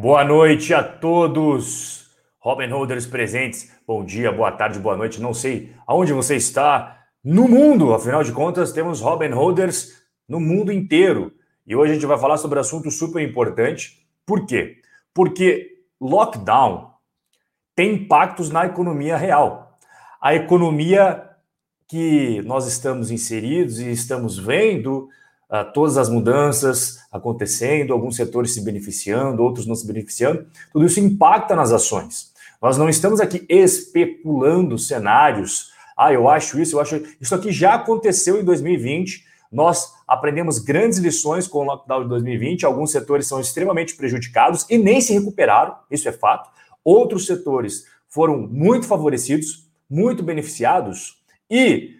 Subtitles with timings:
[0.00, 3.70] Boa noite a todos, Robin Holders presentes.
[3.86, 5.20] Bom dia, boa tarde, boa noite.
[5.20, 10.72] Não sei aonde você está no mundo, afinal de contas, temos Robin Holders no mundo
[10.72, 11.34] inteiro.
[11.66, 14.06] E hoje a gente vai falar sobre um assunto super importante.
[14.24, 14.78] Por quê?
[15.12, 16.92] Porque lockdown
[17.76, 19.78] tem impactos na economia real.
[20.18, 21.28] A economia
[21.86, 25.10] que nós estamos inseridos e estamos vendo
[25.74, 31.56] todas as mudanças acontecendo, alguns setores se beneficiando, outros não se beneficiando, tudo isso impacta
[31.56, 32.30] nas ações.
[32.62, 35.70] Nós não estamos aqui especulando cenários.
[35.96, 37.02] Ah, eu acho isso, eu acho.
[37.20, 39.24] Isso aqui já aconteceu em 2020.
[39.50, 42.64] Nós aprendemos grandes lições com o lockdown de 2020.
[42.64, 46.50] Alguns setores são extremamente prejudicados e nem se recuperaram, isso é fato.
[46.84, 51.18] Outros setores foram muito favorecidos, muito beneficiados.
[51.50, 51.96] E,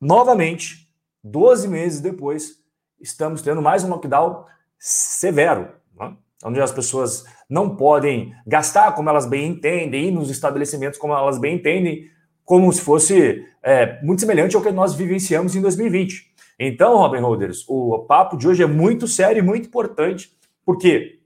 [0.00, 0.88] novamente,
[1.22, 2.59] 12 meses depois,
[3.00, 4.44] estamos tendo mais um lockdown
[4.78, 5.68] severo,
[5.98, 6.14] né?
[6.44, 11.38] onde as pessoas não podem gastar como elas bem entendem, ir nos estabelecimentos como elas
[11.38, 12.08] bem entendem,
[12.44, 16.30] como se fosse é, muito semelhante ao que nós vivenciamos em 2020.
[16.58, 20.30] Então, Robin Holders, o papo de hoje é muito sério e muito importante,
[20.64, 21.18] porque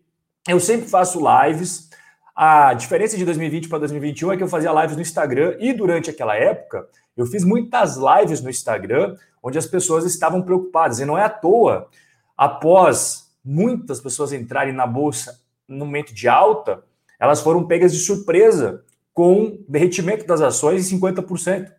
[0.49, 1.91] eu sempre faço lives.
[2.37, 6.11] A diferença de 2020 para 2021 é que eu fazia lives no Instagram e durante
[6.11, 10.99] aquela época eu fiz muitas lives no Instagram onde as pessoas estavam preocupadas.
[10.99, 11.89] E não é à toa,
[12.35, 16.83] após muitas pessoas entrarem na bolsa no momento de alta,
[17.21, 21.71] elas foram pegas de surpresa com derretimento das ações em 50%.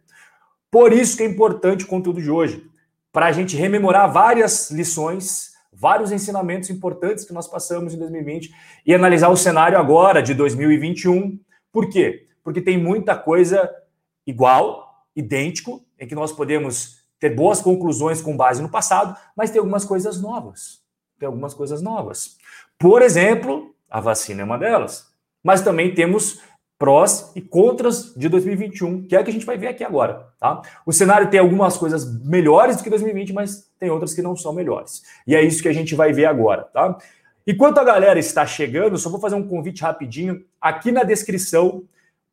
[0.70, 2.70] Por isso que é importante o conteúdo de hoje,
[3.12, 8.54] para a gente rememorar várias lições, vários ensinamentos importantes que nós passamos em 2020
[8.86, 11.40] e analisar o cenário agora de 2021.
[11.72, 12.28] Por quê?
[12.44, 13.70] Porque tem muita coisa
[14.26, 19.58] igual, idêntico, em que nós podemos ter boas conclusões com base no passado, mas tem
[19.58, 20.80] algumas coisas novas.
[21.18, 22.38] Tem algumas coisas novas.
[22.78, 25.08] Por exemplo, a vacina é uma delas.
[25.44, 26.40] Mas também temos
[26.78, 30.28] prós e contras de 2021, que é o que a gente vai ver aqui agora,
[30.40, 30.62] tá?
[30.86, 34.54] O cenário tem algumas coisas melhores do que 2020, mas tem outras que não são
[34.54, 35.02] melhores.
[35.26, 36.98] E é isso que a gente vai ver agora, tá?
[37.48, 41.84] Enquanto a galera está chegando, só vou fazer um convite rapidinho aqui na descrição.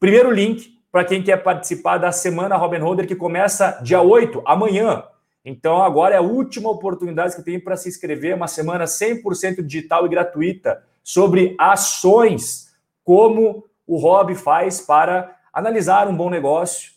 [0.00, 5.02] Primeiro link para quem quer participar da semana Robin Holder, que começa dia 8, amanhã.
[5.42, 10.04] Então, agora é a última oportunidade que tem para se inscrever, uma semana 100% digital
[10.04, 12.68] e gratuita sobre ações,
[13.02, 16.92] como o Rob faz para analisar um bom negócio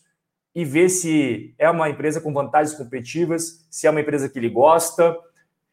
[0.54, 4.50] e ver se é uma empresa com vantagens competitivas, se é uma empresa que ele
[4.50, 5.16] gosta.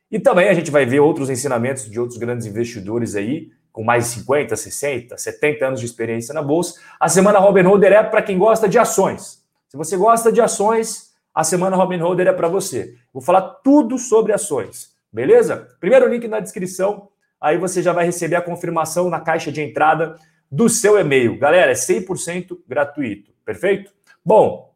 [0.09, 4.05] E também a gente vai ver outros ensinamentos de outros grandes investidores aí, com mais
[4.05, 6.79] de 50, 60, 70 anos de experiência na bolsa.
[6.99, 9.43] A semana Robin Holder é para quem gosta de ações.
[9.67, 12.95] Se você gosta de ações, a semana Robin Holder é para você.
[13.11, 15.67] Vou falar tudo sobre ações, beleza?
[15.79, 17.09] Primeiro link na descrição,
[17.41, 20.15] aí você já vai receber a confirmação na caixa de entrada
[20.51, 21.39] do seu e-mail.
[21.39, 23.91] Galera, é 100% gratuito, perfeito?
[24.23, 24.71] Bom,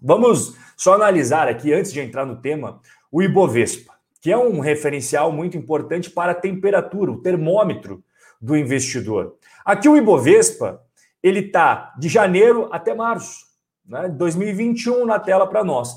[0.00, 2.80] vamos só analisar aqui, antes de entrar no tema,
[3.10, 8.04] o Ibovespa, que é um referencial muito importante para a temperatura, o termômetro
[8.40, 9.36] do investidor.
[9.64, 10.82] Aqui o Ibovespa,
[11.22, 13.46] ele está de janeiro até março,
[13.84, 14.08] né?
[14.08, 15.94] 2021 na tela para nós.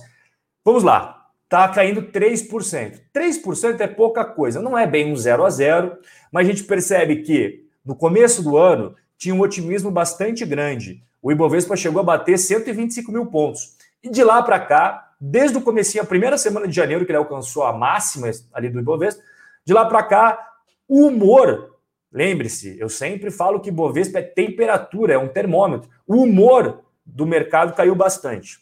[0.64, 3.00] Vamos lá, está caindo 3%.
[3.14, 5.98] 3% é pouca coisa, não é bem um zero a zero,
[6.32, 11.04] mas a gente percebe que no começo do ano tinha um otimismo bastante grande.
[11.22, 13.78] O Ibovespa chegou a bater 125 mil pontos.
[14.02, 17.18] E de lá para cá, desde o começo, a primeira semana de janeiro, que ele
[17.18, 19.22] alcançou a máxima ali do Ibovespa,
[19.66, 20.48] de lá para cá,
[20.88, 21.69] o humor
[22.12, 25.90] Lembre-se, eu sempre falo que Bovespa é temperatura, é um termômetro.
[26.08, 28.60] O humor do mercado caiu bastante.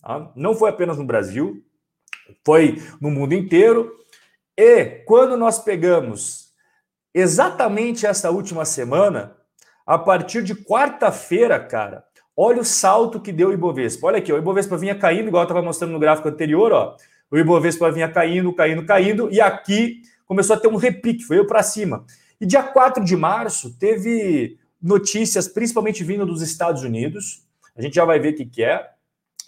[0.00, 0.30] Tá?
[0.36, 1.62] Não foi apenas no Brasil,
[2.44, 3.96] foi no mundo inteiro.
[4.56, 6.50] E quando nós pegamos
[7.14, 9.36] exatamente essa última semana,
[9.86, 12.04] a partir de quarta-feira, cara,
[12.36, 14.06] olha o salto que deu o Ibovespa.
[14.06, 16.96] Olha aqui, o Ibovespa vinha caindo, igual eu estava mostrando no gráfico anterior, ó.
[17.30, 21.62] O Ibovespa vinha caindo, caindo, caindo, e aqui começou a ter um repique, foi para
[21.62, 22.04] cima.
[22.40, 27.44] E dia 4 de março teve notícias, principalmente vindo dos Estados Unidos,
[27.76, 28.88] a gente já vai ver o que, que é,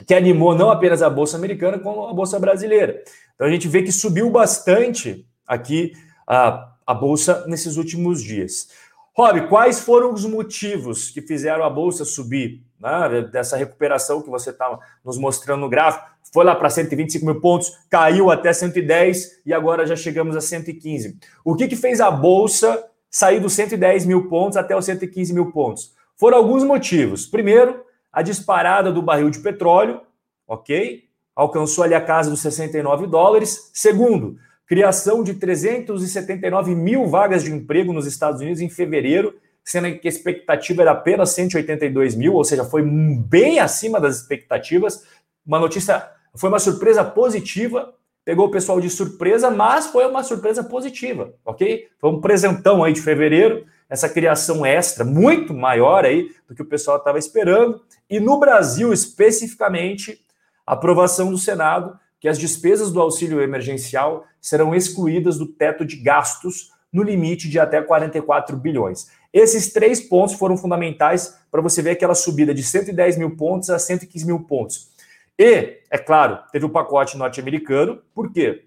[0.07, 3.03] que animou não apenas a Bolsa Americana, como a Bolsa Brasileira.
[3.35, 5.93] Então a gente vê que subiu bastante aqui
[6.27, 8.69] a, a Bolsa nesses últimos dias.
[9.15, 12.63] Rob, quais foram os motivos que fizeram a Bolsa subir?
[12.81, 17.41] Né, dessa recuperação que você está nos mostrando no gráfico, foi lá para 125 mil
[17.41, 21.19] pontos, caiu até 110 e agora já chegamos a 115.
[21.45, 25.53] O que, que fez a Bolsa sair dos 110 mil pontos até os 115 mil
[25.53, 25.95] pontos?
[26.17, 27.27] Foram alguns motivos.
[27.27, 30.01] Primeiro, a disparada do barril de petróleo,
[30.47, 31.05] ok?
[31.35, 33.71] Alcançou ali a casa dos 69 dólares.
[33.75, 39.35] Segundo, criação de 379 mil vagas de emprego nos Estados Unidos em fevereiro,
[39.65, 45.05] sendo que a expectativa era apenas 182 mil, ou seja, foi bem acima das expectativas.
[45.47, 47.95] Uma notícia, foi uma surpresa positiva,
[48.25, 51.89] pegou o pessoal de surpresa, mas foi uma surpresa positiva, ok?
[51.99, 56.67] Foi um presentão aí de fevereiro, essa criação extra, muito maior aí do que o
[56.67, 57.83] pessoal estava esperando.
[58.09, 60.25] E no Brasil, especificamente,
[60.67, 66.71] aprovação do Senado que as despesas do auxílio emergencial serão excluídas do teto de gastos
[66.93, 69.09] no limite de até 44 bilhões.
[69.33, 73.79] Esses três pontos foram fundamentais para você ver aquela subida de 110 mil pontos a
[73.79, 74.92] 115 mil pontos.
[75.39, 78.01] E, é claro, teve o pacote norte-americano.
[78.15, 78.65] Por quê?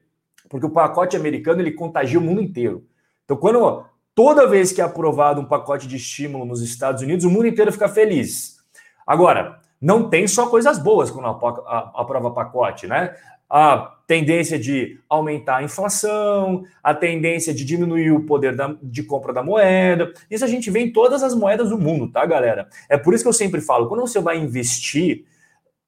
[0.49, 2.85] Porque o pacote americano ele contagia o mundo inteiro.
[3.23, 7.29] Então, quando toda vez que é aprovado um pacote de estímulo nos Estados Unidos, o
[7.29, 8.57] mundo inteiro fica feliz.
[9.05, 13.15] Agora, não tem só coisas boas quando aprova pacote, né?
[13.49, 19.33] a tendência de aumentar a inflação, a tendência de diminuir o poder da, de compra
[19.33, 20.13] da moeda.
[20.29, 22.67] Isso a gente vê em todas as moedas do mundo, tá, galera?
[22.89, 25.25] É por isso que eu sempre falo, quando você vai investir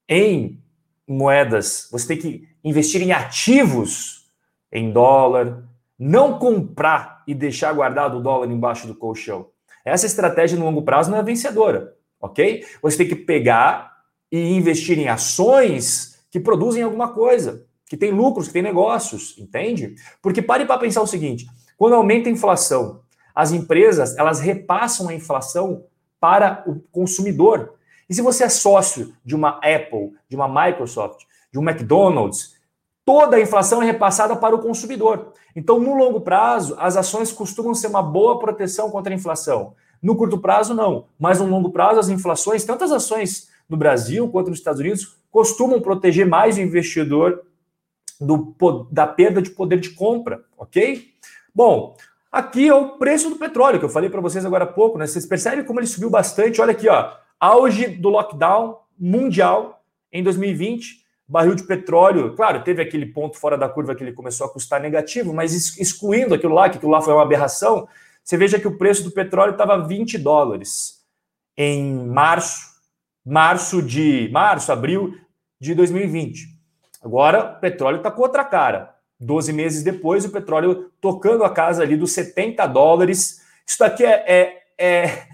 [0.07, 0.59] em
[1.07, 4.27] moedas, você tem que investir em ativos
[4.71, 5.63] em dólar,
[5.98, 9.48] não comprar e deixar guardado o dólar embaixo do colchão.
[9.86, 12.65] Essa estratégia no longo prazo não é vencedora, ok?
[12.81, 13.95] Você tem que pegar
[14.31, 19.95] e investir em ações que produzem alguma coisa, que tem lucros, que tem negócios, entende?
[20.21, 23.01] Porque pare para pensar o seguinte: quando aumenta a inflação,
[23.33, 25.86] as empresas elas repassam a inflação
[26.19, 27.75] para o consumidor.
[28.09, 32.56] E se você é sócio de uma Apple, de uma Microsoft, de um McDonald's,
[33.06, 35.33] toda a inflação é repassada para o consumidor.
[35.56, 39.74] Então, no longo prazo, as ações costumam ser uma boa proteção contra a inflação.
[40.01, 41.06] No curto prazo, não.
[41.19, 45.18] Mas no longo prazo, as inflações, tanto as ações no Brasil quanto nos Estados Unidos,
[45.31, 47.44] costumam proteger mais o investidor
[48.19, 48.56] do,
[48.92, 51.07] da perda de poder de compra, ok?
[51.53, 51.95] Bom,
[52.31, 55.06] aqui é o preço do petróleo que eu falei para vocês agora há pouco, né?
[55.07, 56.62] Vocês percebem como ele subiu bastante?
[56.62, 61.06] Olha aqui, ó, auge do lockdown mundial em 2020.
[61.30, 64.81] Barril de petróleo, claro, teve aquele ponto fora da curva que ele começou a custar
[64.81, 67.86] negativo, mas excluindo aquilo lá, que aquilo lá foi uma aberração,
[68.24, 71.01] você veja que o preço do petróleo estava 20 dólares
[71.57, 72.75] em março,
[73.25, 75.18] março de março, abril
[75.60, 76.48] de 2020.
[77.01, 78.95] Agora, o petróleo está com outra cara.
[79.19, 83.42] 12 meses depois, o petróleo tocando a casa ali dos 70 dólares.
[83.66, 85.28] Isso daqui é, é, é,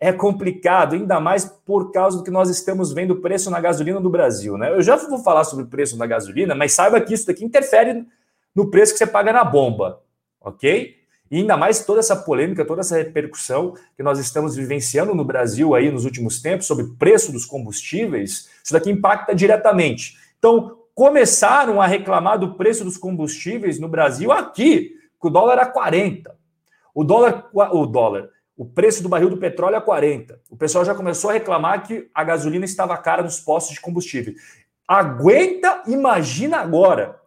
[0.00, 4.00] é, complicado, ainda mais por causa do que nós estamos vendo o preço na gasolina
[4.00, 4.56] do Brasil.
[4.56, 4.72] Né?
[4.72, 8.06] Eu já vou falar sobre o preço da gasolina, mas saiba que isso daqui interfere
[8.54, 10.00] no preço que você paga na bomba,
[10.40, 10.96] ok?
[11.30, 15.74] E ainda mais toda essa polêmica, toda essa repercussão que nós estamos vivenciando no Brasil
[15.74, 20.16] aí nos últimos tempos sobre o preço dos combustíveis, isso daqui impacta diretamente.
[20.38, 25.66] Então, começaram a reclamar do preço dos combustíveis no Brasil aqui, que o dólar era
[25.66, 26.34] 40.
[26.94, 30.40] O dólar, o dólar, o preço do barril do petróleo é 40.
[30.50, 34.34] O pessoal já começou a reclamar que a gasolina estava cara nos postos de combustível.
[34.86, 37.20] Aguenta, imagina agora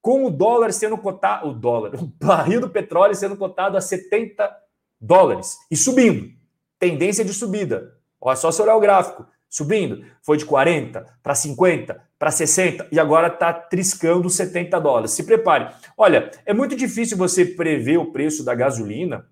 [0.00, 4.50] com o dólar sendo cotado, o dólar, o barril do petróleo sendo cotado a 70
[4.98, 6.30] dólares e subindo.
[6.78, 7.92] Tendência de subida.
[8.18, 9.26] Olha só se olhar o gráfico.
[9.46, 10.06] Subindo.
[10.22, 15.10] Foi de 40 para 50 para 60 e agora está triscando 70 dólares.
[15.10, 15.70] Se prepare.
[15.98, 19.26] Olha, é muito difícil você prever o preço da gasolina.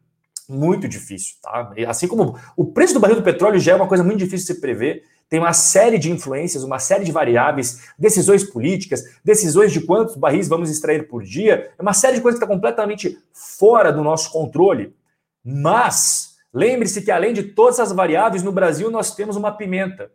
[0.49, 1.73] Muito difícil, tá?
[1.89, 4.55] Assim como o preço do barril do petróleo já é uma coisa muito difícil de
[4.55, 9.81] se prever tem uma série de influências, uma série de variáveis, decisões políticas, decisões de
[9.81, 13.93] quantos barris vamos extrair por dia, é uma série de coisas que está completamente fora
[13.93, 14.95] do nosso controle.
[15.45, 20.13] Mas lembre-se que além de todas as variáveis, no Brasil nós temos uma pimenta,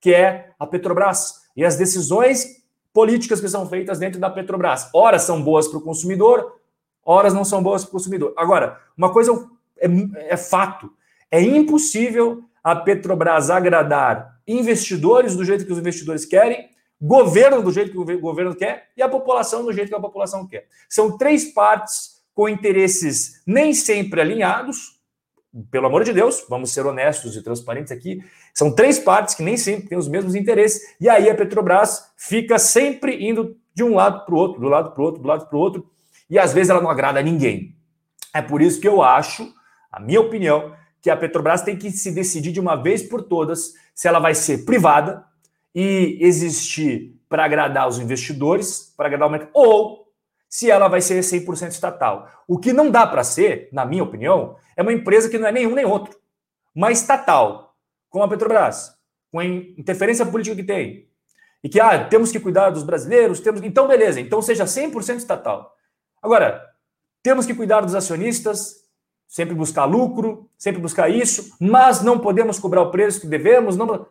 [0.00, 1.44] que é a Petrobras.
[1.54, 5.82] E as decisões políticas que são feitas dentro da Petrobras, horas são boas para o
[5.82, 6.58] consumidor,
[7.04, 8.32] horas não são boas para o consumidor.
[8.36, 9.46] Agora, uma coisa
[9.84, 10.92] é, é fato,
[11.30, 16.68] é impossível a Petrobras agradar investidores do jeito que os investidores querem,
[17.00, 20.46] governo do jeito que o governo quer e a população do jeito que a população
[20.46, 20.66] quer.
[20.88, 24.94] São três partes com interesses nem sempre alinhados.
[25.70, 28.20] Pelo amor de Deus, vamos ser honestos e transparentes aqui.
[28.52, 32.58] São três partes que nem sempre têm os mesmos interesses, e aí a Petrobras fica
[32.58, 35.46] sempre indo de um lado para o outro, do lado para o outro, do lado
[35.46, 35.88] para o outro,
[36.28, 37.76] e às vezes ela não agrada a ninguém.
[38.32, 39.52] É por isso que eu acho,
[39.94, 43.74] a minha opinião, que a Petrobras tem que se decidir de uma vez por todas
[43.94, 45.24] se ela vai ser privada
[45.72, 50.12] e existir para agradar os investidores, para agradar o mercado, ou
[50.48, 52.28] se ela vai ser 100% estatal.
[52.48, 55.52] O que não dá para ser, na minha opinião, é uma empresa que não é
[55.52, 56.18] nenhum nem outro.
[56.74, 57.76] Uma estatal,
[58.10, 58.92] como a Petrobras,
[59.30, 61.08] com a interferência política que tem,
[61.62, 65.74] e que ah, temos que cuidar dos brasileiros, temos então beleza, então seja 100% estatal.
[66.22, 66.62] Agora,
[67.22, 68.83] temos que cuidar dos acionistas,
[69.34, 73.76] sempre buscar lucro, sempre buscar isso, mas não podemos cobrar o preço que devemos.
[73.76, 74.06] Não...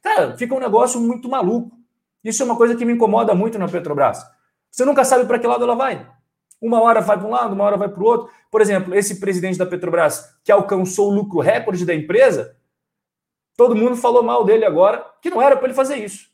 [0.00, 1.76] Cara, fica um negócio muito maluco.
[2.22, 4.24] Isso é uma coisa que me incomoda muito na Petrobras.
[4.70, 6.06] Você nunca sabe para que lado ela vai.
[6.62, 8.30] Uma hora vai para um lado, uma hora vai para o outro.
[8.48, 12.56] Por exemplo, esse presidente da Petrobras que alcançou o lucro recorde da empresa,
[13.56, 16.28] todo mundo falou mal dele agora, que não era para ele fazer isso.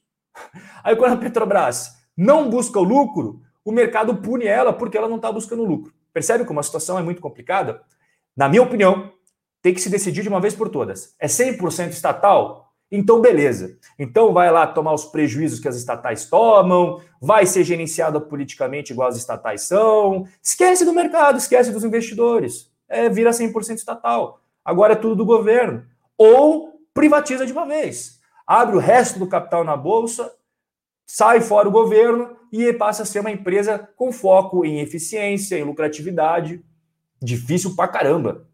[0.84, 5.16] Aí quando a Petrobras não busca o lucro, o mercado pune ela porque ela não
[5.16, 5.94] está buscando lucro.
[6.12, 7.82] Percebe como a situação é muito complicada?
[8.36, 9.12] Na minha opinião,
[9.62, 11.14] tem que se decidir de uma vez por todas.
[11.18, 12.66] É 100% estatal?
[12.90, 13.78] Então, beleza.
[13.98, 19.08] Então, vai lá tomar os prejuízos que as estatais tomam, vai ser gerenciada politicamente igual
[19.08, 20.26] as estatais são.
[20.42, 22.70] Esquece do mercado, esquece dos investidores.
[22.88, 24.40] É, vira 100% estatal.
[24.64, 25.84] Agora é tudo do governo.
[26.16, 28.20] Ou privatiza de uma vez.
[28.46, 30.32] Abre o resto do capital na bolsa,
[31.04, 35.64] sai fora o governo e passa a ser uma empresa com foco em eficiência, em
[35.64, 36.62] lucratividade.
[37.22, 38.46] Difícil pra caramba.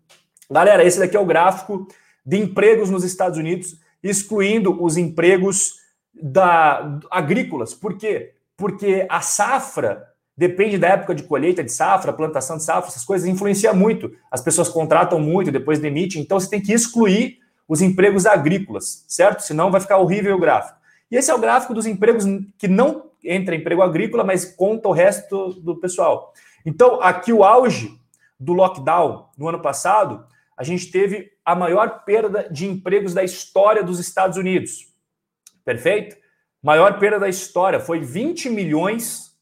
[0.51, 1.87] Galera, esse daqui é o gráfico
[2.25, 5.75] de empregos nos Estados Unidos excluindo os empregos
[6.13, 7.73] da, agrícolas.
[7.73, 8.35] Por quê?
[8.57, 13.29] Porque a safra depende da época de colheita de safra, plantação de safra, essas coisas
[13.29, 14.11] influenciam muito.
[14.31, 17.39] As pessoas contratam muito, depois demitem, então você tem que excluir
[17.69, 19.41] os empregos agrícolas, certo?
[19.41, 20.79] Senão vai ficar horrível o gráfico.
[21.11, 22.25] E esse é o gráfico dos empregos
[22.59, 26.33] que não entra emprego agrícola, mas conta o resto do pessoal.
[26.67, 27.99] Então, aqui o auge
[28.43, 33.83] do lockdown no ano passado a gente teve a maior perda de empregos da história
[33.83, 34.89] dos Estados Unidos.
[35.65, 36.17] Perfeito?
[36.63, 39.37] Maior perda da história foi 20 milhões,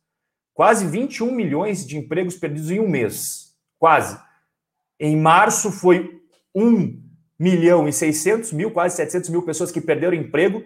[0.55, 3.55] quase 21 milhões de empregos perdidos em um mês.
[3.79, 4.19] Quase.
[4.99, 6.23] Em março foi
[6.55, 7.03] 1
[7.39, 10.63] milhão e 600 mil, quase 700 mil pessoas que perderam emprego,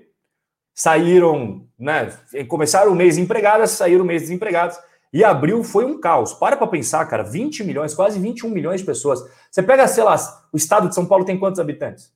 [0.74, 2.16] saíram, né,
[2.48, 4.78] começaram o mês empregadas, saíram o mês desempregadas.
[5.14, 6.32] E abril foi um caos.
[6.32, 9.24] Para para pensar, cara, 20 milhões, quase 21 milhões de pessoas.
[9.48, 10.16] Você pega, sei lá,
[10.52, 12.12] o estado de São Paulo tem quantos habitantes?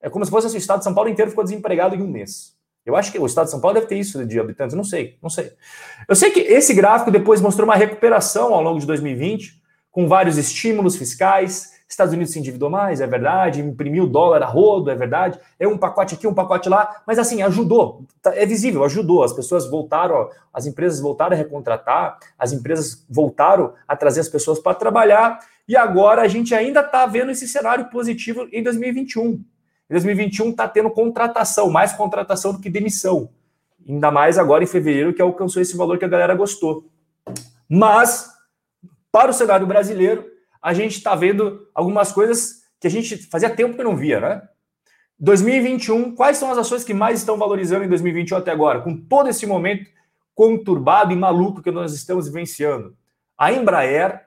[0.00, 2.06] É como se fosse assim, o estado de São Paulo inteiro ficou desempregado em um
[2.06, 2.56] mês.
[2.86, 5.18] Eu acho que o estado de São Paulo deve ter isso de habitantes, não sei,
[5.20, 5.52] não sei.
[6.08, 10.38] Eu sei que esse gráfico depois mostrou uma recuperação ao longo de 2020, com vários
[10.38, 15.38] estímulos fiscais, Estados Unidos se endividou mais, é verdade, imprimiu dólar a rodo, é verdade,
[15.58, 19.32] é um pacote aqui, um pacote lá, mas assim, ajudou, tá, é visível, ajudou, as
[19.32, 24.74] pessoas voltaram, as empresas voltaram a recontratar, as empresas voltaram a trazer as pessoas para
[24.74, 29.24] trabalhar, e agora a gente ainda está vendo esse cenário positivo em 2021.
[29.24, 29.44] Em
[29.90, 33.30] 2021 está tendo contratação, mais contratação do que demissão.
[33.88, 36.86] Ainda mais agora em fevereiro, que alcançou esse valor que a galera gostou.
[37.66, 38.30] Mas,
[39.10, 43.76] para o cenário brasileiro, a gente está vendo algumas coisas que a gente fazia tempo
[43.76, 44.42] que não via, né?
[45.18, 49.28] 2021, quais são as ações que mais estão valorizando em 2021 até agora, com todo
[49.28, 49.90] esse momento
[50.34, 52.96] conturbado e maluco que nós estamos vivenciando?
[53.36, 54.20] A Embraer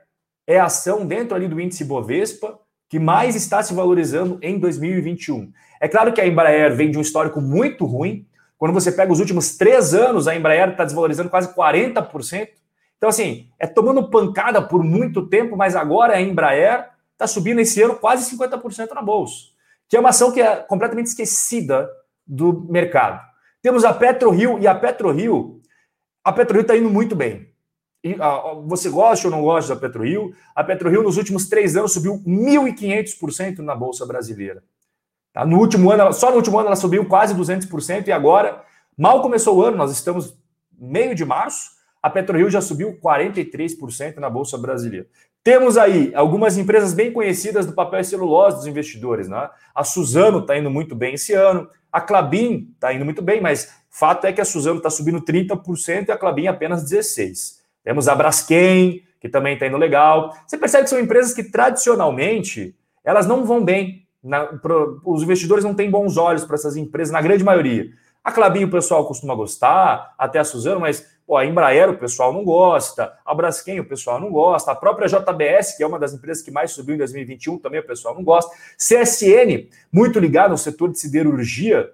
[0.45, 2.59] é a ação dentro ali do índice Bovespa
[2.89, 5.50] que mais está se valorizando em 2021.
[5.79, 8.27] É claro que a Embraer vem de um histórico muito ruim.
[8.57, 12.50] Quando você pega os últimos três anos, a Embraer está desvalorizando quase 40%.
[13.01, 17.81] Então, assim, é tomando pancada por muito tempo, mas agora a Embraer está subindo esse
[17.81, 19.48] ano quase 50% na bolsa,
[19.89, 21.89] que é uma ação que é completamente esquecida
[22.27, 23.20] do mercado.
[23.60, 25.60] Temos a PetroRio e a PetroRio,
[26.24, 27.50] a PetroRio está indo muito bem.
[28.67, 30.36] Você gosta ou não gosta da PetroRio?
[30.53, 34.63] A PetroRio nos últimos três anos subiu 1.500% na bolsa brasileira.
[35.34, 35.43] Tá?
[35.43, 38.63] No último ano, só no último ano ela subiu quase 200% e agora,
[38.96, 40.38] mal começou o ano, nós estamos
[40.79, 45.05] meio de março, a PetroRio já subiu 43% na Bolsa Brasileira.
[45.43, 49.27] Temos aí algumas empresas bem conhecidas do papel e celulose dos investidores.
[49.27, 49.50] Né?
[49.74, 53.74] A Suzano está indo muito bem esse ano, a Clabin está indo muito bem, mas
[53.89, 57.60] fato é que a Suzano está subindo 30% e a Clabin apenas 16%.
[57.84, 60.36] Temos a Braskem, que também está indo legal.
[60.46, 64.05] Você percebe que são empresas que tradicionalmente elas não vão bem.
[64.24, 67.89] Na, pro, os investidores não têm bons olhos para essas empresas, na grande maioria.
[68.24, 72.33] A Clabin o pessoal costuma gostar, até a Suzano, mas pô, a Embraer o pessoal
[72.33, 76.13] não gosta, a Braskem o pessoal não gosta, a própria JBS, que é uma das
[76.13, 78.53] empresas que mais subiu em 2021, também o pessoal não gosta.
[78.75, 81.89] CSN, muito ligado ao setor de siderurgia,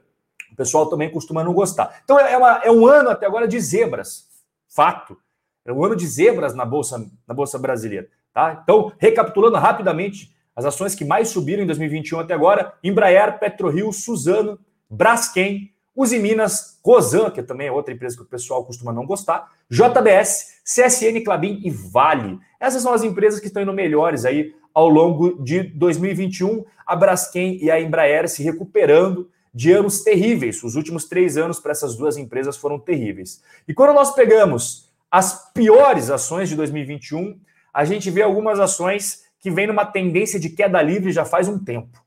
[0.51, 2.01] o pessoal também costuma não gostar.
[2.03, 4.27] Então é, uma, é um ano até agora de zebras,
[4.67, 5.15] fato.
[5.63, 8.07] É um ano de zebras na Bolsa, na Bolsa Brasileira.
[8.33, 8.59] Tá?
[8.63, 14.57] Então, recapitulando rapidamente, as ações que mais subiram em 2021 até agora: Embraer, PetroRio, Suzano,
[14.89, 19.51] Braskem, Uzi Minas, Cosan, que também é outra empresa que o pessoal costuma não gostar,
[19.67, 22.37] JBS, CSN, Clabin e Vale.
[22.59, 26.63] Essas são as empresas que estão indo melhores aí ao longo de 2021.
[26.85, 30.63] A Braskem e a Embraer se recuperando de anos terríveis.
[30.63, 33.41] Os últimos três anos para essas duas empresas foram terríveis.
[33.67, 37.39] E quando nós pegamos as piores ações de 2021,
[37.73, 41.57] a gente vê algumas ações que vem numa tendência de queda livre já faz um
[41.57, 41.99] tempo.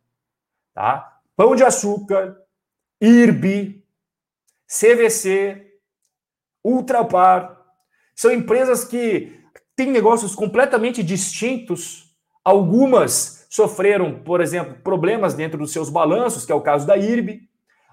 [0.73, 1.19] Tá?
[1.37, 2.37] Pão de Açúcar,
[3.01, 3.80] IRB,
[4.71, 5.67] CVC,
[6.65, 7.59] Ultrapar,
[8.15, 9.33] são empresas que
[9.75, 12.15] têm negócios completamente distintos.
[12.45, 17.49] Algumas sofreram, por exemplo, problemas dentro dos seus balanços, que é o caso da IRB.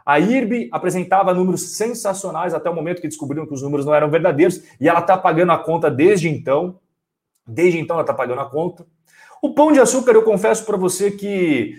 [0.06, 4.10] A IRB apresentava números sensacionais até o momento que descobriram que os números não eram
[4.10, 6.80] verdadeiros e ela está pagando a conta desde então.
[7.46, 8.86] Desde então ela está pagando a conta.
[9.42, 11.74] O pão de açúcar, eu confesso para você que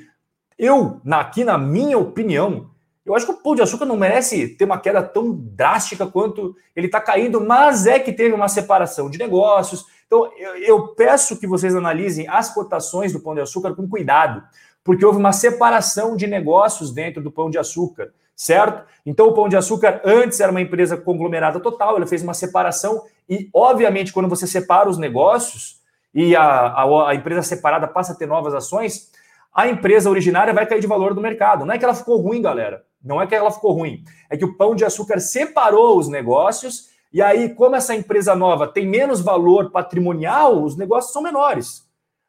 [0.59, 2.71] eu, aqui na minha opinião,
[3.09, 6.55] eu acho que o pão de açúcar não merece ter uma queda tão drástica quanto
[6.77, 9.87] ele está caindo, mas é que teve uma separação de negócios.
[10.07, 14.43] Então, eu, eu peço que vocês analisem as cotações do pão de açúcar com cuidado
[14.89, 18.89] porque houve uma separação de negócios dentro do Pão de Açúcar, certo?
[19.05, 23.03] Então, o Pão de Açúcar antes era uma empresa conglomerada total, ele fez uma separação
[23.29, 25.83] e, obviamente, quando você separa os negócios
[26.15, 29.13] e a, a, a empresa separada passa a ter novas ações,
[29.55, 31.67] a empresa originária vai cair de valor do mercado.
[31.67, 32.83] Não é que ela ficou ruim, galera.
[33.09, 34.05] Não é que ela ficou ruim.
[34.31, 38.69] É que o Pão de Açúcar separou os negócios e aí, como essa empresa nova
[38.69, 41.89] tem menos valor patrimonial, os negócios são menores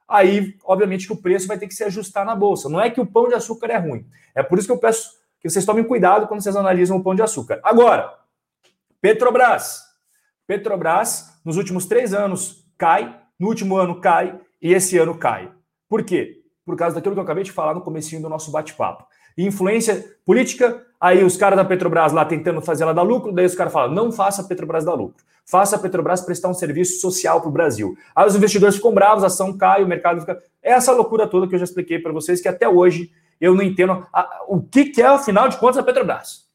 [0.09, 2.67] aí, obviamente, que o preço vai ter que se ajustar na bolsa.
[2.67, 4.05] Não é que o pão de açúcar é ruim.
[4.33, 7.13] É por isso que eu peço que vocês tomem cuidado quando vocês analisam o pão
[7.13, 7.61] de açúcar.
[7.63, 8.17] Agora,
[8.99, 9.83] Petrobras.
[10.47, 15.51] Petrobras, nos últimos três anos, cai, no último ano cai e esse ano cai.
[15.87, 16.41] Por quê?
[16.65, 19.05] Por causa daquilo que eu acabei de falar no comecinho do nosso bate-papo.
[19.45, 23.55] Influência política, aí os caras da Petrobras lá tentando fazer ela dar lucro, daí os
[23.55, 27.41] caras falam, não faça a Petrobras dar lucro faça a Petrobras prestar um serviço social
[27.41, 27.97] para o Brasil.
[28.15, 30.39] Aí os investidores ficam bravos, a ação cai, o mercado fica.
[30.61, 33.63] É essa loucura toda que eu já expliquei para vocês, que até hoje eu não
[33.63, 36.47] entendo a, o que, que é, afinal de contas, a Petrobras.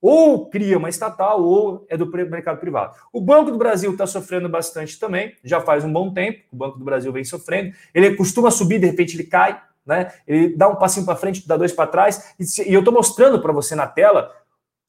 [0.00, 2.96] Ou cria uma estatal, ou é do mercado privado.
[3.12, 6.78] O Banco do Brasil está sofrendo bastante também, já faz um bom tempo, o Banco
[6.78, 7.74] do Brasil vem sofrendo.
[7.92, 10.12] Ele costuma subir, de repente ele cai, né?
[10.26, 12.34] Ele dá um passinho para frente, dá dois para trás.
[12.38, 14.30] E, eu estou mostrando para você na tela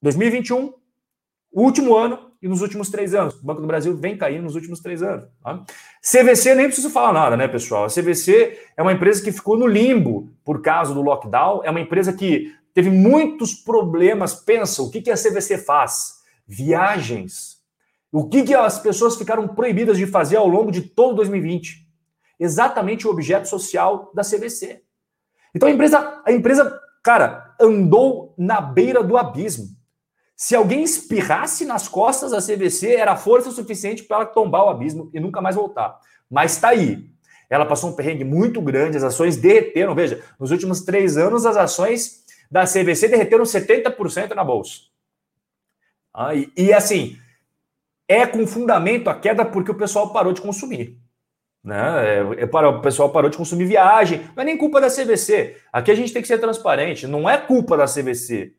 [0.01, 0.73] 2021,
[1.53, 3.35] o último ano, e nos últimos três anos.
[3.35, 5.25] O Banco do Brasil vem caindo nos últimos três anos.
[5.43, 5.63] Tá?
[6.01, 7.85] CVC nem preciso falar nada, né, pessoal?
[7.85, 11.79] A CVC é uma empresa que ficou no limbo por causa do lockdown, é uma
[11.79, 14.33] empresa que teve muitos problemas.
[14.33, 16.21] Pensa, o que, que a CVC faz?
[16.47, 17.61] Viagens.
[18.11, 21.87] O que, que as pessoas ficaram proibidas de fazer ao longo de todo 2020?
[22.39, 24.81] Exatamente o objeto social da CVC.
[25.53, 29.67] Então a empresa, a empresa, cara, andou na beira do abismo.
[30.35, 35.09] Se alguém espirrasse nas costas da CVC, era força suficiente para ela tombar o abismo
[35.13, 35.99] e nunca mais voltar.
[36.29, 37.11] Mas está aí.
[37.49, 39.93] Ela passou um perrengue muito grande, as ações derreteram.
[39.93, 44.79] Veja, nos últimos três anos, as ações da CVC derreteram 70% na bolsa.
[46.13, 47.17] Ah, e, e, assim,
[48.07, 51.00] é com fundamento a queda porque o pessoal parou de consumir.
[51.63, 52.17] Né?
[52.37, 54.21] É, é para, o pessoal parou de consumir viagem.
[54.35, 55.57] Não é nem culpa da CVC.
[55.71, 57.07] Aqui a gente tem que ser transparente.
[57.07, 58.53] Não é culpa da CVC.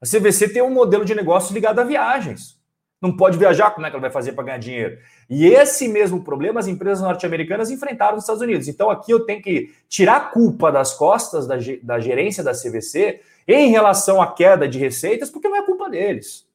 [0.00, 2.60] A CVC tem um modelo de negócio ligado a viagens.
[3.00, 4.96] Não pode viajar, como é que ela vai fazer para ganhar dinheiro?
[5.28, 8.68] E esse mesmo problema as empresas norte-americanas enfrentaram nos Estados Unidos.
[8.68, 13.20] Então aqui eu tenho que tirar a culpa das costas da, da gerência da CVC
[13.46, 16.46] em relação à queda de receitas, porque não é culpa deles.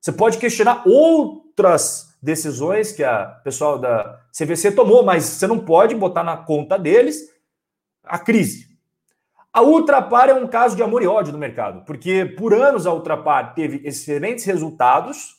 [0.00, 5.94] Você pode questionar outras decisões que a pessoal da CVC tomou, mas você não pode
[5.94, 7.30] botar na conta deles
[8.02, 8.66] a crise.
[9.52, 12.92] A Ultrapar é um caso de amor e ódio no mercado, porque por anos a
[12.92, 15.36] Ultrapar teve excelentes resultados,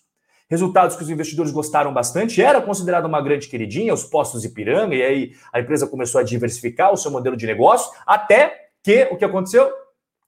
[0.49, 5.03] resultados que os investidores gostaram bastante, era considerada uma grande queridinha, os postos Ipiranga, e
[5.03, 9.25] aí a empresa começou a diversificar o seu modelo de negócio, até que o que
[9.25, 9.69] aconteceu?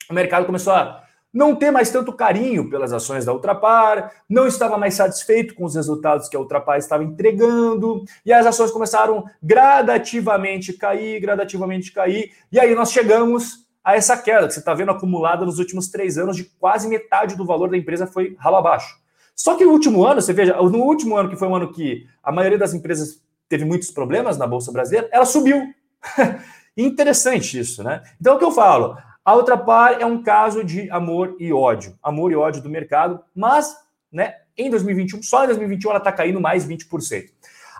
[0.10, 4.78] O mercado começou a não ter mais tanto carinho pelas ações da Ultrapar, não estava
[4.78, 10.74] mais satisfeito com os resultados que a Ultrapar estava entregando, e as ações começaram gradativamente
[10.74, 15.46] cair, gradativamente cair, e aí nós chegamos a essa queda que você está vendo acumulada
[15.46, 19.00] nos últimos três anos, de quase metade do valor da empresa foi ralo abaixo.
[19.36, 22.06] Só que no último ano, você veja, no último ano, que foi um ano que
[22.22, 25.74] a maioria das empresas teve muitos problemas na Bolsa Brasileira, ela subiu.
[26.76, 28.04] Interessante isso, né?
[28.20, 28.98] Então, o que eu falo?
[29.30, 31.96] A outra par é um caso de amor e ódio.
[32.02, 33.78] Amor e ódio do mercado, mas,
[34.12, 37.30] né, em 2021, só em 2021 ela está caindo mais 20%.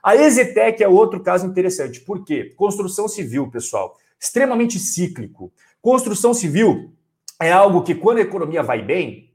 [0.04, 2.02] A Exetec é outro caso interessante.
[2.02, 2.54] Por quê?
[2.56, 5.52] Construção civil, pessoal, extremamente cíclico.
[5.82, 6.94] Construção civil
[7.42, 9.32] é algo que, quando a economia vai bem,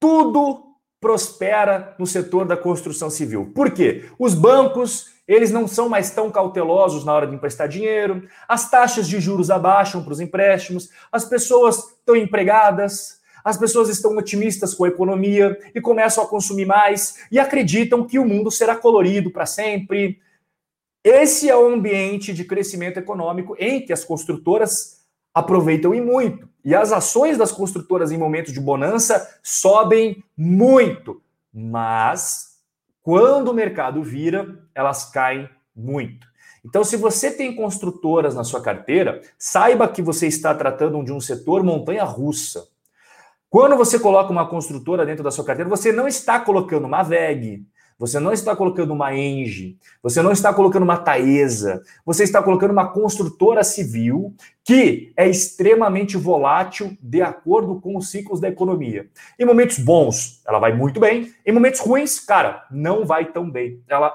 [0.00, 0.64] tudo
[0.98, 3.52] prospera no setor da construção civil.
[3.54, 4.08] Por quê?
[4.18, 9.08] Os bancos, eles não são mais tão cautelosos na hora de emprestar dinheiro, as taxas
[9.08, 14.84] de juros abaixam para os empréstimos, as pessoas estão empregadas, as pessoas estão otimistas com
[14.84, 19.46] a economia e começam a consumir mais e acreditam que o mundo será colorido para
[19.46, 20.20] sempre.
[21.02, 25.02] Esse é o ambiente de crescimento econômico em que as construtoras
[25.34, 26.48] aproveitam e muito.
[26.64, 31.20] E as ações das construtoras em momentos de bonança sobem muito.
[31.52, 32.51] Mas
[33.02, 36.26] quando o mercado vira, elas caem muito.
[36.64, 41.20] Então, se você tem construtoras na sua carteira, saiba que você está tratando de um
[41.20, 42.68] setor montanha russa.
[43.50, 47.66] Quando você coloca uma construtora dentro da sua carteira, você não está colocando uma VEG,
[47.98, 52.72] você não está colocando uma Engie, você não está colocando uma Taesa, você está colocando
[52.72, 59.08] uma construtora civil que é extremamente volátil de acordo com os ciclos da economia.
[59.38, 63.82] Em momentos bons, ela vai muito bem, em momentos ruins, cara, não vai tão bem.
[63.88, 64.12] Ela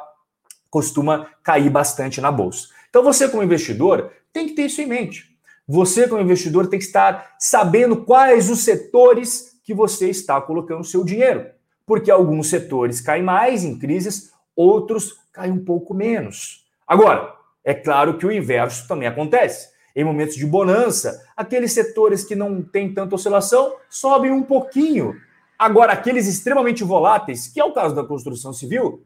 [0.70, 2.68] costuma cair bastante na bolsa.
[2.90, 5.38] Então você como investidor tem que ter isso em mente.
[5.68, 11.04] Você como investidor tem que estar sabendo quais os setores que você está colocando seu
[11.04, 11.46] dinheiro,
[11.88, 16.68] porque alguns setores caem mais em crises, outros caem um pouco menos.
[16.86, 19.70] Agora, é claro que o inverso também acontece.
[19.96, 25.16] Em momentos de bonança, aqueles setores que não têm tanta oscilação sobem um pouquinho.
[25.58, 29.04] Agora, aqueles extremamente voláteis, que é o caso da construção civil,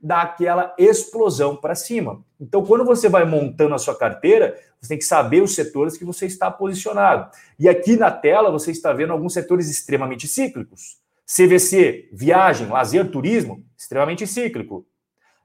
[0.00, 2.24] dá aquela explosão para cima.
[2.40, 6.04] Então, quando você vai montando a sua carteira, você tem que saber os setores que
[6.04, 7.30] você está posicionado.
[7.58, 11.01] E aqui na tela você está vendo alguns setores extremamente cíclicos.
[11.26, 14.86] CVC, viagem, lazer, turismo, extremamente cíclico.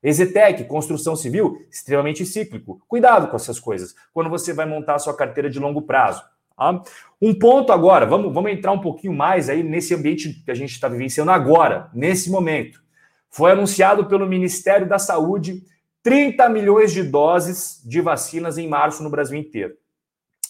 [0.02, 2.82] Exetec, construção civil, extremamente cíclico.
[2.88, 6.24] Cuidado com essas coisas quando você vai montar a sua carteira de longo prazo.
[6.56, 6.82] Tá?
[7.22, 10.72] Um ponto agora, vamos, vamos entrar um pouquinho mais aí nesse ambiente que a gente
[10.72, 12.82] está vivenciando agora, nesse momento.
[13.30, 15.64] Foi anunciado pelo Ministério da Saúde
[16.04, 19.74] 30 milhões de doses de vacinas em março no Brasil inteiro.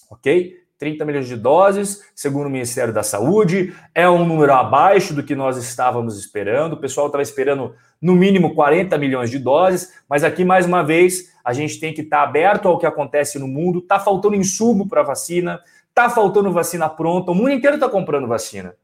[0.09, 0.55] Ok?
[0.77, 5.35] 30 milhões de doses, segundo o Ministério da Saúde, é um número abaixo do que
[5.35, 6.73] nós estávamos esperando.
[6.73, 11.33] O pessoal estava esperando no mínimo 40 milhões de doses, mas aqui mais uma vez
[11.43, 13.79] a gente tem que estar aberto ao que acontece no mundo.
[13.79, 15.59] Está faltando insumo para vacina,
[15.89, 18.75] está faltando vacina pronta, o mundo inteiro está comprando vacina.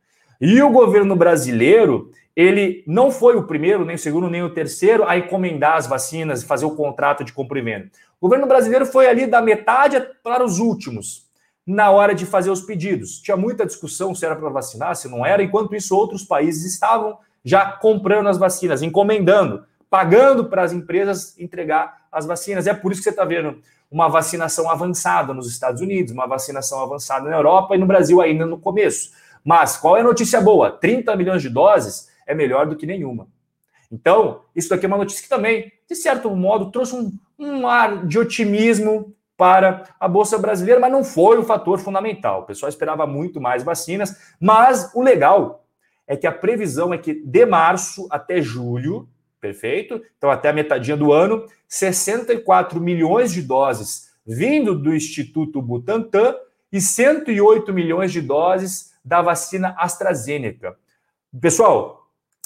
[0.41, 5.07] E o governo brasileiro ele não foi o primeiro, nem o segundo, nem o terceiro
[5.07, 7.91] a encomendar as vacinas e fazer o contrato de compra e venda.
[8.19, 11.22] O governo brasileiro foi ali da metade para os últimos,
[11.65, 13.19] na hora de fazer os pedidos.
[13.19, 17.17] Tinha muita discussão se era para vacinar, se não era, enquanto isso, outros países estavam
[17.43, 22.67] já comprando as vacinas, encomendando, pagando para as empresas entregar as vacinas.
[22.67, 26.81] É por isso que você está vendo uma vacinação avançada nos Estados Unidos, uma vacinação
[26.81, 29.11] avançada na Europa e no Brasil ainda no começo.
[29.43, 30.71] Mas qual é a notícia boa?
[30.71, 33.27] 30 milhões de doses é melhor do que nenhuma.
[33.91, 38.07] Então, isso daqui é uma notícia que também, de certo modo, trouxe um, um ar
[38.07, 42.41] de otimismo para a Bolsa Brasileira, mas não foi o fator fundamental.
[42.41, 45.65] O pessoal esperava muito mais vacinas, mas o legal
[46.07, 49.07] é que a previsão é que de março até julho,
[49.39, 50.01] perfeito?
[50.17, 56.35] Então, até a metadinha do ano, 64 milhões de doses vindo do Instituto Butantan
[56.71, 60.77] e 108 milhões de doses da vacina AstraZeneca.
[61.41, 62.02] Pessoal,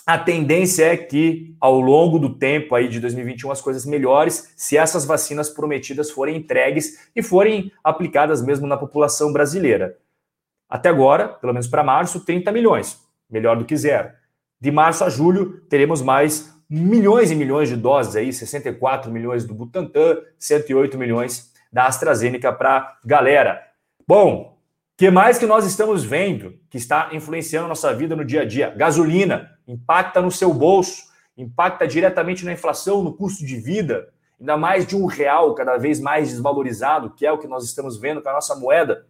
[0.07, 4.77] a tendência é que ao longo do tempo aí de 2021 as coisas melhores se
[4.77, 9.97] essas vacinas prometidas forem entregues e forem aplicadas mesmo na população brasileira.
[10.69, 14.09] Até agora, pelo menos para março, 30 milhões, melhor do que zero.
[14.61, 19.53] De março a julho teremos mais milhões e milhões de doses aí, 64 milhões do
[19.53, 23.61] Butantan, 108 milhões da AstraZeneca para galera.
[24.07, 24.56] Bom,
[24.97, 28.71] que mais que nós estamos vendo que está influenciando nossa vida no dia a dia?
[28.71, 31.03] Gasolina impacta no seu bolso,
[31.37, 35.99] impacta diretamente na inflação, no custo de vida, ainda mais de um real cada vez
[35.99, 39.05] mais desvalorizado, que é o que nós estamos vendo com a nossa moeda.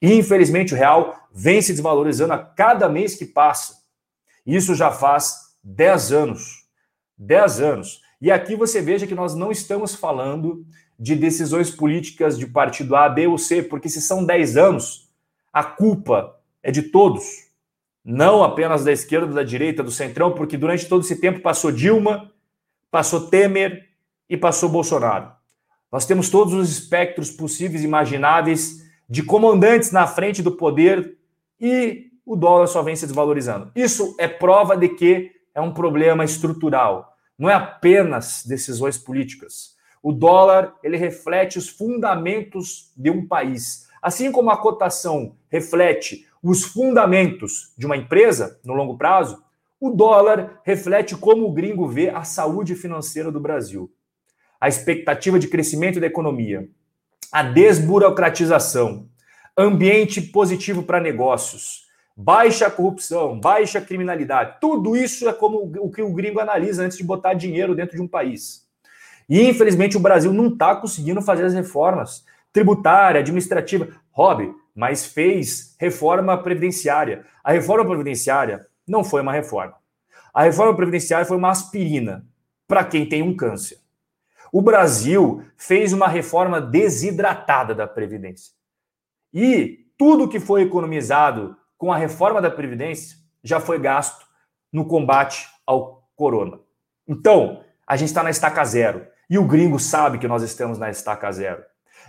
[0.00, 3.82] Infelizmente, o real vem se desvalorizando a cada mês que passa.
[4.46, 6.68] Isso já faz 10 anos.
[7.18, 8.00] 10 anos.
[8.20, 10.64] E aqui você veja que nós não estamos falando
[10.96, 15.11] de decisões políticas de partido A, B ou C, porque se são 10 anos,
[15.52, 17.24] a culpa é de todos,
[18.04, 22.32] não apenas da esquerda, da direita, do centrão, porque durante todo esse tempo passou Dilma,
[22.90, 23.88] passou Temer
[24.28, 25.30] e passou Bolsonaro.
[25.90, 31.18] Nós temos todos os espectros possíveis e imagináveis de comandantes na frente do poder
[31.60, 33.70] e o dólar só vem se desvalorizando.
[33.76, 39.76] Isso é prova de que é um problema estrutural, não é apenas decisões políticas.
[40.02, 43.86] O dólar, ele reflete os fundamentos de um país.
[44.02, 49.40] Assim como a cotação reflete os fundamentos de uma empresa no longo prazo,
[49.80, 53.88] o dólar reflete como o gringo vê a saúde financeira do Brasil,
[54.60, 56.68] a expectativa de crescimento da economia,
[57.30, 59.08] a desburocratização,
[59.56, 61.86] ambiente positivo para negócios,
[62.16, 64.56] baixa corrupção, baixa criminalidade.
[64.60, 68.02] Tudo isso é como o que o gringo analisa antes de botar dinheiro dentro de
[68.02, 68.68] um país.
[69.28, 73.88] E infelizmente o Brasil não está conseguindo fazer as reformas tributária, administrativa.
[74.10, 77.24] Rob, mas fez reforma previdenciária.
[77.42, 79.74] A reforma previdenciária não foi uma reforma.
[80.32, 82.26] A reforma previdenciária foi uma aspirina
[82.66, 83.78] para quem tem um câncer.
[84.52, 88.52] O Brasil fez uma reforma desidratada da Previdência.
[89.32, 94.26] E tudo que foi economizado com a reforma da Previdência já foi gasto
[94.70, 96.60] no combate ao corona.
[97.08, 99.06] Então, a gente está na estaca zero.
[99.28, 101.62] E o gringo sabe que nós estamos na estaca zero.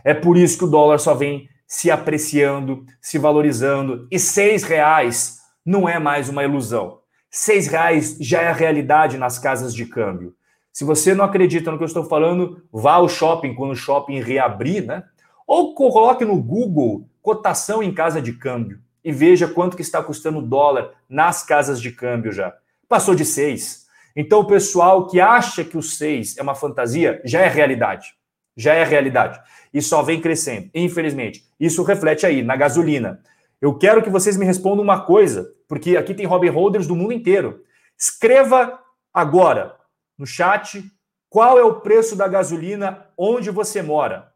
[0.04, 4.08] É por isso que o dólar só vem se apreciando, se valorizando.
[4.12, 7.00] E seis reais não é mais uma ilusão.
[7.30, 10.36] Seis reais já é a realidade nas casas de câmbio.
[10.72, 14.20] Se você não acredita no que eu estou falando, vá ao shopping quando o shopping
[14.20, 15.04] reabrir, né?
[15.48, 20.40] Ou coloque no Google cotação em casa de câmbio e veja quanto que está custando
[20.40, 22.54] o dólar nas casas de câmbio já.
[22.88, 23.86] Passou de seis.
[24.16, 28.14] Então o pessoal que acha que o seis é uma fantasia já é realidade.
[28.56, 29.40] Já é realidade.
[29.74, 30.70] E só vem crescendo.
[30.74, 31.44] Infelizmente.
[31.60, 33.22] Isso reflete aí na gasolina.
[33.62, 37.14] Eu quero que vocês me respondam uma coisa, porque aqui tem Robin Holders do mundo
[37.14, 37.64] inteiro.
[37.98, 38.80] Escreva
[39.14, 39.76] agora
[40.18, 40.84] no chat
[41.30, 44.32] qual é o preço da gasolina onde você mora.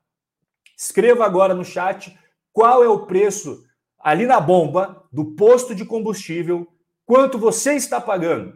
[0.77, 2.17] Escreva agora no chat
[2.53, 3.63] qual é o preço
[3.99, 6.67] ali na bomba do posto de combustível,
[7.06, 8.53] quanto você está pagando.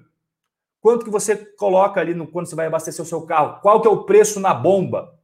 [0.79, 3.59] Quanto que você coloca ali no quando você vai abastecer o seu carro?
[3.61, 5.19] Qual que é o preço na bomba?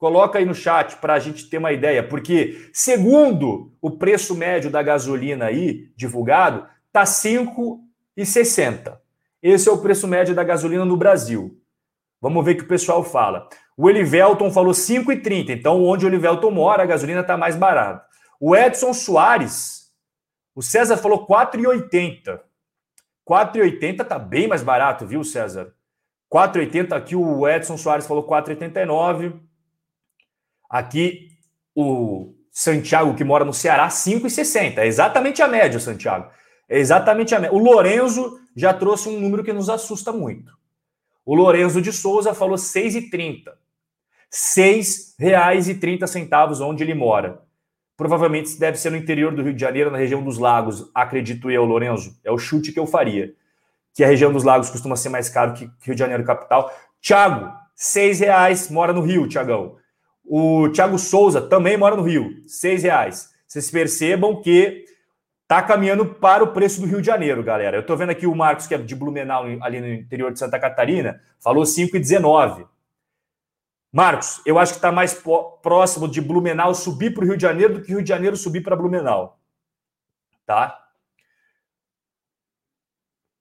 [0.00, 4.70] Coloca aí no chat para a gente ter uma ideia, porque segundo o preço médio
[4.70, 8.96] da gasolina aí divulgado, tá 5,60.
[9.42, 11.60] Esse é o preço médio da gasolina no Brasil.
[12.18, 13.46] Vamos ver o que o pessoal fala.
[13.76, 15.50] O Elivelton falou 5,30.
[15.50, 18.02] Então, onde o Elivelton mora, a gasolina está mais barata.
[18.40, 19.92] O Edson Soares,
[20.54, 22.40] o César falou 4,80.
[23.28, 25.74] 4,80 tá bem mais barato, viu, César?
[26.32, 29.49] 4,80 aqui o Edson Soares falou 4,89.
[30.70, 31.30] Aqui
[31.74, 34.78] o Santiago, que mora no Ceará, 5,60.
[34.78, 36.30] É exatamente a média, Santiago.
[36.68, 37.54] É exatamente a média.
[37.54, 40.52] O Lorenzo já trouxe um número que nos assusta muito.
[41.26, 43.48] O Lorenzo de Souza falou 6,30.
[43.48, 43.54] R$
[44.30, 47.42] 6,30 onde ele mora.
[47.96, 51.64] Provavelmente deve ser no interior do Rio de Janeiro, na região dos lagos, acredito eu,
[51.64, 52.16] Lorenzo.
[52.24, 53.34] É o chute que eu faria.
[53.92, 56.72] Que a região dos lagos costuma ser mais caro que Rio de Janeiro capital.
[57.00, 57.52] Tiago,
[58.18, 59.79] reais, mora no Rio, Tiagão.
[60.32, 63.30] O Tiago Souza também mora no Rio, seis reais.
[63.46, 64.84] Vocês percebam que
[65.50, 67.76] Tá caminhando para o preço do Rio de Janeiro, galera.
[67.76, 70.60] Eu tô vendo aqui o Marcos, que é de Blumenau, ali no interior de Santa
[70.60, 72.68] Catarina, falou 5,19.
[73.92, 75.20] Marcos, eu acho que está mais
[75.60, 78.60] próximo de Blumenau subir para o Rio de Janeiro do que Rio de Janeiro subir
[78.60, 79.40] para Blumenau.
[80.46, 80.86] Tá?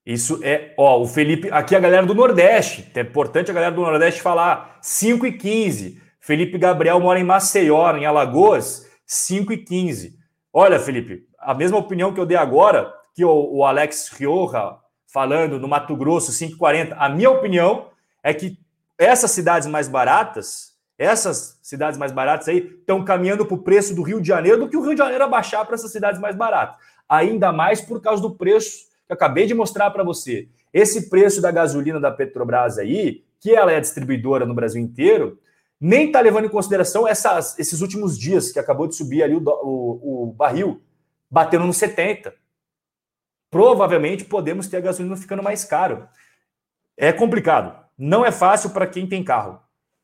[0.04, 3.82] Isso é, ó, o Felipe, aqui a galera do Nordeste, é importante a galera do
[3.84, 6.02] Nordeste falar 5 e 15.
[6.30, 10.16] Felipe Gabriel mora em Maceió, em Alagoas, 5 e 15.
[10.54, 14.78] Olha, Felipe, a mesma opinião que eu dei agora, que o, o Alex Rioja
[15.12, 16.96] falando no Mato Grosso, 5,40.
[17.00, 17.88] A minha opinião
[18.22, 18.60] é que
[18.96, 24.04] essas cidades mais baratas, essas cidades mais baratas aí, estão caminhando para o preço do
[24.04, 26.76] Rio de Janeiro do que o Rio de Janeiro abaixar para essas cidades mais baratas.
[27.10, 30.48] Ainda mais por causa do preço que eu acabei de mostrar para você.
[30.72, 35.40] Esse preço da gasolina da Petrobras aí, que ela é distribuidora no Brasil inteiro,
[35.80, 39.42] nem está levando em consideração essas, esses últimos dias que acabou de subir ali o,
[39.42, 40.82] o, o barril
[41.30, 42.34] batendo no 70.
[43.50, 46.08] Provavelmente podemos ter a gasolina ficando mais caro.
[46.98, 47.84] É complicado.
[47.98, 49.60] Não é fácil para quem tem carro.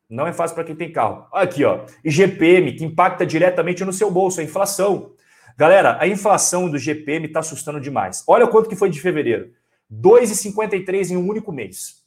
[0.10, 1.28] Não é fácil para quem tem carro.
[1.32, 1.86] Aqui, ó.
[2.04, 5.14] IGPM, que impacta diretamente no seu bolso, a inflação.
[5.58, 8.24] Galera, a inflação do GPM está assustando demais.
[8.28, 9.52] Olha quanto que foi de fevereiro.
[9.92, 12.04] 2,53 em um único mês.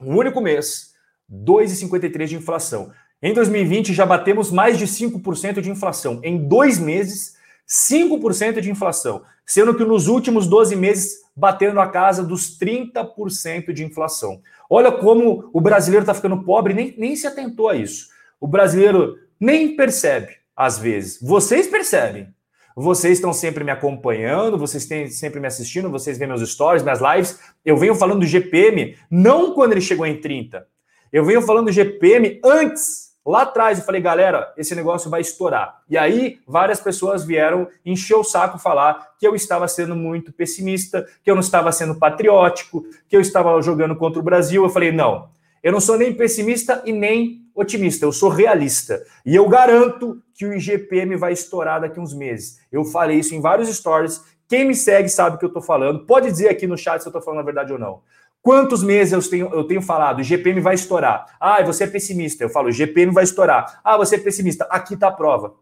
[0.00, 0.94] Um único mês,
[1.30, 2.92] 2,53 de inflação.
[3.22, 6.20] Em 2020 já batemos mais de 5% de inflação.
[6.22, 12.22] Em dois meses, 5% de inflação, sendo que nos últimos 12 meses batendo a casa
[12.22, 14.40] dos 30% de inflação.
[14.68, 18.08] Olha como o brasileiro está ficando pobre, nem, nem se atentou a isso.
[18.40, 21.18] O brasileiro nem percebe, às vezes.
[21.20, 22.28] Vocês percebem.
[22.74, 27.00] Vocês estão sempre me acompanhando, vocês têm sempre me assistindo, vocês veem meus stories, minhas
[27.00, 27.38] lives.
[27.64, 30.66] Eu venho falando do GPM, não quando ele chegou em 30.
[31.10, 35.80] Eu venho falando do GPM antes Lá atrás eu falei, galera, esse negócio vai estourar.
[35.90, 41.04] E aí várias pessoas vieram encher o saco falar que eu estava sendo muito pessimista,
[41.24, 44.62] que eu não estava sendo patriótico, que eu estava jogando contra o Brasil.
[44.62, 45.28] Eu falei, não,
[45.60, 49.02] eu não sou nem pessimista e nem otimista, eu sou realista.
[49.24, 52.60] E eu garanto que o IGPM vai estourar daqui uns meses.
[52.70, 54.22] Eu falei isso em vários stories.
[54.46, 56.06] Quem me segue sabe o que eu estou falando.
[56.06, 58.02] Pode dizer aqui no chat se eu estou falando a verdade ou não.
[58.46, 61.36] Quantos meses eu tenho, eu tenho falado, GPM vai estourar?
[61.40, 62.44] Ah, você é pessimista.
[62.44, 63.80] Eu falo, GPM vai estourar.
[63.82, 64.64] Ah, você é pessimista.
[64.70, 65.54] Aqui está a prova.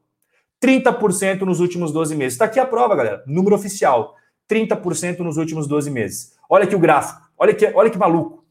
[0.63, 2.35] 30% nos últimos 12 meses.
[2.35, 3.25] Está aqui a prova, galera.
[3.27, 4.15] Número oficial.
[4.51, 6.35] 30% nos últimos 12 meses.
[6.47, 7.23] Olha aqui o gráfico.
[7.39, 8.45] Olha que, olha que maluco.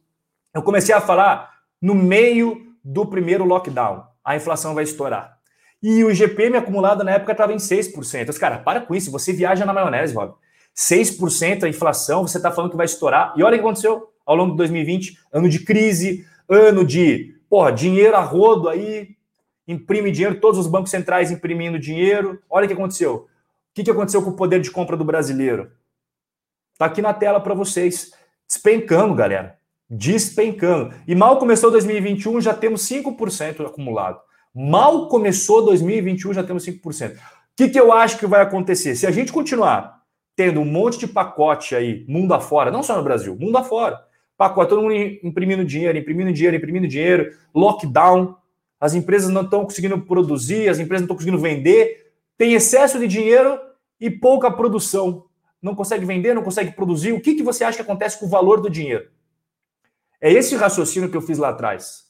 [0.51, 4.03] Eu comecei a falar no meio do primeiro lockdown.
[4.25, 5.37] A inflação vai estourar.
[5.79, 8.25] E o GPM acumulado na época estava em 6%.
[8.25, 9.11] Mas, cara, para com isso.
[9.11, 10.33] Você viaja na maionese, Rob.
[10.75, 13.31] 6% a inflação, você está falando que vai estourar.
[13.37, 15.17] E olha o que aconteceu ao longo de 2020.
[15.31, 19.15] Ano de crise, ano de, porra, dinheiro a rodo aí,
[19.67, 22.41] imprime dinheiro, todos os bancos centrais imprimindo dinheiro.
[22.49, 23.15] Olha o que aconteceu.
[23.15, 23.27] O
[23.73, 25.71] que, aconteceu com o poder de compra do brasileiro?
[26.77, 28.11] Tá aqui na tela para vocês.
[28.47, 29.57] Despencando, galera.
[29.89, 30.93] Despencando.
[31.07, 34.19] E mal começou 2021, já temos 5% acumulado.
[34.53, 37.15] Mal começou 2021, já temos 5%.
[37.15, 37.19] O
[37.55, 38.95] que, que eu acho que vai acontecer?
[38.95, 40.03] Se a gente continuar
[40.35, 43.99] tendo um monte de pacote aí, mundo afora, não só no Brasil, mundo afora,
[44.37, 48.35] pacote, todo mundo imprimindo dinheiro, imprimindo dinheiro, imprimindo dinheiro, lockdown,
[48.79, 53.07] as empresas não estão conseguindo produzir, as empresas não estão conseguindo vender, tem excesso de
[53.07, 53.59] dinheiro
[53.99, 55.25] e pouca produção.
[55.61, 57.13] Não consegue vender, não consegue produzir.
[57.13, 59.07] O que, que você acha que acontece com o valor do dinheiro?
[60.19, 62.03] É esse raciocínio que eu fiz lá atrás.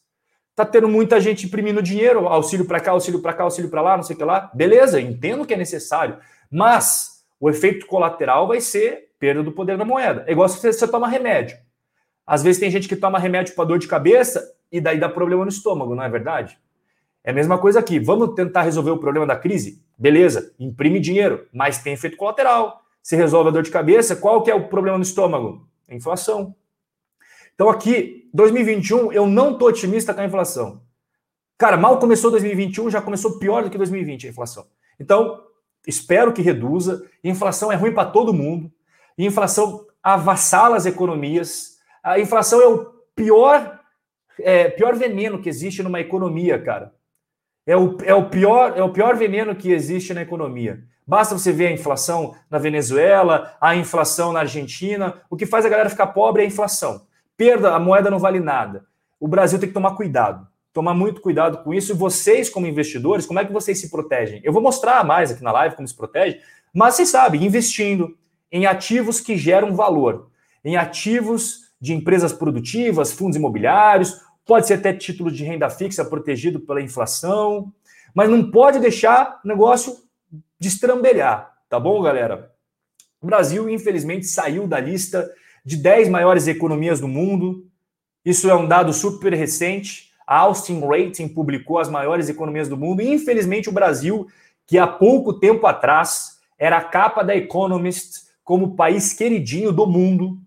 [0.56, 3.96] Tá tendo muita gente imprimindo dinheiro, auxílio para cá, auxílio para cá, auxílio para lá,
[3.96, 4.52] não sei o que lá.
[4.54, 6.18] Beleza, entendo que é necessário.
[6.50, 10.24] Mas o efeito colateral vai ser perda do poder da moeda.
[10.28, 11.58] É igual se você, toma remédio.
[12.26, 15.44] Às vezes tem gente que toma remédio para dor de cabeça e daí dá problema
[15.44, 16.58] no estômago, não é verdade?
[17.24, 18.00] É a mesma coisa aqui.
[18.00, 19.82] Vamos tentar resolver o problema da crise?
[19.98, 22.82] Beleza, imprime dinheiro, mas tem efeito colateral.
[23.02, 25.68] Se resolve a dor de cabeça, qual que é o problema no estômago?
[25.90, 26.56] Inflação.
[27.54, 30.82] Então aqui, 2021, eu não tô otimista com a inflação.
[31.58, 34.66] Cara, mal começou 2021, já começou pior do que 2020 a inflação.
[35.00, 35.42] Então,
[35.88, 37.08] espero que reduza.
[37.24, 38.72] Inflação é ruim para todo mundo.
[39.18, 41.73] Inflação avassala as economias.
[42.04, 42.86] A inflação é o
[43.16, 43.80] pior,
[44.40, 46.94] é, pior veneno que existe numa economia, cara.
[47.66, 50.84] É o, é, o pior, é o pior veneno que existe na economia.
[51.08, 55.22] Basta você ver a inflação na Venezuela, a inflação na Argentina.
[55.30, 57.06] O que faz a galera ficar pobre é a inflação.
[57.38, 58.86] Perda, a moeda não vale nada.
[59.20, 60.46] O Brasil tem que tomar cuidado.
[60.74, 61.94] Tomar muito cuidado com isso.
[61.94, 64.42] E vocês, como investidores, como é que vocês se protegem?
[64.44, 66.40] Eu vou mostrar mais aqui na live como se protege,
[66.74, 68.18] mas vocês sabem, investindo
[68.52, 70.30] em ativos que geram valor,
[70.64, 76.62] em ativos de empresas produtivas, fundos imobiliários, pode ser até título de renda fixa protegido
[76.62, 77.74] pela inflação,
[78.16, 79.98] mas não pode deixar o negócio
[80.58, 82.54] destrambelhar, tá bom, galera?
[83.22, 85.30] O Brasil, infelizmente, saiu da lista
[85.66, 87.68] de 10 maiores economias do mundo.
[88.24, 90.14] Isso é um dado super recente.
[90.26, 93.02] A Austin Rating publicou as maiores economias do mundo.
[93.02, 94.26] E, infelizmente, o Brasil,
[94.66, 100.38] que há pouco tempo atrás era a capa da Economist como país queridinho do mundo.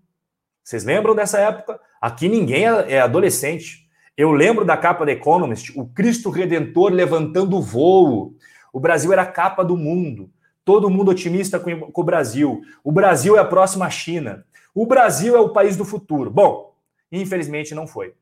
[0.67, 1.79] Vocês lembram dessa época?
[2.01, 3.89] Aqui ninguém é, é adolescente.
[4.17, 8.35] Eu lembro da capa da Economist, o Cristo Redentor levantando voo.
[8.73, 10.29] O Brasil era a capa do mundo.
[10.65, 12.59] Todo mundo otimista com, o Brasil.
[12.83, 14.43] O Brasil é a próxima China.
[14.75, 16.29] O Brasil é o país do futuro.
[16.29, 16.75] Bom,
[17.09, 18.13] infelizmente não foi.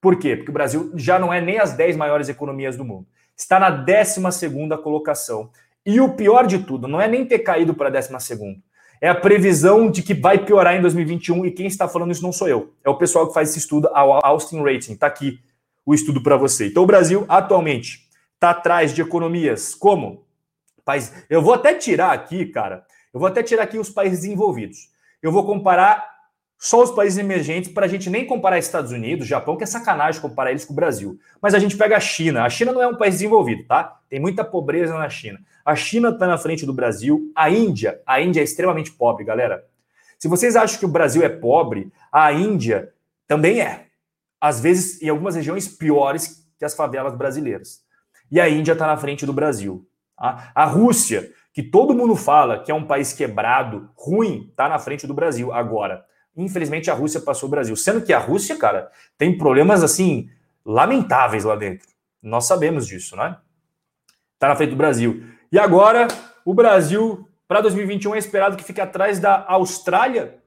[0.00, 0.36] Por quê?
[0.36, 3.06] Porque o Brasil já não é nem as 10 maiores economias do mundo.
[3.36, 4.22] Está na 12
[4.82, 5.50] colocação.
[5.84, 8.10] E o pior de tudo, não é nem ter caído para a 12
[9.00, 12.32] é a previsão de que vai piorar em 2021 e quem está falando isso não
[12.32, 12.74] sou eu.
[12.84, 14.92] É o pessoal que faz esse estudo, a Austin Rating.
[14.92, 15.40] Está aqui
[15.86, 16.66] o estudo para você.
[16.66, 20.24] Então, o Brasil, atualmente, está atrás de economias como?
[20.84, 21.12] País...
[21.30, 24.90] Eu vou até tirar aqui, cara, eu vou até tirar aqui os países desenvolvidos.
[25.22, 26.10] Eu vou comparar
[26.58, 30.20] só os países emergentes para a gente nem comparar Estados Unidos, Japão, que é sacanagem
[30.20, 31.18] comparar eles com o Brasil.
[31.40, 32.44] Mas a gente pega a China.
[32.44, 33.98] A China não é um país desenvolvido, tá?
[34.10, 35.40] Tem muita pobreza na China.
[35.64, 37.30] A China está na frente do Brasil.
[37.34, 39.64] A Índia, a Índia é extremamente pobre, galera.
[40.18, 42.92] Se vocês acham que o Brasil é pobre, a Índia
[43.26, 43.86] também é.
[44.40, 47.82] Às vezes, em algumas regiões, piores que as favelas brasileiras.
[48.30, 49.86] E a Índia está na frente do Brasil.
[50.16, 50.52] Tá?
[50.54, 55.06] A Rússia, que todo mundo fala que é um país quebrado, ruim, está na frente
[55.06, 56.04] do Brasil agora.
[56.36, 57.74] Infelizmente, a Rússia passou o Brasil.
[57.74, 60.30] Sendo que a Rússia, cara, tem problemas assim
[60.64, 61.88] lamentáveis lá dentro.
[62.22, 63.36] Nós sabemos disso, né?
[64.34, 65.24] Está na frente do Brasil.
[65.52, 66.06] E agora,
[66.44, 70.38] o Brasil, para 2021, é esperado que fique atrás da Austrália.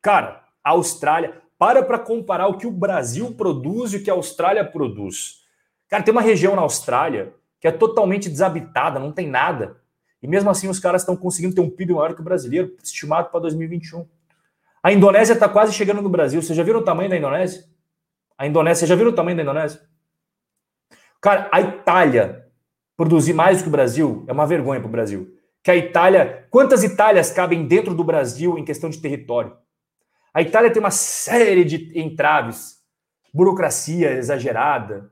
[0.00, 4.14] Cara, a Austrália, para para comparar o que o Brasil produz e o que a
[4.14, 5.44] Austrália produz.
[5.88, 9.80] Cara, tem uma região na Austrália que é totalmente desabitada, não tem nada.
[10.22, 13.30] E mesmo assim, os caras estão conseguindo ter um PIB maior que o brasileiro, estimado
[13.30, 14.06] para 2021.
[14.82, 16.40] A Indonésia está quase chegando no Brasil.
[16.40, 17.64] Você já viram o tamanho da Indonésia?
[18.38, 19.80] A Indonésia, já viram o tamanho da Indonésia?
[21.20, 22.45] Cara, a Itália
[22.96, 25.34] produzir mais do que o Brasil é uma vergonha para o Brasil.
[25.62, 29.56] Que a Itália, quantas Itálias cabem dentro do Brasil em questão de território?
[30.32, 32.76] A Itália tem uma série de entraves,
[33.32, 35.10] burocracia exagerada,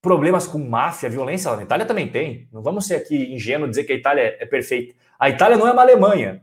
[0.00, 1.50] problemas com máfia, violência.
[1.50, 2.48] A Itália também tem.
[2.52, 4.94] Não vamos ser aqui ingênuos dizer que a Itália é perfeita.
[5.18, 6.42] A Itália não é uma Alemanha.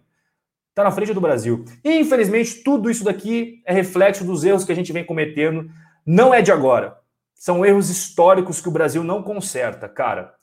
[0.70, 1.66] Está na frente do Brasil.
[1.84, 5.70] E, infelizmente, tudo isso daqui é reflexo dos erros que a gente vem cometendo.
[6.06, 6.98] Não é de agora.
[7.36, 10.34] São erros históricos que o Brasil não conserta, cara.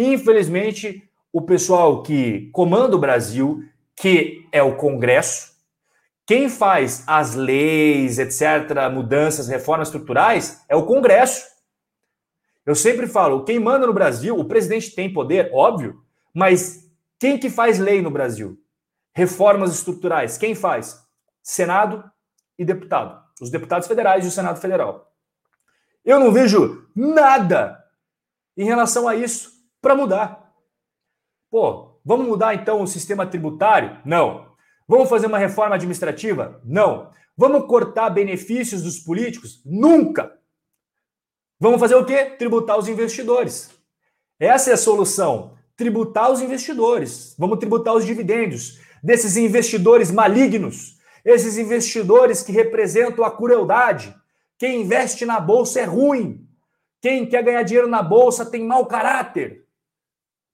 [0.00, 3.64] Infelizmente, o pessoal que comanda o Brasil,
[3.96, 5.52] que é o Congresso,
[6.24, 11.44] quem faz as leis, etc., mudanças, reformas estruturais, é o Congresso.
[12.64, 16.00] Eu sempre falo, quem manda no Brasil, o presidente tem poder, óbvio,
[16.32, 16.88] mas
[17.18, 18.56] quem que faz lei no Brasil?
[19.12, 21.04] Reformas estruturais, quem faz?
[21.42, 22.08] Senado
[22.56, 23.20] e deputado.
[23.40, 25.12] Os deputados federais e o Senado Federal.
[26.04, 27.84] Eu não vejo nada
[28.56, 30.52] em relação a isso para mudar.
[31.50, 33.98] Pô, vamos mudar então o sistema tributário?
[34.04, 34.48] Não.
[34.86, 36.60] Vamos fazer uma reforma administrativa?
[36.64, 37.10] Não.
[37.36, 39.62] Vamos cortar benefícios dos políticos?
[39.64, 40.32] Nunca.
[41.60, 42.24] Vamos fazer o quê?
[42.24, 43.70] Tributar os investidores.
[44.38, 45.56] Essa é a solução.
[45.76, 47.34] Tributar os investidores.
[47.38, 54.14] Vamos tributar os dividendos desses investidores malignos, esses investidores que representam a crueldade,
[54.58, 56.44] quem investe na bolsa é ruim.
[57.00, 59.64] Quem quer ganhar dinheiro na bolsa tem mau caráter.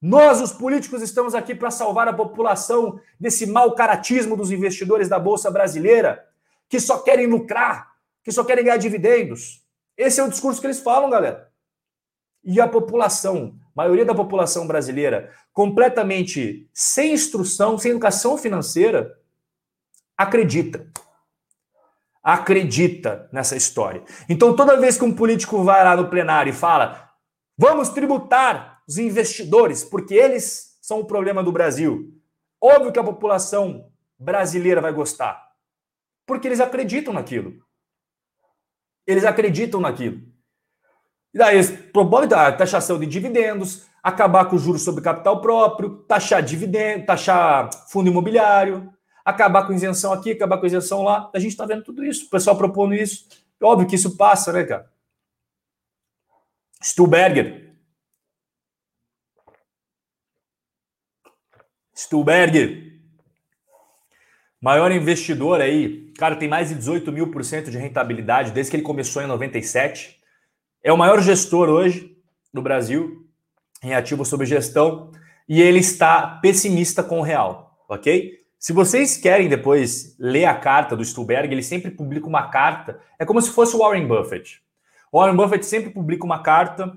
[0.07, 5.19] Nós, os políticos, estamos aqui para salvar a população desse mau caratismo dos investidores da
[5.19, 6.23] bolsa brasileira,
[6.69, 7.91] que só querem lucrar,
[8.23, 9.65] que só querem ganhar dividendos.
[9.97, 11.51] Esse é o discurso que eles falam, galera.
[12.45, 19.19] E a população, maioria da população brasileira, completamente sem instrução, sem educação financeira,
[20.19, 20.87] acredita
[22.23, 24.03] acredita nessa história.
[24.29, 27.11] Então, toda vez que um político vai lá no plenário e fala:
[27.57, 32.13] vamos tributar os investidores, porque eles são o problema do Brasil,
[32.61, 35.43] óbvio que a população brasileira vai gostar,
[36.27, 37.65] porque eles acreditam naquilo.
[39.07, 40.23] Eles acreditam naquilo.
[41.33, 41.63] E daí,
[41.93, 47.71] propõe a taxação de dividendos, acabar com o juros sobre capital próprio, taxar dividendo, taxar
[47.89, 48.93] fundo imobiliário,
[49.25, 51.31] acabar com isenção aqui, acabar com isenção lá.
[51.35, 53.27] A gente está vendo tudo isso, o pessoal propondo isso.
[53.63, 54.93] Óbvio que isso passa, né, cara?
[56.83, 57.74] Stuberger.
[61.97, 62.93] Stuberger.
[64.61, 68.77] Maior investidor aí, cara, tem mais de 18 mil por cento de rentabilidade desde que
[68.77, 70.19] ele começou em 97.
[70.83, 72.17] É o maior gestor hoje
[72.53, 73.27] do Brasil
[73.83, 75.13] em ativo sobre gestão
[75.49, 78.43] e ele está pessimista com o real, ok?
[78.59, 82.99] Se vocês querem depois ler a carta do Stuberg, ele sempre publica uma carta.
[83.19, 84.63] É como se fosse o Warren Buffett.
[85.13, 86.97] O Warren Buffett sempre publica uma carta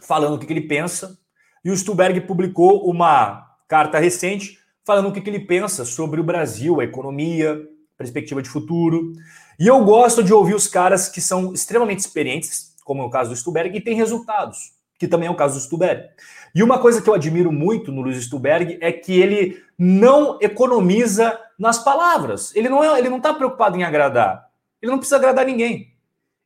[0.00, 1.16] falando o que, ele pensa.
[1.64, 6.24] E o Stuberg publicou uma carta recente falando o que, que ele pensa sobre o
[6.24, 7.62] Brasil, a economia,
[7.96, 9.12] perspectiva de futuro.
[9.60, 13.28] E eu gosto de ouvir os caras que são extremamente experientes, como é o caso
[13.28, 16.08] do Stuberg, e têm resultados, que também é o caso do Stuberg.
[16.54, 21.38] E uma coisa que eu admiro muito no Luiz Stuberg é que ele não economiza
[21.58, 22.56] nas palavras.
[22.56, 24.48] Ele não é, ele não está preocupado em agradar.
[24.80, 25.92] Ele não precisa agradar ninguém.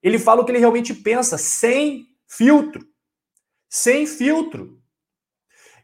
[0.02, 2.84] Ele fala o que ele realmente pensa, sem filtro.
[3.68, 4.81] Sem filtro.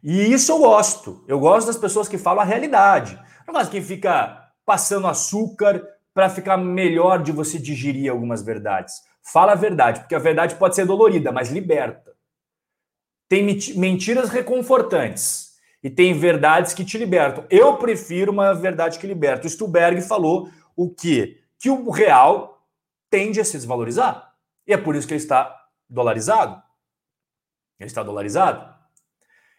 [0.03, 1.25] E isso eu gosto.
[1.27, 3.19] Eu gosto das pessoas que falam a realidade.
[3.47, 5.83] Não gosto quem fica passando açúcar
[6.13, 8.95] para ficar melhor de você digerir algumas verdades.
[9.23, 12.15] Fala a verdade, porque a verdade pode ser dolorida, mas liberta.
[13.29, 13.45] Tem
[13.77, 17.45] mentiras reconfortantes e tem verdades que te libertam.
[17.51, 19.47] Eu prefiro uma verdade que liberta.
[19.47, 21.41] O Stuberg falou o quê?
[21.59, 22.67] Que o real
[23.11, 24.35] tende a se desvalorizar.
[24.67, 25.55] E é por isso que ele está
[25.89, 26.63] dolarizado.
[27.79, 28.78] Ele está dolarizado.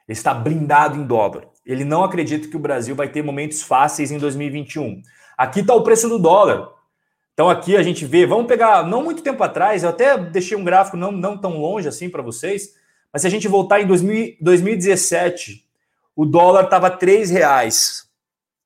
[0.09, 1.43] Ele está blindado em dólar.
[1.63, 5.03] Ele não acredita que o Brasil vai ter momentos fáceis em 2021.
[5.37, 6.67] Aqui está o preço do dólar.
[7.31, 10.63] Então aqui a gente vê, vamos pegar, não muito tempo atrás, eu até deixei um
[10.63, 12.73] gráfico não, não tão longe assim para vocês,
[13.13, 15.63] mas se a gente voltar em 2000, 2017,
[16.15, 18.09] o dólar estava três reais,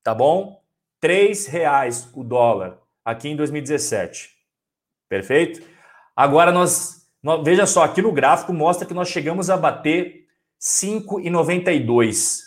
[0.01, 0.63] tá bom?
[0.99, 4.29] Três reais o dólar aqui em 2017,
[5.09, 5.61] perfeito?
[6.15, 10.22] Agora nós, nós, veja só, aqui no gráfico mostra que nós chegamos a bater
[10.63, 12.41] 5,92.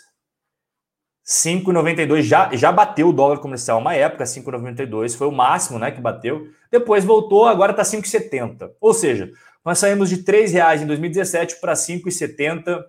[1.27, 6.01] 5,92 já, já bateu o dólar comercial uma época, 5,92 foi o máximo né, que
[6.01, 6.49] bateu.
[6.71, 8.71] Depois voltou, agora está 5,70.
[8.81, 9.31] Ou seja,
[9.64, 12.85] nós saímos de R$ reais em 2017 para 5,70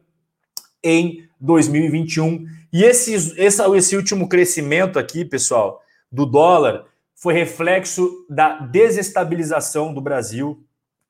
[0.84, 2.46] em 2021.
[2.72, 10.00] E esse, esse, esse último crescimento aqui, pessoal, do dólar, foi reflexo da desestabilização do
[10.00, 10.64] Brasil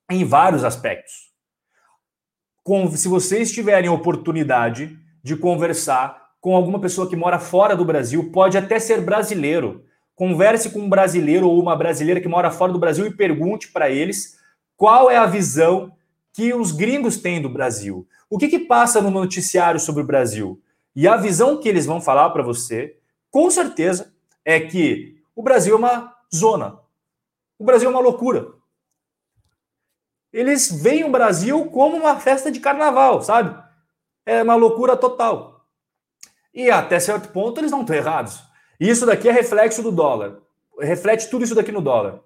[0.10, 1.28] em vários aspectos.
[2.98, 8.58] Se vocês tiverem oportunidade de conversar com alguma pessoa que mora fora do Brasil, pode
[8.58, 13.08] até ser brasileiro, converse com um brasileiro ou uma brasileira que mora fora do Brasil
[13.08, 14.38] e pergunte para eles
[14.76, 15.94] qual é a visão
[16.34, 18.06] que os gringos têm do Brasil.
[18.30, 20.62] O que, que passa no noticiário sobre o Brasil?
[20.94, 22.98] E a visão que eles vão falar para você,
[23.32, 24.14] com certeza,
[24.44, 26.78] é que o Brasil é uma zona.
[27.58, 28.57] O Brasil é uma loucura.
[30.32, 33.58] Eles veem o Brasil como uma festa de carnaval, sabe?
[34.26, 35.66] É uma loucura total.
[36.54, 38.44] E até certo ponto eles não estão errados.
[38.80, 40.40] Isso daqui é reflexo do dólar.
[40.80, 42.20] Reflete tudo isso daqui no dólar.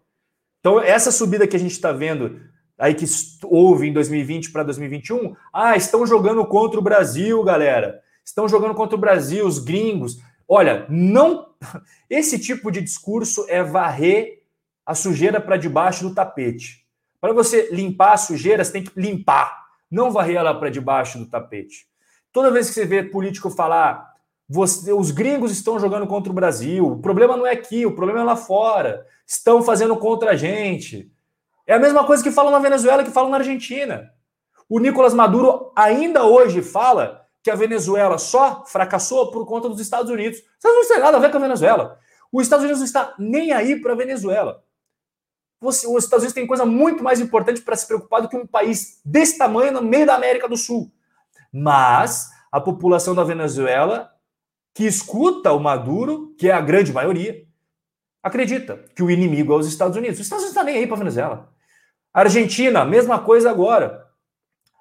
[0.60, 2.40] Então, essa subida que a gente está vendo
[2.78, 3.06] aí que
[3.44, 8.02] houve em 2020 para 2021, ah, estão jogando contra o Brasil, galera.
[8.26, 10.18] Estão jogando contra o Brasil, os gringos.
[10.48, 11.50] Olha, não.
[12.10, 14.42] Esse tipo de discurso é varrer
[14.86, 16.81] a sujeira para debaixo do tapete.
[17.22, 21.30] Para você limpar a sujeira, você tem que limpar, não varrer ela para debaixo do
[21.30, 21.86] tapete.
[22.34, 24.12] Toda vez que você vê político falar,
[24.50, 28.22] você, os gringos estão jogando contra o Brasil, o problema não é aqui, o problema
[28.22, 31.12] é lá fora, estão fazendo contra a gente.
[31.68, 34.12] É a mesma coisa que falam na Venezuela que falam na Argentina.
[34.68, 40.10] O Nicolás Maduro ainda hoje fala que a Venezuela só fracassou por conta dos Estados
[40.10, 40.42] Unidos.
[40.60, 42.00] Vocês não têm nada a ver com a Venezuela.
[42.32, 44.64] Os Estados Unidos não está nem aí para a Venezuela.
[45.62, 48.48] Você, os Estados Unidos têm coisa muito mais importante para se preocupar do que um
[48.48, 50.92] país desse tamanho no meio da América do Sul.
[51.54, 54.12] Mas a população da Venezuela,
[54.74, 57.46] que escuta o Maduro, que é a grande maioria,
[58.24, 60.20] acredita que o inimigo é os Estados Unidos.
[60.20, 61.54] Os Estados Unidos não estão nem aí para a Venezuela.
[62.12, 64.08] Argentina, mesma coisa agora.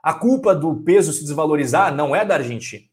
[0.02, 2.84] A culpa do peso se desvalorizar não é da Argentina.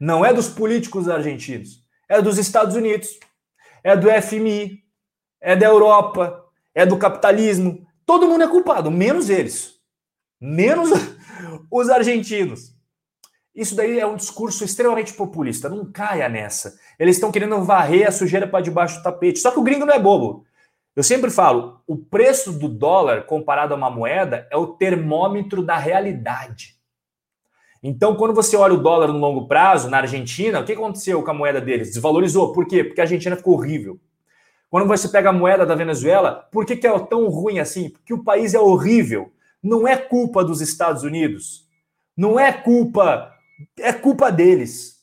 [0.00, 1.84] Não é dos políticos argentinos.
[2.08, 3.18] É dos Estados Unidos.
[3.84, 4.82] É do FMI.
[5.40, 6.45] É da Europa.
[6.76, 7.86] É do capitalismo.
[8.04, 9.76] Todo mundo é culpado, menos eles.
[10.38, 10.90] Menos
[11.72, 12.76] os argentinos.
[13.54, 15.70] Isso daí é um discurso extremamente populista.
[15.70, 16.78] Não caia nessa.
[16.98, 19.38] Eles estão querendo varrer a sujeira para debaixo do tapete.
[19.38, 20.44] Só que o gringo não é bobo.
[20.94, 25.78] Eu sempre falo, o preço do dólar comparado a uma moeda é o termômetro da
[25.78, 26.76] realidade.
[27.82, 31.30] Então, quando você olha o dólar no longo prazo, na Argentina, o que aconteceu com
[31.30, 31.88] a moeda deles?
[31.88, 32.52] Desvalorizou.
[32.52, 32.84] Por quê?
[32.84, 33.98] Porque a Argentina ficou horrível.
[34.68, 37.90] Quando você pega a moeda da Venezuela, por que, que é tão ruim assim?
[37.90, 39.32] Porque o país é horrível.
[39.62, 41.66] Não é culpa dos Estados Unidos.
[42.16, 43.32] Não é culpa.
[43.78, 44.96] É culpa deles.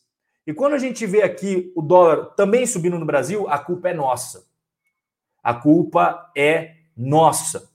[0.46, 3.94] E quando a gente vê aqui o dólar também subindo no Brasil, a culpa é
[3.94, 4.46] nossa.
[5.42, 7.72] A culpa é nossa.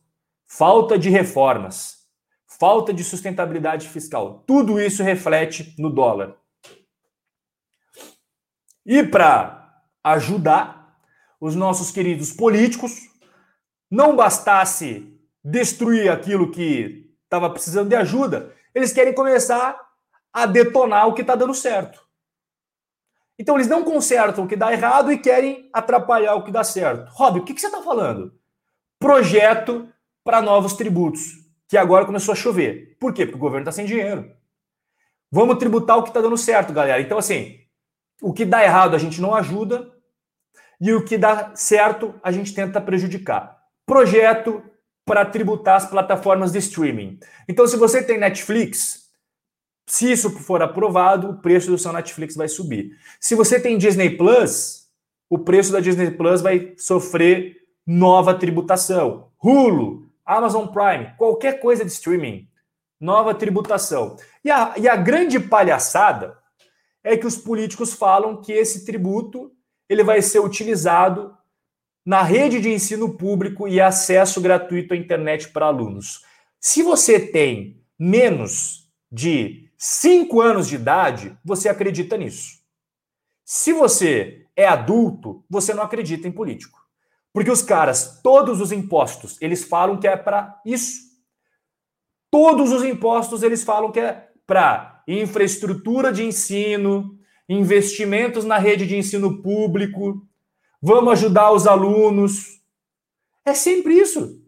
[0.46, 2.06] Falta de reformas,
[2.46, 4.42] falta de sustentabilidade fiscal.
[4.46, 6.36] Tudo isso reflete no dólar.
[8.84, 10.77] E para ajudar
[11.40, 13.08] os nossos queridos políticos,
[13.90, 19.78] não bastasse destruir aquilo que estava precisando de ajuda, eles querem começar
[20.32, 22.06] a detonar o que está dando certo.
[23.38, 27.10] Então eles não consertam o que dá errado e querem atrapalhar o que dá certo.
[27.12, 28.34] Rob, o que, que você está falando?
[28.98, 29.88] Projeto
[30.24, 31.20] para novos tributos,
[31.68, 32.96] que agora começou a chover.
[32.98, 33.24] Por quê?
[33.24, 34.30] Porque o governo está sem dinheiro.
[35.30, 37.00] Vamos tributar o que está dando certo, galera.
[37.00, 37.60] Então, assim,
[38.20, 39.92] o que dá errado a gente não ajuda
[40.80, 43.58] e o que dá certo a gente tenta prejudicar.
[43.86, 44.62] Projeto
[45.04, 47.18] para tributar as plataformas de streaming.
[47.48, 49.08] Então, se você tem Netflix,
[49.86, 52.90] se isso for aprovado, o preço do seu Netflix vai subir.
[53.18, 54.86] Se você tem Disney Plus,
[55.30, 57.56] o preço da Disney Plus vai sofrer
[57.86, 59.30] nova tributação.
[59.42, 62.46] Hulu, Amazon Prime, qualquer coisa de streaming,
[63.00, 64.16] nova tributação.
[64.44, 66.36] E a, e a grande palhaçada
[67.02, 69.50] é que os políticos falam que esse tributo
[69.88, 71.36] ele vai ser utilizado
[72.04, 76.24] na rede de ensino público e acesso gratuito à internet para alunos.
[76.60, 82.58] Se você tem menos de 5 anos de idade, você acredita nisso.
[83.44, 86.78] Se você é adulto, você não acredita em político.
[87.32, 91.08] Porque os caras, todos os impostos, eles falam que é para isso.
[92.30, 97.17] Todos os impostos eles falam que é para infraestrutura de ensino,
[97.48, 100.26] investimentos na rede de ensino público,
[100.80, 102.60] vamos ajudar os alunos.
[103.44, 104.42] É sempre isso.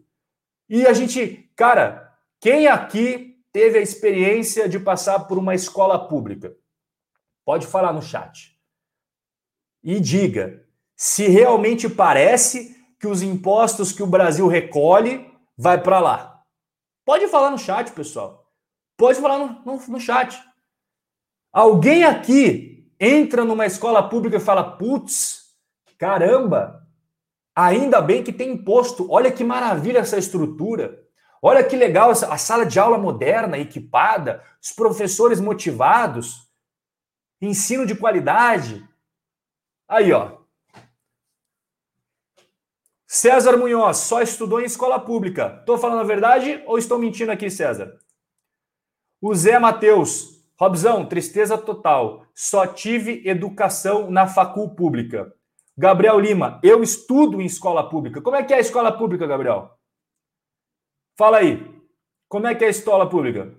[0.69, 6.55] E a gente, cara, quem aqui teve a experiência de passar por uma escola pública?
[7.43, 8.57] Pode falar no chat.
[9.83, 15.27] E diga se realmente parece que os impostos que o Brasil recolhe
[15.57, 16.43] vai para lá.
[17.03, 18.47] Pode falar no chat, pessoal.
[18.95, 20.39] Pode falar no, no, no chat.
[21.51, 22.70] Alguém aqui
[23.01, 25.55] entra numa escola pública e fala: putz,
[25.97, 26.87] caramba,
[27.55, 29.11] ainda bem que tem imposto.
[29.11, 31.01] Olha que maravilha essa estrutura.
[31.41, 36.47] Olha que legal a sala de aula moderna, equipada, os professores motivados,
[37.41, 38.87] ensino de qualidade.
[39.87, 40.39] Aí, ó.
[43.07, 45.57] César Munhoz só estudou em escola pública.
[45.59, 47.99] Estou falando a verdade ou estou mentindo aqui, César?
[49.19, 52.27] O Zé Matheus, Robzão, tristeza total.
[52.35, 55.33] Só tive educação na facul pública.
[55.75, 58.21] Gabriel Lima, eu estudo em escola pública.
[58.21, 59.71] Como é que é a escola pública, Gabriel?
[61.17, 61.65] Fala aí.
[62.29, 63.51] Como é que é a escola pública?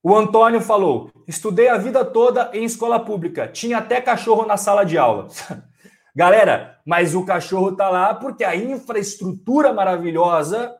[0.00, 3.48] O Antônio falou: estudei a vida toda em escola pública.
[3.48, 5.26] Tinha até cachorro na sala de aula.
[6.14, 10.72] Galera, mas o cachorro tá lá porque a infraestrutura maravilhosa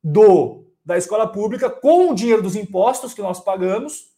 [0.00, 4.16] do da escola pública, com o dinheiro dos impostos que nós pagamos,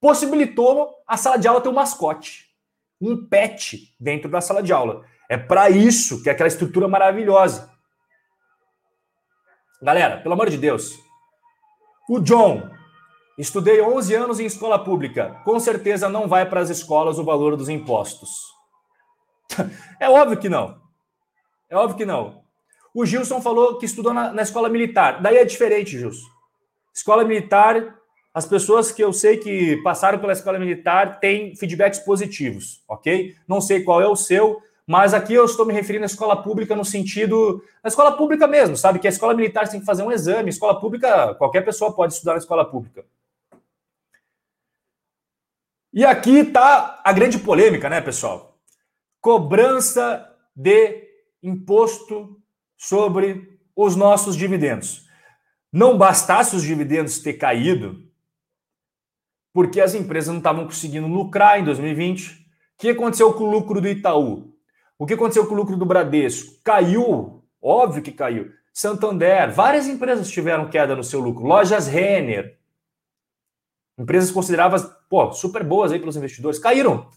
[0.00, 2.46] possibilitou a sala de aula ter um mascote,
[3.00, 5.04] um pet dentro da sala de aula.
[5.28, 7.70] É para isso que é aquela estrutura maravilhosa.
[9.82, 10.98] Galera, pelo amor de Deus.
[12.08, 12.68] O John,
[13.38, 15.40] estudei 11 anos em escola pública.
[15.44, 18.30] Com certeza não vai para as escolas o valor dos impostos.
[20.00, 20.80] É óbvio que não.
[21.68, 22.42] É óbvio que não.
[22.94, 25.20] O Gilson falou que estudou na, na escola militar.
[25.20, 26.26] Daí é diferente, Gilson.
[26.94, 27.99] Escola militar,
[28.32, 33.34] as pessoas que eu sei que passaram pela escola militar têm feedbacks positivos, ok?
[33.46, 36.76] Não sei qual é o seu, mas aqui eu estou me referindo à escola pública
[36.76, 37.62] no sentido.
[37.82, 38.98] Na escola pública mesmo, sabe?
[38.98, 40.50] Que a escola militar tem que fazer um exame.
[40.50, 43.04] Escola pública, qualquer pessoa pode estudar na escola pública.
[45.92, 48.50] E aqui está a grande polêmica, né, pessoal?
[49.20, 50.26] cobrança
[50.56, 51.08] de
[51.42, 52.40] imposto
[52.76, 55.06] sobre os nossos dividendos.
[55.72, 58.02] Não bastasse os dividendos ter caído,
[59.52, 62.30] porque as empresas não estavam conseguindo lucrar em 2020.
[62.30, 62.36] O
[62.78, 64.54] que aconteceu com o lucro do Itaú?
[64.98, 66.60] O que aconteceu com o lucro do Bradesco?
[66.62, 68.50] Caiu, óbvio que caiu.
[68.72, 71.44] Santander, várias empresas tiveram queda no seu lucro.
[71.44, 72.58] Lojas Renner,
[73.98, 77.08] empresas consideradas pô, super boas aí pelos investidores, caíram.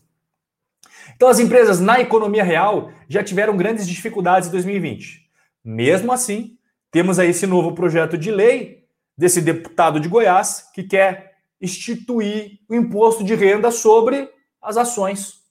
[1.15, 5.29] Então, as empresas na economia real já tiveram grandes dificuldades em 2020.
[5.63, 6.57] Mesmo assim,
[6.91, 8.85] temos aí esse novo projeto de lei
[9.17, 11.32] desse deputado de Goiás que quer
[11.63, 14.29] instituir o imposto de renda sobre
[14.61, 15.41] as ações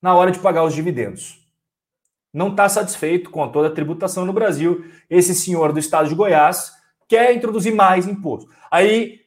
[0.00, 1.46] na hora de pagar os dividendos.
[2.32, 4.84] Não está satisfeito com toda a tributação no Brasil.
[5.10, 6.72] Esse senhor do estado de Goiás
[7.06, 8.50] quer introduzir mais imposto.
[8.70, 9.20] Aí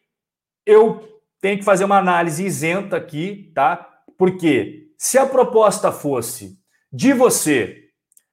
[0.65, 4.01] eu tenho que fazer uma análise isenta aqui, tá?
[4.17, 6.59] Porque se a proposta fosse
[6.91, 7.89] de você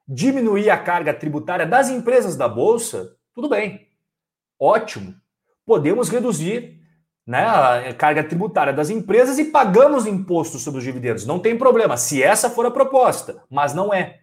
[0.08, 3.88] diminuir a carga tributária das empresas da Bolsa, tudo bem.
[4.58, 5.14] Ótimo.
[5.64, 6.85] Podemos reduzir
[7.26, 11.26] né, a carga tributária das empresas e pagamos imposto sobre os dividendos.
[11.26, 14.20] Não tem problema, se essa for a proposta, mas não é.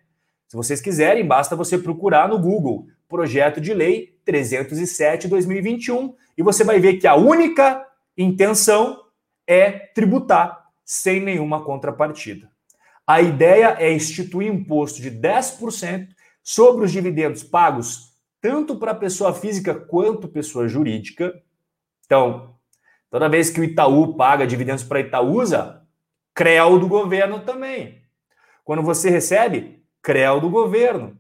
[0.47, 6.79] Se vocês quiserem, basta você procurar no Google Projeto de Lei 307-2021 e você vai
[6.79, 7.85] ver que a única
[8.17, 9.01] intenção
[9.45, 12.49] é tributar sem nenhuma contrapartida.
[13.05, 16.07] A ideia é instituir imposto de 10%
[16.41, 21.33] sobre os dividendos pagos tanto para pessoa física quanto pessoa jurídica.
[22.05, 22.52] Então,
[23.13, 25.83] toda vez que o Itaú paga dividendos para Itaúsa,
[26.33, 28.01] CREL do governo também.
[28.63, 31.19] Quando você recebe, CREL do governo.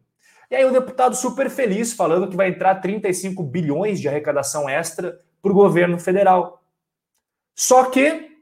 [0.49, 5.19] E aí o deputado super feliz falando que vai entrar 35 bilhões de arrecadação extra
[5.39, 6.63] para o governo federal.
[7.55, 8.39] Só que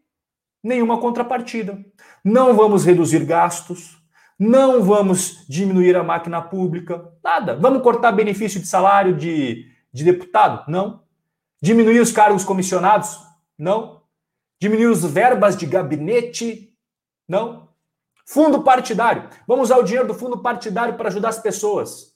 [0.63, 1.77] nenhuma contrapartida.
[2.23, 4.01] Não vamos reduzir gastos,
[4.39, 7.57] não vamos diminuir a máquina pública, nada.
[7.57, 10.71] Vamos cortar benefício de salário de, de deputado?
[10.71, 11.03] Não.
[11.61, 13.29] Diminuir os cargos comissionados?
[13.61, 14.01] Não.
[14.59, 16.75] Diminuir os verbas de gabinete?
[17.27, 17.69] Não.
[18.25, 19.29] Fundo partidário.
[19.47, 22.15] Vamos usar o dinheiro do fundo partidário para ajudar as pessoas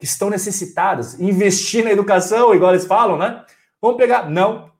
[0.00, 3.46] que estão necessitadas, investir na educação, igual eles falam, né?
[3.80, 4.28] Vamos pegar.
[4.28, 4.72] Não.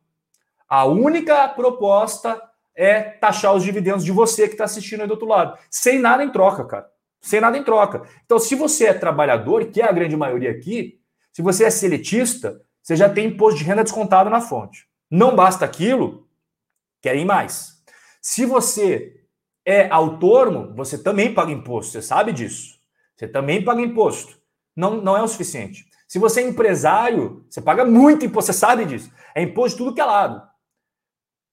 [0.68, 2.42] A única proposta
[2.74, 5.56] é taxar os dividendos de você que está assistindo aí do outro lado.
[5.70, 6.90] Sem nada em troca, cara.
[7.20, 8.02] Sem nada em troca.
[8.24, 11.00] Então, se você é trabalhador, que é a grande maioria aqui,
[11.32, 14.92] se você é seletista, você já tem imposto de renda descontado na fonte.
[15.10, 16.28] Não basta aquilo,
[17.00, 17.82] querem mais.
[18.20, 19.24] Se você
[19.64, 22.78] é autônomo, você também paga imposto, você sabe disso.
[23.16, 24.38] Você também paga imposto.
[24.74, 25.86] Não, não é o suficiente.
[26.08, 29.10] Se você é empresário, você paga muito imposto, você sabe disso.
[29.34, 30.42] É imposto de tudo que é lado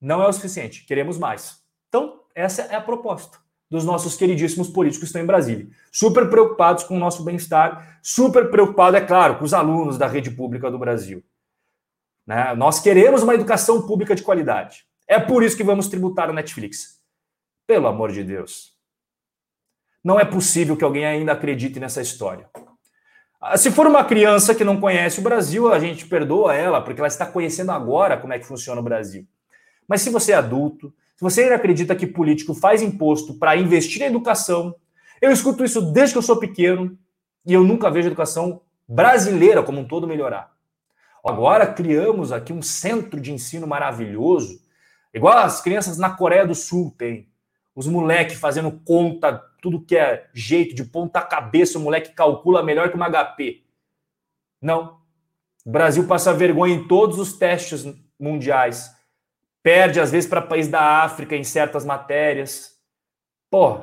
[0.02, 1.62] não é o suficiente, queremos mais.
[1.88, 3.38] Então, essa é a proposta
[3.70, 5.70] dos nossos queridíssimos políticos que estão em Brasília.
[5.92, 10.32] Super preocupados com o nosso bem-estar, super preocupado, é claro, com os alunos da rede
[10.32, 11.24] pública do Brasil.
[12.26, 12.54] Né?
[12.56, 14.86] Nós queremos uma educação pública de qualidade.
[15.08, 17.02] É por isso que vamos tributar a Netflix.
[17.68, 18.72] Pelo amor de Deus.
[20.04, 22.50] Não é possível que alguém ainda acredite nessa história.
[23.40, 27.00] Ah, se for uma criança que não conhece o Brasil, a gente perdoa ela, porque
[27.00, 29.28] ela está conhecendo agora como é que funciona o Brasil.
[29.88, 34.00] Mas se você é adulto, se você ainda acredita que político faz imposto para investir
[34.00, 34.76] na educação,
[35.22, 36.98] eu escuto isso desde que eu sou pequeno,
[37.46, 40.52] E eu nunca vejo a educação brasileira como um todo melhorar.
[41.24, 44.62] Agora criamos aqui um centro de ensino maravilhoso,
[45.14, 47.30] igual as crianças na Coreia do Sul têm.
[47.76, 52.90] Os moleques fazendo conta, tudo que é jeito de ponta cabeça, o moleque calcula melhor
[52.90, 53.64] que uma HP.
[54.62, 55.00] Não.
[55.66, 57.86] O Brasil passa vergonha em todos os testes
[58.20, 58.96] mundiais.
[59.64, 62.80] Perde, às vezes, para país da África em certas matérias.
[63.50, 63.80] Pô,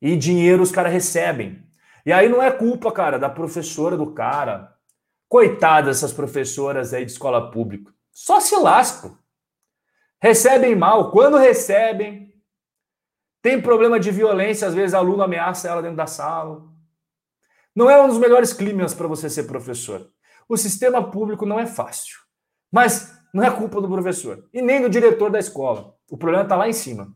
[0.00, 1.62] e dinheiro os caras recebem.
[2.06, 4.73] E aí não é culpa, cara, da professora do cara.
[5.28, 7.92] Coitadas essas professoras aí de escola pública.
[8.12, 9.18] Só se lascam.
[10.20, 11.10] Recebem mal.
[11.10, 12.32] Quando recebem,
[13.42, 16.62] tem problema de violência, às vezes aluno ameaça ela dentro da sala.
[17.74, 20.10] Não é um dos melhores climas para você ser professor.
[20.48, 22.18] O sistema público não é fácil.
[22.70, 25.94] Mas não é culpa do professor e nem do diretor da escola.
[26.08, 27.14] O problema está lá em cima.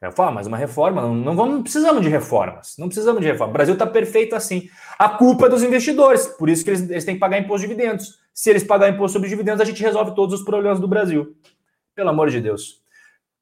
[0.00, 2.76] Eu falo, mas uma reforma, não, não, vamos, não precisamos de reformas.
[2.78, 3.50] Não precisamos de reforma.
[3.50, 4.68] O Brasil está perfeito assim.
[4.98, 7.74] A culpa é dos investidores, por isso que eles, eles têm que pagar imposto de
[7.74, 8.18] dividendos.
[8.34, 11.34] Se eles pagarem imposto sobre dividendos, a gente resolve todos os problemas do Brasil.
[11.94, 12.82] Pelo amor de Deus.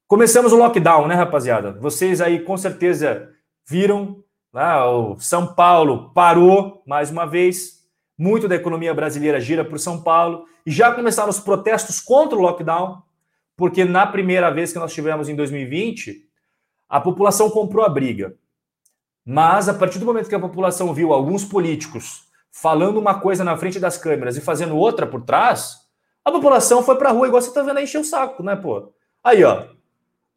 [0.07, 1.71] Começamos o lockdown, né, rapaziada?
[1.73, 3.29] Vocês aí com certeza
[3.67, 4.23] viram,
[4.53, 7.81] né, o São Paulo parou mais uma vez.
[8.15, 10.45] Muito da economia brasileira gira por São Paulo.
[10.65, 13.01] E já começaram os protestos contra o lockdown,
[13.57, 16.23] porque na primeira vez que nós tivemos em 2020,
[16.93, 18.37] a população comprou a briga.
[19.25, 23.57] Mas a partir do momento que a população viu alguns políticos falando uma coisa na
[23.57, 25.87] frente das câmeras e fazendo outra por trás,
[26.23, 28.93] a população foi para rua, igual você está vendo aí, encher o saco, né, pô?
[29.23, 29.69] Aí, ó.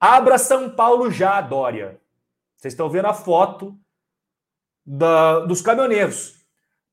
[0.00, 2.00] Abra São Paulo já, Dória.
[2.56, 3.78] Vocês estão vendo a foto
[4.82, 6.36] da, dos caminhoneiros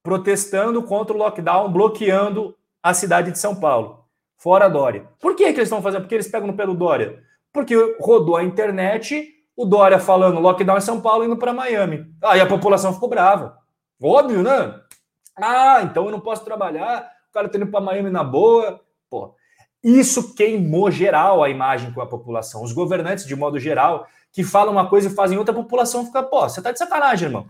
[0.03, 2.53] protestando contra o lockdown, bloqueando
[2.83, 4.03] a cidade de São Paulo.
[4.35, 5.07] Fora Dória.
[5.21, 6.01] Por que, que eles estão fazendo?
[6.01, 7.23] Porque eles pegam no pé do Dória.
[7.53, 12.05] Porque rodou a internet o Dória falando lockdown em São Paulo indo para Miami.
[12.23, 13.57] Aí a população ficou brava.
[14.01, 14.79] Óbvio, né?
[15.35, 18.81] Ah, então eu não posso trabalhar, o cara tá indo para Miami na boa.
[19.09, 19.35] Pô,
[19.83, 22.63] isso queimou geral a imagem com a população.
[22.63, 26.23] Os governantes, de modo geral, que falam uma coisa e fazem outra, a população fica,
[26.23, 27.47] pô, você tá de sacanagem, irmão.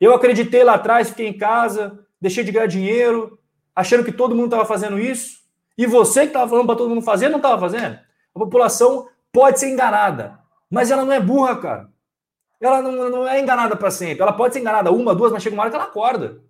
[0.00, 3.38] Eu acreditei lá atrás, fiquei em casa, deixei de ganhar dinheiro,
[3.74, 5.42] achando que todo mundo estava fazendo isso.
[5.78, 7.98] E você que estava falando para todo mundo fazer, não estava fazendo.
[8.34, 10.41] A população pode ser enganada.
[10.72, 11.92] Mas ela não é burra, cara.
[12.58, 14.22] Ela não, não é enganada para sempre.
[14.22, 16.40] Ela pode ser enganada uma, duas, mas chega uma hora que ela acorda.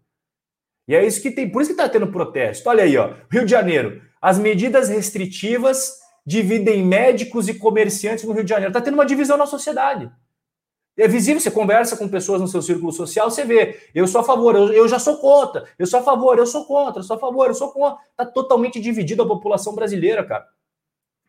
[0.87, 1.51] E é isso que tem.
[1.51, 2.69] Por isso que está tendo protesto.
[2.69, 3.15] Olha aí, ó.
[3.29, 4.01] Rio de Janeiro.
[4.21, 8.71] As medidas restritivas dividem médicos e comerciantes no Rio de Janeiro.
[8.71, 10.09] Está tendo uma divisão na sociedade.
[10.97, 14.25] É visível, você conversa com pessoas no seu círculo social, você vê, eu sou a
[14.25, 17.17] favor, eu, eu já sou contra, eu sou a favor, eu sou contra, eu sou
[17.17, 17.99] a favor, eu sou contra.
[18.11, 20.47] Está totalmente dividido a população brasileira, cara.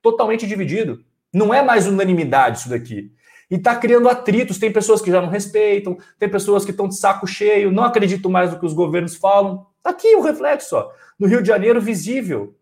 [0.01, 1.03] Totalmente dividido.
[1.33, 3.11] Não é mais unanimidade isso daqui.
[3.49, 4.59] E está criando atritos.
[4.59, 8.29] Tem pessoas que já não respeitam, tem pessoas que estão de saco cheio, não acreditam
[8.29, 9.65] mais no que os governos falam.
[9.77, 10.91] Está aqui o reflexo, ó.
[11.19, 12.55] no Rio de Janeiro, visível.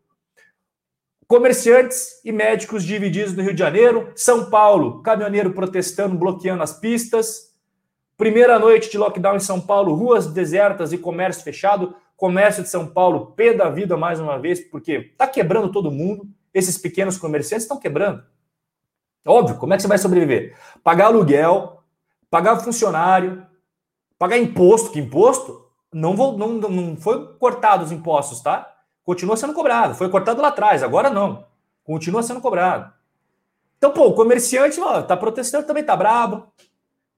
[1.27, 4.11] Comerciantes e médicos divididos no Rio de Janeiro.
[4.15, 7.51] São Paulo, caminhoneiro protestando, bloqueando as pistas.
[8.17, 11.95] Primeira noite de lockdown em São Paulo, ruas desertas e comércio fechado.
[12.17, 16.27] Comércio de São Paulo, pé da vida mais uma vez, porque está quebrando todo mundo.
[16.53, 18.23] Esses pequenos comerciantes estão quebrando.
[19.25, 20.57] Óbvio, como é que você vai sobreviver?
[20.83, 21.83] Pagar aluguel,
[22.29, 23.45] pagar funcionário,
[24.17, 25.61] pagar imposto, que imposto
[25.93, 28.73] não, vou, não, não foi cortado os impostos, tá?
[29.03, 29.95] Continua sendo cobrado.
[29.95, 31.45] Foi cortado lá atrás, agora não.
[31.83, 32.93] Continua sendo cobrado.
[33.77, 36.47] Então, pô, o comerciante ó, tá protestando também, tá brabo,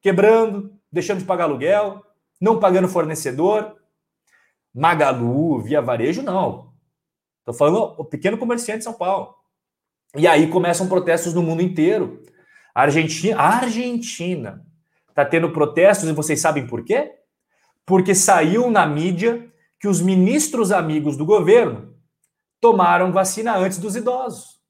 [0.01, 2.04] quebrando, deixando de pagar aluguel,
[2.39, 3.78] não pagando fornecedor.
[4.74, 6.72] Magalu, via varejo, não.
[7.45, 9.36] Tô falando o pequeno comerciante de São Paulo.
[10.16, 12.22] E aí começam protestos no mundo inteiro.
[12.74, 14.66] A Argentina, a Argentina
[15.09, 17.11] está tendo protestos e vocês sabem por quê?
[17.86, 21.93] Porque saiu na mídia que os ministros amigos do governo
[22.61, 24.61] tomaram vacina antes dos idosos.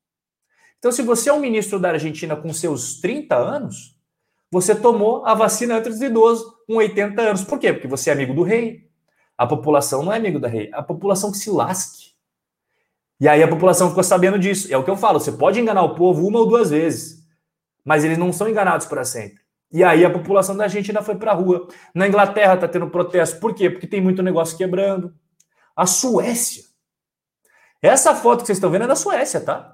[0.80, 3.98] Então, se você é um ministro da Argentina com seus 30 anos,
[4.52, 7.44] você tomou a vacina antes dos idosos com 80 anos.
[7.44, 7.72] Por quê?
[7.72, 8.90] Porque você é amigo do rei.
[9.38, 12.03] A população não é amigo da rei, a população que se lasque.
[13.24, 14.68] E aí a população ficou sabendo disso.
[14.70, 17.26] É o que eu falo, você pode enganar o povo uma ou duas vezes,
[17.86, 19.42] mas eles não são enganados para sempre.
[19.72, 21.70] E aí a população da Argentina foi para a rua.
[21.96, 23.40] Na Inglaterra está tendo protesto.
[23.40, 23.70] Por quê?
[23.70, 25.16] Porque tem muito negócio quebrando.
[25.74, 26.66] A Suécia.
[27.82, 29.74] Essa foto que vocês estão vendo é da Suécia, tá?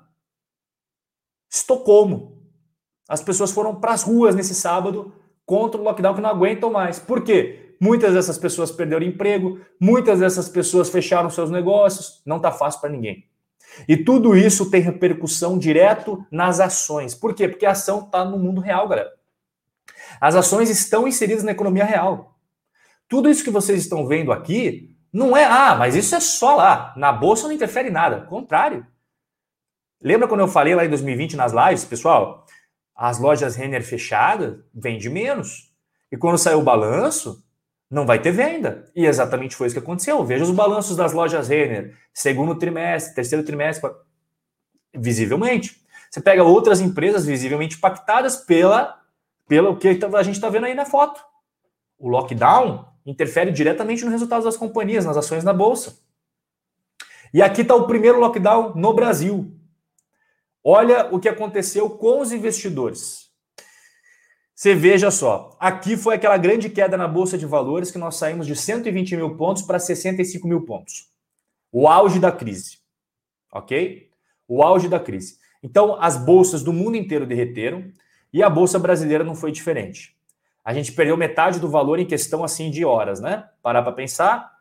[1.52, 2.43] Estocolmo.
[3.10, 5.12] As pessoas foram para as ruas nesse sábado
[5.43, 7.00] contra o lockdown que não aguentam mais.
[7.00, 7.76] Por quê?
[7.82, 12.22] Muitas dessas pessoas perderam emprego, muitas dessas pessoas fecharam seus negócios.
[12.28, 13.28] Não está fácil para ninguém.
[13.88, 17.15] E tudo isso tem repercussão direto nas ações.
[17.15, 17.47] Por quê?
[17.47, 19.11] Porque a ação está no mundo real, galera.
[20.20, 22.36] As ações estão inseridas na economia real.
[23.07, 26.93] Tudo isso que vocês estão vendo aqui não é, ah, mas isso é só lá.
[26.95, 28.22] Na bolsa não interfere nada.
[28.22, 28.86] Contrário.
[30.01, 32.45] Lembra quando eu falei lá em 2020 nas lives, pessoal?
[32.95, 35.74] As lojas Renner fechadas vende menos.
[36.11, 37.43] E quando saiu o balanço,
[37.90, 38.90] não vai ter venda.
[38.96, 40.24] E exatamente foi isso que aconteceu.
[40.24, 43.90] Veja os balanços das lojas Renner, segundo trimestre, terceiro trimestre,
[44.94, 45.82] visivelmente.
[46.10, 49.00] Você pega outras empresas visivelmente impactadas pela,
[49.48, 51.22] pelo que a gente está vendo aí na foto.
[51.98, 55.98] O lockdown interfere diretamente nos resultados das companhias, nas ações na bolsa.
[57.34, 59.56] E aqui está o primeiro lockdown no Brasil.
[60.64, 63.28] Olha o que aconteceu com os investidores.
[64.60, 68.45] Você veja só, aqui foi aquela grande queda na Bolsa de Valores que nós saímos
[68.45, 71.07] de 120 mil pontos para 65 mil pontos.
[71.72, 72.80] O auge da crise.
[73.53, 74.10] Ok?
[74.49, 75.38] O auge da crise.
[75.64, 77.89] Então, as bolsas do mundo inteiro derreteram
[78.34, 80.14] e a Bolsa brasileira não foi diferente.
[80.62, 83.47] A gente perdeu metade do valor em questão assim de horas, né?
[83.64, 84.57] Parar para pensar,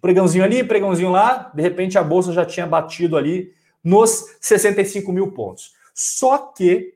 [0.00, 5.32] pregãozinho ali, pregãozinho lá, de repente a Bolsa já tinha batido ali nos 65 mil
[5.32, 5.72] pontos.
[5.92, 6.94] Só que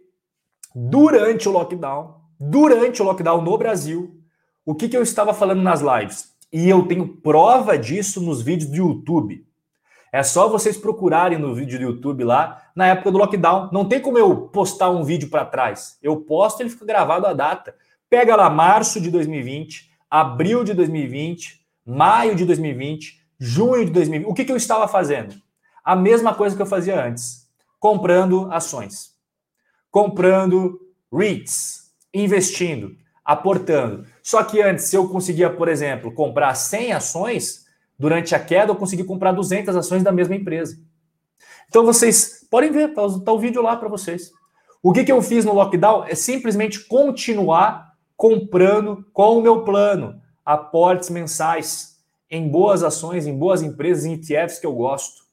[0.73, 4.21] durante o lockdown, durante o lockdown no Brasil,
[4.65, 6.33] o que, que eu estava falando nas lives?
[6.53, 9.47] E eu tenho prova disso nos vídeos do YouTube.
[10.13, 13.69] É só vocês procurarem no vídeo do YouTube lá, na época do lockdown.
[13.73, 15.99] Não tem como eu postar um vídeo para trás.
[16.01, 17.75] Eu posto, ele fica gravado a data.
[18.09, 24.31] Pega lá março de 2020, abril de 2020, maio de 2020, junho de 2020.
[24.31, 25.35] O que, que eu estava fazendo?
[25.85, 27.49] A mesma coisa que eu fazia antes:
[27.81, 29.17] comprando ações,
[29.91, 30.81] comprando
[31.13, 31.84] REITs,
[32.15, 34.07] investindo, aportando.
[34.23, 37.67] Só que antes, se eu conseguia, por exemplo, comprar 100 ações,
[37.99, 40.79] durante a queda eu consegui comprar 200 ações da mesma empresa.
[41.69, 44.31] Então vocês podem ver, tá, tá o vídeo lá para vocês.
[44.83, 50.21] O que, que eu fiz no lockdown é simplesmente continuar comprando com o meu plano
[50.45, 51.95] aportes mensais
[52.31, 55.25] em boas ações, em boas empresas, em ETFs que eu gosto.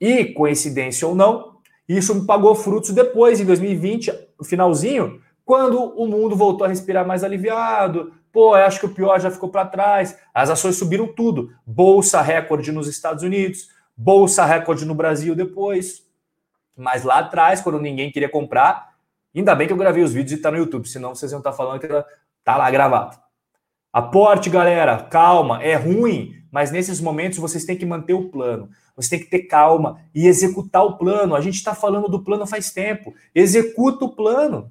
[0.00, 1.58] E, coincidência ou não,
[1.88, 7.06] isso me pagou frutos depois, em 2020, no finalzinho, quando o mundo voltou a respirar
[7.06, 11.50] mais aliviado, pô, acho que o pior já ficou para trás, as ações subiram tudo.
[11.66, 16.06] Bolsa recorde nos Estados Unidos, bolsa recorde no Brasil depois.
[16.76, 18.94] Mas lá atrás, quando ninguém queria comprar,
[19.34, 21.52] ainda bem que eu gravei os vídeos e tá no YouTube, senão vocês iam estar
[21.52, 21.88] tá falando que
[22.44, 23.16] tá lá gravado.
[23.90, 28.68] Aporte, galera, calma, é ruim, mas nesses momentos vocês têm que manter o plano.
[28.94, 31.34] Você tem que ter calma e executar o plano.
[31.34, 33.14] A gente está falando do plano faz tempo.
[33.34, 34.70] Executa o plano.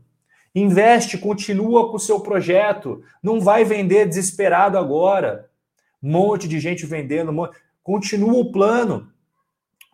[0.59, 3.03] Investe, continua com o seu projeto.
[3.21, 5.51] Não vai vender desesperado agora.
[6.01, 7.31] Um monte de gente vendendo.
[7.83, 9.13] Continua o plano.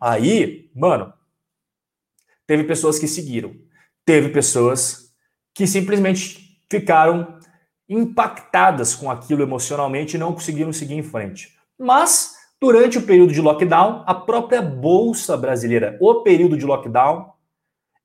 [0.00, 1.12] Aí, mano,
[2.46, 3.54] teve pessoas que seguiram.
[4.06, 5.14] Teve pessoas
[5.52, 7.38] que simplesmente ficaram
[7.86, 11.54] impactadas com aquilo emocionalmente e não conseguiram seguir em frente.
[11.78, 17.34] Mas, durante o período de lockdown, a própria Bolsa Brasileira, o período de lockdown,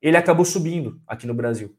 [0.02, 1.74] ele acabou subindo aqui no Brasil.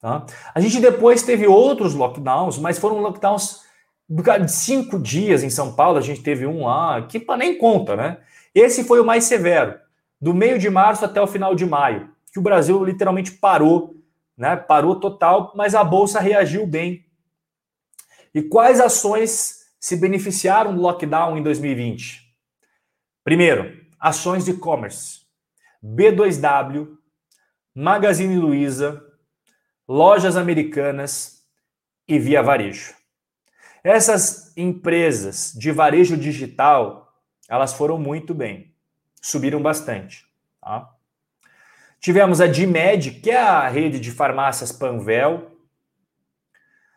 [0.00, 0.26] Tá?
[0.54, 3.62] A gente depois teve outros lockdowns, mas foram lockdowns
[4.08, 5.98] de cinco dias em São Paulo.
[5.98, 8.18] A gente teve um lá, que nem conta, né?
[8.54, 9.78] Esse foi o mais severo,
[10.20, 13.96] do meio de março até o final de maio, que o Brasil literalmente parou,
[14.36, 14.56] né?
[14.56, 17.04] Parou total, mas a bolsa reagiu bem.
[18.34, 22.22] E quais ações se beneficiaram do lockdown em 2020?
[23.24, 25.22] Primeiro, ações de e-commerce.
[25.84, 26.88] B2W,
[27.74, 29.02] Magazine Luiza,
[29.88, 31.44] lojas americanas
[32.08, 32.94] e via varejo.
[33.82, 37.12] Essas empresas de varejo digital,
[37.48, 38.74] elas foram muito bem,
[39.22, 40.24] subiram bastante.
[40.60, 40.90] Tá?
[42.00, 45.52] Tivemos a DIMED, que é a rede de farmácias Panvel.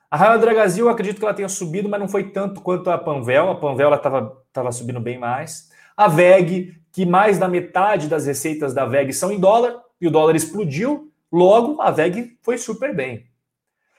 [0.09, 3.51] A Raio Dragazil, acredito que ela tenha subido, mas não foi tanto quanto a Panvel.
[3.51, 5.69] A Panvel estava subindo bem mais.
[5.95, 10.11] A VEG, que mais da metade das receitas da VEG são em dólar, e o
[10.11, 13.27] dólar explodiu, Logo, a VEG foi super bem.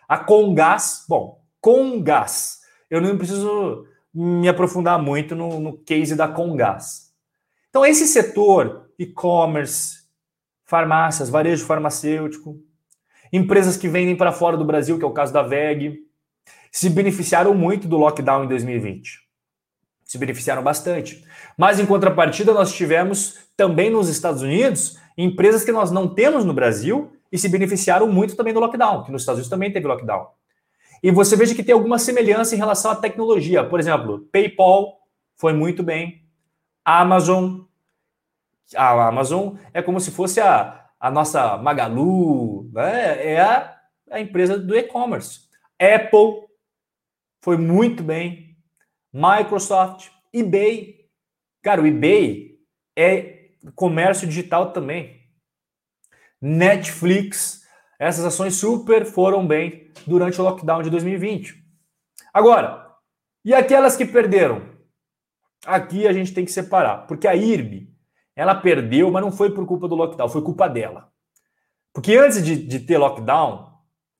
[0.08, 2.60] A Congás, bom, Congás,
[2.90, 7.12] eu não preciso me aprofundar muito no, no case da Congás.
[7.68, 10.00] Então, esse setor, e-commerce,
[10.64, 12.58] farmácias, varejo farmacêutico,
[13.32, 16.00] empresas que vendem para fora do Brasil, que é o caso da VEG,
[16.72, 19.20] se beneficiaram muito do lockdown em 2020.
[20.04, 21.24] Se beneficiaram bastante.
[21.56, 26.52] Mas, em contrapartida, nós tivemos também nos Estados Unidos empresas que nós não temos no
[26.52, 30.28] Brasil e se beneficiaram muito também do lockdown, que nos Estados Unidos também teve lockdown.
[31.02, 33.64] E você veja que tem alguma semelhança em relação à tecnologia.
[33.64, 35.00] Por exemplo, PayPal
[35.36, 36.26] foi muito bem.
[36.84, 37.62] Amazon.
[38.76, 43.32] A Amazon é como se fosse a, a nossa Magalu, né?
[43.32, 43.76] é a,
[44.10, 45.48] a empresa do e-commerce.
[45.80, 46.46] Apple
[47.40, 48.56] foi muito bem.
[49.12, 51.08] Microsoft, eBay.
[51.62, 52.58] Cara, o eBay
[52.96, 55.19] é comércio digital também.
[56.40, 57.62] Netflix.
[57.98, 61.54] Essas ações super foram bem durante o lockdown de 2020.
[62.32, 62.86] Agora,
[63.44, 64.62] e aquelas que perderam?
[65.66, 67.90] Aqui a gente tem que separar, porque a IRB,
[68.34, 71.10] ela perdeu, mas não foi por culpa do lockdown, foi culpa dela.
[71.92, 73.70] Porque antes de, de ter lockdown,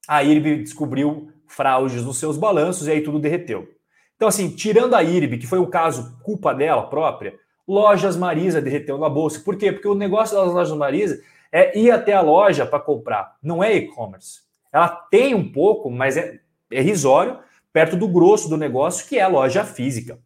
[0.07, 3.69] a IRB descobriu fraudes nos seus balanços e aí tudo derreteu.
[4.17, 7.35] Então, assim, tirando a IRB, que foi o caso culpa dela própria,
[7.67, 9.41] Lojas Marisa derreteu na bolsa.
[9.41, 9.73] Por quê?
[9.73, 11.23] Porque o negócio das Lojas Marisa
[11.53, 14.43] é ir até a loja para comprar, não é e-commerce.
[14.73, 16.41] Ela tem um pouco, mas é,
[16.71, 17.39] é risório,
[17.73, 20.19] perto do grosso do negócio, que é a loja física.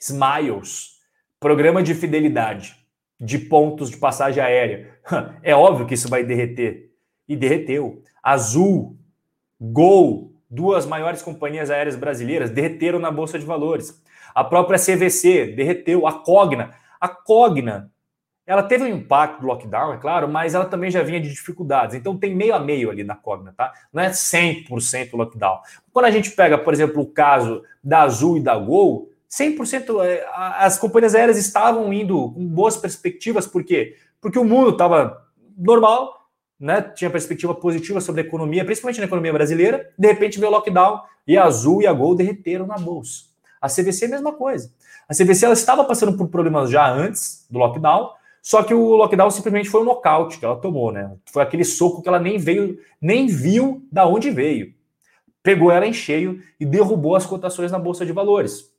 [0.00, 1.00] Smiles,
[1.38, 2.76] programa de fidelidade,
[3.20, 4.94] de pontos de passagem aérea.
[5.42, 6.90] É óbvio que isso vai derreter.
[7.28, 8.02] E derreteu.
[8.22, 8.98] Azul,
[9.60, 14.02] Gol, duas maiores companhias aéreas brasileiras, derreteram na Bolsa de Valores.
[14.34, 16.06] A própria CVC derreteu.
[16.06, 16.74] A Cogna.
[17.00, 17.90] A Cogna,
[18.46, 21.96] ela teve um impacto do lockdown, é claro, mas ela também já vinha de dificuldades.
[21.96, 23.72] Então tem meio a meio ali na Cogna, tá?
[23.92, 25.58] Não é 100% lockdown.
[25.92, 30.24] Quando a gente pega, por exemplo, o caso da Azul e da Gol, 100% é,
[30.34, 33.96] as companhias aéreas estavam indo com boas perspectivas, por quê?
[34.20, 35.26] Porque o mundo estava
[35.58, 36.28] normal,
[36.58, 36.80] né?
[36.80, 39.90] Tinha perspectiva positiva sobre a economia, principalmente na economia brasileira.
[39.98, 43.24] De repente veio o lockdown e a Azul e a Gol derreteram na bolsa.
[43.60, 44.72] A CVC mesma coisa.
[45.08, 48.10] A CVC ela estava passando por problemas já antes do lockdown,
[48.46, 51.16] só que o lockdown simplesmente foi um nocaute que ela tomou, né?
[51.32, 54.72] Foi aquele soco que ela nem veio, nem viu da onde veio.
[55.42, 58.72] Pegou ela em cheio e derrubou as cotações na bolsa de valores.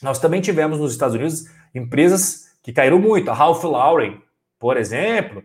[0.00, 1.44] Nós também tivemos nos Estados Unidos
[1.74, 3.30] empresas que caíram muito.
[3.30, 4.22] A Ralph Lauren,
[4.58, 5.44] por exemplo,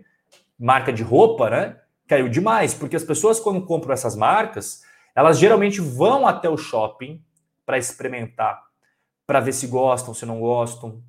[0.58, 1.78] marca de roupa, né?
[2.08, 7.22] Caiu demais, porque as pessoas, quando compram essas marcas, elas geralmente vão até o shopping
[7.66, 8.58] para experimentar,
[9.28, 11.04] para ver se gostam, se não gostam.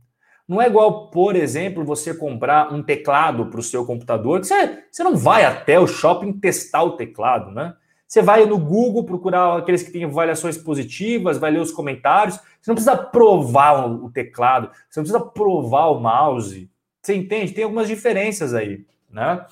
[0.48, 4.84] Não é igual, por exemplo, você comprar um teclado para o seu computador, que você,
[4.90, 7.74] você não vai até o shopping testar o teclado, né?
[8.06, 12.36] Você vai no Google procurar aqueles que têm avaliações positivas, vai ler os comentários.
[12.60, 16.70] Você não precisa provar o teclado, você não precisa provar o mouse.
[17.02, 17.52] Você entende?
[17.52, 19.44] Tem algumas diferenças aí, né?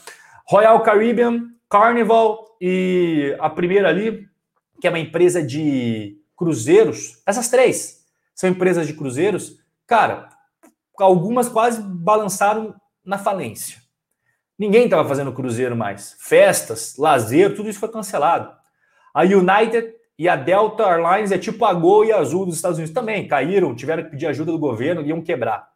[0.47, 4.29] Royal Caribbean, Carnival e a primeira ali,
[4.81, 7.21] que é uma empresa de cruzeiros.
[7.27, 9.59] Essas três são empresas de cruzeiros.
[9.87, 10.29] Cara,
[11.03, 12.75] algumas quase balançaram
[13.05, 13.79] na falência.
[14.59, 16.17] Ninguém estava fazendo cruzeiro mais.
[16.21, 18.55] Festas, lazer, tudo isso foi cancelado.
[19.13, 22.79] A United e a Delta Airlines é tipo a Gol e a Azul dos Estados
[22.79, 23.27] Unidos também.
[23.27, 25.69] Caíram, tiveram que pedir ajuda do governo e iam quebrar.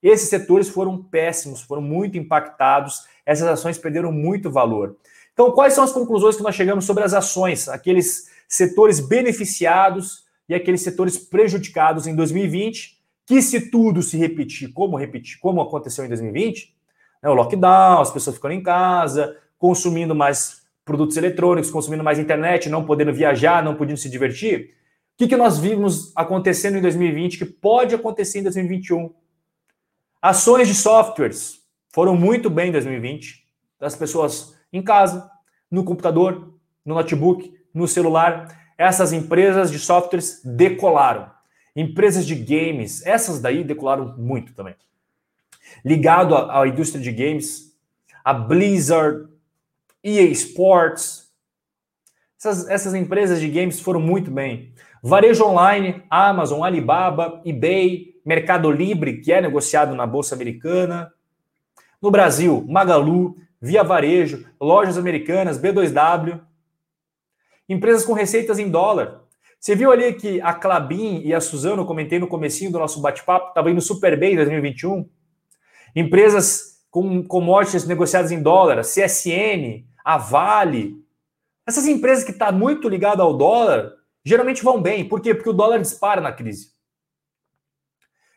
[0.00, 3.04] Esses setores foram péssimos, foram muito impactados.
[3.26, 4.96] Essas ações perderam muito valor.
[5.32, 10.54] Então, quais são as conclusões que nós chegamos sobre as ações, aqueles setores beneficiados e
[10.54, 12.97] aqueles setores prejudicados em 2020?
[13.28, 16.74] Que se tudo se repetir, como repetir, como aconteceu em 2020,
[17.22, 22.70] né, o lockdown, as pessoas ficando em casa, consumindo mais produtos eletrônicos, consumindo mais internet,
[22.70, 24.70] não podendo viajar, não podendo se divertir.
[25.14, 29.12] O que, que nós vimos acontecendo em 2020 que pode acontecer em 2021?
[30.22, 31.60] Ações de softwares
[31.90, 33.44] foram muito bem em 2020,
[33.78, 35.30] das pessoas em casa,
[35.70, 38.72] no computador, no notebook, no celular.
[38.78, 41.37] Essas empresas de softwares decolaram.
[41.80, 44.74] Empresas de games, essas daí decolaram muito também
[45.84, 47.74] ligado à, indústria de games,
[48.24, 49.28] a Blizzard,
[50.02, 51.28] EA Sports.
[52.38, 54.72] Essas, essas empresas de games foram muito bem.
[55.02, 61.12] Varejo online, Amazon, Alibaba, eBay, Mercado Livre, que é negociado na Bolsa Americana.
[62.00, 66.40] No Brasil, Magalu, Via Varejo, Lojas Americanas, B2W.
[67.68, 69.22] Empresas com receitas em dólar.
[69.60, 73.48] Você viu ali que a Clabin e a Suzano, comentei no comecinho do nosso bate-papo,
[73.48, 75.08] estavam indo super bem em 2021.
[75.96, 81.04] Empresas com commodities negociadas em dólar, CSN, a Vale.
[81.66, 83.92] Essas empresas que estão tá muito ligadas ao dólar,
[84.24, 85.06] geralmente vão bem.
[85.08, 85.34] Por quê?
[85.34, 86.78] Porque o dólar dispara na crise.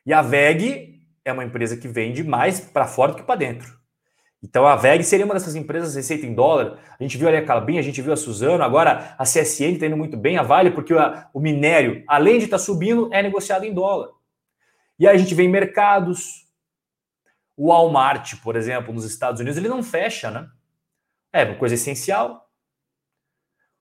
[0.05, 3.80] E a VEG é uma empresa que vende mais para fora do que para dentro.
[4.43, 6.79] Então a VEG seria uma dessas empresas receita em dólar.
[6.99, 9.85] A gente viu ali a Calbin, a gente viu a Suzano, agora a CSN está
[9.85, 10.93] indo muito bem, a Vale, porque
[11.33, 14.09] o minério, além de estar tá subindo, é negociado em dólar.
[14.97, 16.47] E aí a gente vê em mercados,
[17.55, 20.47] o Walmart, por exemplo, nos Estados Unidos, ele não fecha, né?
[21.31, 22.47] É uma coisa essencial.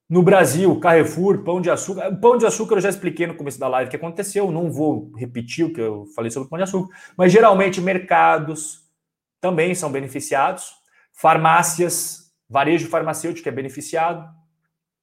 [0.08, 2.14] No Brasil, Carrefour, Pão de Açúcar.
[2.16, 5.12] Pão de Açúcar eu já expliquei no começo da live o que aconteceu, não vou
[5.16, 8.89] repetir o que eu falei sobre o Pão de Açúcar, mas geralmente mercados
[9.40, 10.72] também são beneficiados,
[11.12, 14.28] farmácias, varejo farmacêutico é beneficiado.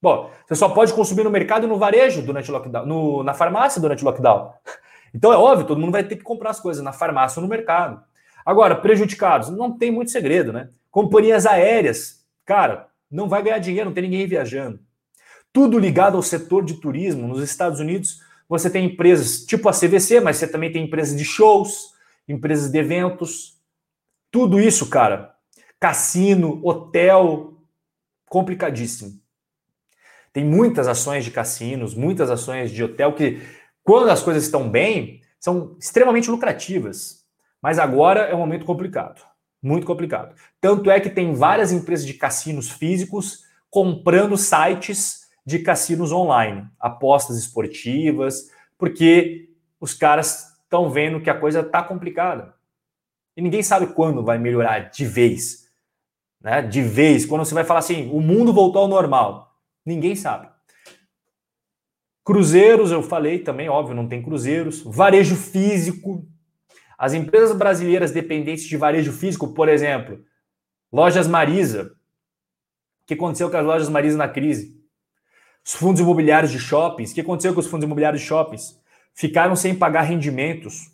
[0.00, 3.34] Bom, você só pode consumir no mercado e no varejo durante o lockdown, no, na
[3.34, 4.52] farmácia durante o lockdown.
[5.14, 7.48] Então é óbvio, todo mundo vai ter que comprar as coisas na farmácia ou no
[7.48, 7.98] mercado.
[8.44, 10.68] Agora, prejudicados, não tem muito segredo, né?
[10.90, 14.80] Companhias aéreas, cara, não vai ganhar dinheiro, não tem ninguém viajando.
[15.52, 17.26] Tudo ligado ao setor de turismo.
[17.26, 21.24] Nos Estados Unidos, você tem empresas tipo a CVC, mas você também tem empresas de
[21.24, 21.92] shows,
[22.28, 23.57] empresas de eventos.
[24.30, 25.34] Tudo isso, cara.
[25.80, 27.62] Cassino, hotel,
[28.26, 29.20] complicadíssimo.
[30.32, 33.40] Tem muitas ações de cassinos, muitas ações de hotel que,
[33.82, 37.24] quando as coisas estão bem, são extremamente lucrativas.
[37.62, 39.22] Mas agora é um momento complicado.
[39.60, 40.34] Muito complicado.
[40.60, 47.38] Tanto é que tem várias empresas de cassinos físicos comprando sites de cassinos online, apostas
[47.38, 49.48] esportivas, porque
[49.80, 52.54] os caras estão vendo que a coisa está complicada.
[53.38, 55.68] E ninguém sabe quando vai melhorar de vez.
[56.40, 56.60] Né?
[56.60, 59.54] De vez, quando você vai falar assim, o mundo voltou ao normal.
[59.86, 60.48] Ninguém sabe.
[62.24, 64.82] Cruzeiros, eu falei também, óbvio, não tem cruzeiros.
[64.82, 66.26] Varejo físico.
[66.98, 70.18] As empresas brasileiras dependentes de varejo físico, por exemplo,
[70.92, 71.92] Lojas Marisa.
[73.02, 74.82] O que aconteceu com as lojas Marisa na crise?
[75.64, 78.80] Os fundos imobiliários de shoppings, o que aconteceu com os fundos imobiliários de shoppings?
[79.14, 80.90] Ficaram sem pagar rendimentos.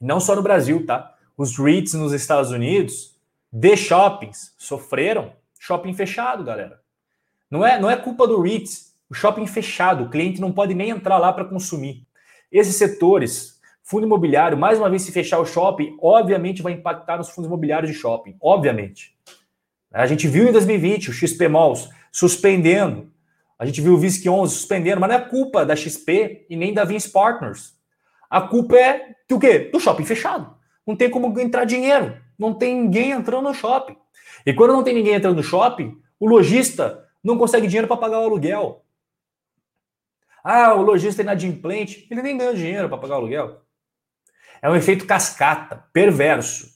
[0.00, 1.14] Não só no Brasil, tá?
[1.36, 3.16] Os REITs nos Estados Unidos,
[3.52, 5.32] de shoppings, sofreram.
[5.58, 6.80] Shopping fechado, galera.
[7.50, 8.94] Não é, não é culpa do REITs.
[9.10, 12.06] O shopping fechado, o cliente não pode nem entrar lá para consumir.
[12.50, 17.28] Esses setores, fundo imobiliário, mais uma vez, se fechar o shopping, obviamente vai impactar nos
[17.28, 18.36] fundos imobiliários de shopping.
[18.40, 19.16] Obviamente.
[19.92, 23.10] A gente viu em 2020 o XP Malls suspendendo
[23.60, 26.72] a gente viu o VISC 11 suspendendo, mas não é culpa da XP e nem
[26.72, 27.74] da Vince Partners.
[28.30, 29.70] A culpa é do quê?
[29.72, 30.56] Do shopping fechado.
[30.86, 32.16] Não tem como entrar dinheiro.
[32.38, 33.96] Não tem ninguém entrando no shopping.
[34.46, 38.20] E quando não tem ninguém entrando no shopping, o lojista não consegue dinheiro para pagar
[38.20, 38.84] o aluguel.
[40.42, 43.60] Ah, o lojista inadimplente, ele nem ganha dinheiro para pagar o aluguel.
[44.62, 46.70] É um efeito cascata, perverso,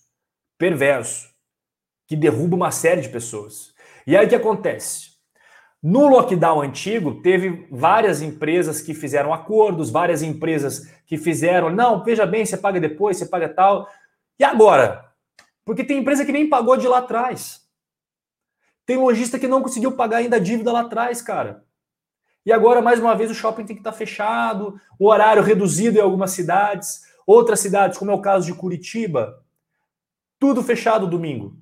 [0.58, 1.28] perverso,
[2.06, 3.74] que derruba uma série de pessoas.
[4.06, 5.13] E aí o que acontece?
[5.86, 12.24] No lockdown antigo, teve várias empresas que fizeram acordos, várias empresas que fizeram, não, veja
[12.24, 13.86] bem, você paga depois, você paga tal.
[14.38, 15.12] E agora?
[15.62, 17.68] Porque tem empresa que nem pagou de lá atrás.
[18.86, 21.66] Tem lojista que não conseguiu pagar ainda a dívida lá atrás, cara.
[22.46, 26.00] E agora, mais uma vez, o shopping tem que estar fechado, o horário reduzido em
[26.00, 29.38] algumas cidades, outras cidades, como é o caso de Curitiba,
[30.38, 31.58] tudo fechado domingo.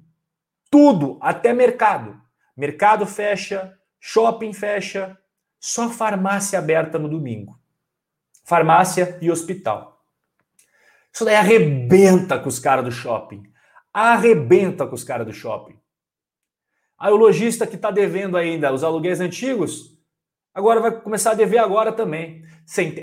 [0.70, 2.22] Tudo, até mercado.
[2.56, 5.16] Mercado fecha, shopping fecha,
[5.61, 7.57] só farmácia aberta no domingo.
[8.44, 10.05] Farmácia e hospital.
[11.14, 13.44] Isso daí arrebenta com os caras do shopping.
[13.94, 15.78] Arrebenta com os caras do shopping.
[16.98, 19.96] Aí o lojista que está devendo ainda os aluguéis antigos,
[20.53, 22.42] agora vai começar a dever agora também.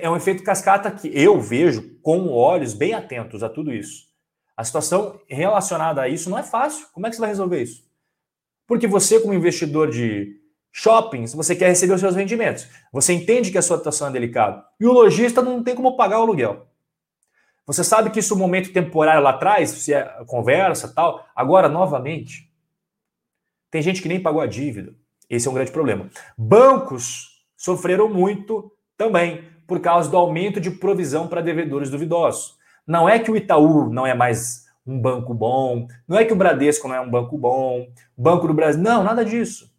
[0.02, 4.10] É um efeito cascata que eu vejo com olhos bem atentos a tudo isso.
[4.58, 6.88] A situação relacionada a isso não é fácil.
[6.92, 7.90] Como é que você vai resolver isso?
[8.68, 10.40] Porque você, como investidor de
[10.72, 12.68] shoppings, você quer receber os seus rendimentos.
[12.92, 14.64] Você entende que a sua situação é delicada.
[14.80, 16.68] E o lojista não tem como pagar o aluguel.
[17.66, 21.24] Você sabe que isso é um momento temporário lá atrás, se é conversa tal.
[21.36, 22.52] Agora, novamente,
[23.70, 24.96] tem gente que nem pagou a dívida.
[25.30, 26.10] Esse é um grande problema.
[26.36, 32.58] Bancos sofreram muito também por causa do aumento de provisão para devedores duvidosos.
[32.88, 36.36] Não é que o Itaú não é mais um banco bom, não é que o
[36.36, 37.88] Bradesco não é um banco bom,
[38.18, 39.72] Banco do Brasil, não, nada disso.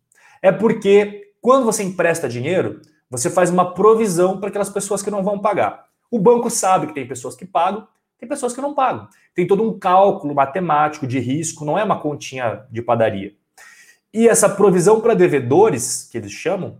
[0.43, 5.23] É porque quando você empresta dinheiro, você faz uma provisão para aquelas pessoas que não
[5.23, 5.87] vão pagar.
[6.11, 7.87] O banco sabe que tem pessoas que pagam,
[8.19, 9.09] tem pessoas que não pagam.
[9.35, 13.35] Tem todo um cálculo matemático de risco, não é uma continha de padaria.
[14.13, 16.79] E essa provisão para devedores, que eles chamam,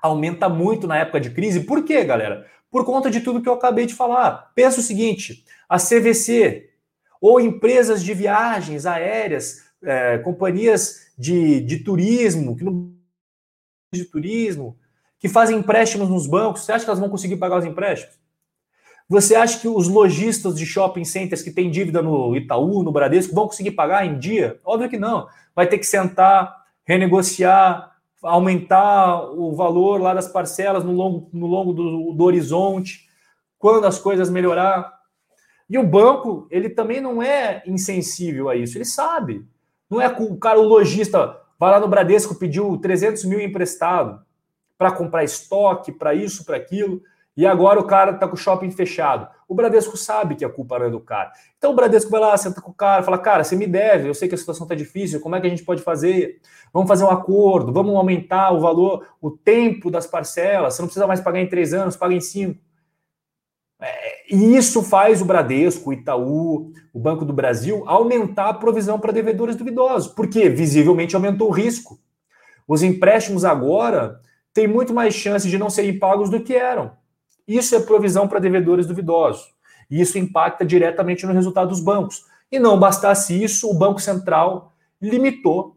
[0.00, 1.60] aumenta muito na época de crise.
[1.60, 2.46] Por quê, galera?
[2.70, 4.52] Por conta de tudo que eu acabei de falar.
[4.54, 6.70] Pensa o seguinte: a CVC
[7.20, 12.92] ou empresas de viagens aéreas, é, companhias de, de turismo, que não
[13.92, 14.76] de turismo,
[15.18, 18.20] que fazem empréstimos nos bancos, você acha que elas vão conseguir pagar os empréstimos?
[19.08, 23.34] Você acha que os lojistas de shopping centers que têm dívida no Itaú, no Bradesco,
[23.34, 24.58] vão conseguir pagar em dia?
[24.64, 25.28] Óbvio que não.
[25.54, 31.72] Vai ter que sentar, renegociar, aumentar o valor lá das parcelas no longo, no longo
[31.72, 33.06] do, do horizonte,
[33.58, 34.90] quando as coisas melhorar.
[35.68, 39.44] E o banco, ele também não é insensível a isso, ele sabe.
[39.92, 44.22] Não é o cara, o lojista, vai lá no Bradesco, pediu 300 mil emprestado
[44.78, 47.02] para comprar estoque, para isso, para aquilo.
[47.36, 49.28] E agora o cara tá com o shopping fechado.
[49.46, 51.30] O Bradesco sabe que a culpa não é do cara.
[51.58, 54.14] Então o Bradesco vai lá, senta com o cara, fala: Cara, você me deve, eu
[54.14, 56.40] sei que a situação tá difícil, como é que a gente pode fazer?
[56.72, 60.72] Vamos fazer um acordo, vamos aumentar o valor, o tempo das parcelas.
[60.72, 62.58] Você não precisa mais pagar em três anos, paga em cinco.
[64.32, 69.12] E isso faz o Bradesco, o Itaú, o Banco do Brasil aumentar a provisão para
[69.12, 72.00] devedores duvidosos, porque visivelmente aumentou o risco.
[72.66, 74.18] Os empréstimos agora
[74.54, 76.92] têm muito mais chance de não serem pagos do que eram.
[77.46, 79.52] Isso é provisão para devedores duvidosos.
[79.90, 82.24] E isso impacta diretamente no resultado dos bancos.
[82.50, 85.76] E não bastasse isso, o Banco Central limitou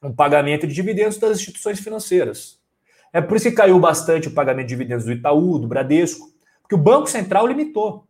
[0.00, 2.60] o pagamento de dividendos das instituições financeiras.
[3.12, 6.37] É por isso que caiu bastante o pagamento de dividendos do Itaú, do Bradesco,
[6.68, 8.06] porque o Banco Central limitou.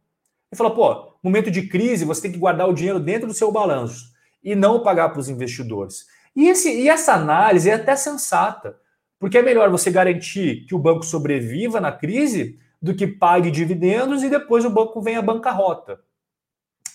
[0.50, 3.52] Ele falou, pô, momento de crise, você tem que guardar o dinheiro dentro do seu
[3.52, 4.12] balanço
[4.42, 6.06] e não pagar para os investidores.
[6.34, 8.76] E, esse, e essa análise é até sensata,
[9.16, 14.24] porque é melhor você garantir que o banco sobreviva na crise do que pague dividendos
[14.24, 16.00] e depois o banco venha à bancarrota.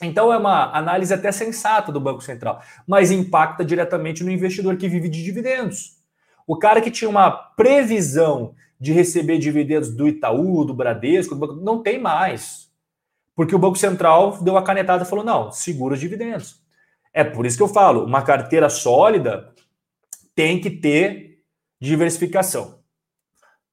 [0.02, 4.90] Então é uma análise até sensata do Banco Central, mas impacta diretamente no investidor que
[4.90, 5.98] vive de dividendos.
[6.46, 8.54] O cara que tinha uma previsão
[8.84, 12.70] de receber dividendos do Itaú, do Bradesco, do banco, não tem mais.
[13.34, 16.62] Porque o Banco Central deu a canetada e falou: não, segura os dividendos.
[17.14, 19.54] É por isso que eu falo: uma carteira sólida
[20.36, 21.40] tem que ter
[21.80, 22.80] diversificação.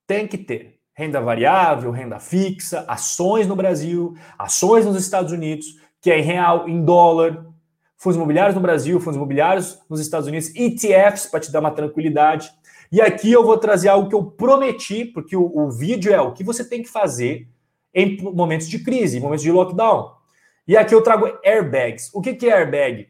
[0.07, 5.67] Tem que ter renda variável, renda fixa, ações no Brasil, ações nos Estados Unidos,
[6.01, 7.47] que é em real, em dólar,
[7.97, 12.53] fundos imobiliários no Brasil, fundos imobiliários nos Estados Unidos, ETFs para te dar uma tranquilidade.
[12.93, 16.33] E aqui eu vou trazer algo que eu prometi, porque o, o vídeo é o
[16.33, 17.49] que você tem que fazer
[17.95, 20.13] em momentos de crise, em momentos de lockdown.
[20.67, 22.11] E aqui eu trago airbags.
[22.13, 23.09] O que, que é airbag?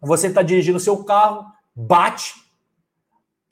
[0.00, 1.44] Você está dirigindo o seu carro,
[1.74, 2.34] bate,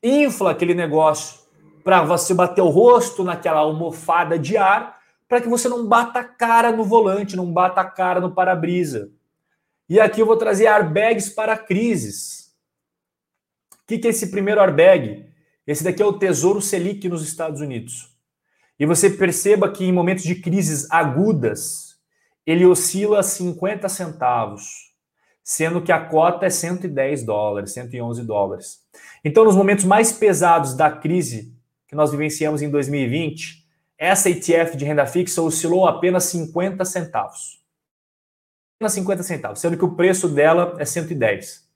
[0.03, 1.41] infla aquele negócio
[1.83, 6.25] para você bater o rosto naquela almofada de ar, para que você não bata a
[6.25, 9.11] cara no volante, não bata a cara no para-brisa.
[9.89, 12.55] E aqui eu vou trazer airbags para crises.
[13.73, 15.32] O que, que é esse primeiro airbag?
[15.67, 18.11] Esse daqui é o Tesouro Selic nos Estados Unidos.
[18.79, 21.97] E você perceba que em momentos de crises agudas,
[22.45, 24.93] ele oscila 50 centavos,
[25.45, 28.81] sendo que a cota é 110 dólares, 111 dólares.
[29.25, 31.57] Então, nos momentos mais pesados da crise
[31.87, 33.63] que nós vivenciamos em 2020,
[33.97, 37.63] essa ETF de renda fixa oscilou apenas 50 centavos.
[38.77, 41.72] Apenas 50 centavos, sendo que o preço dela é 110.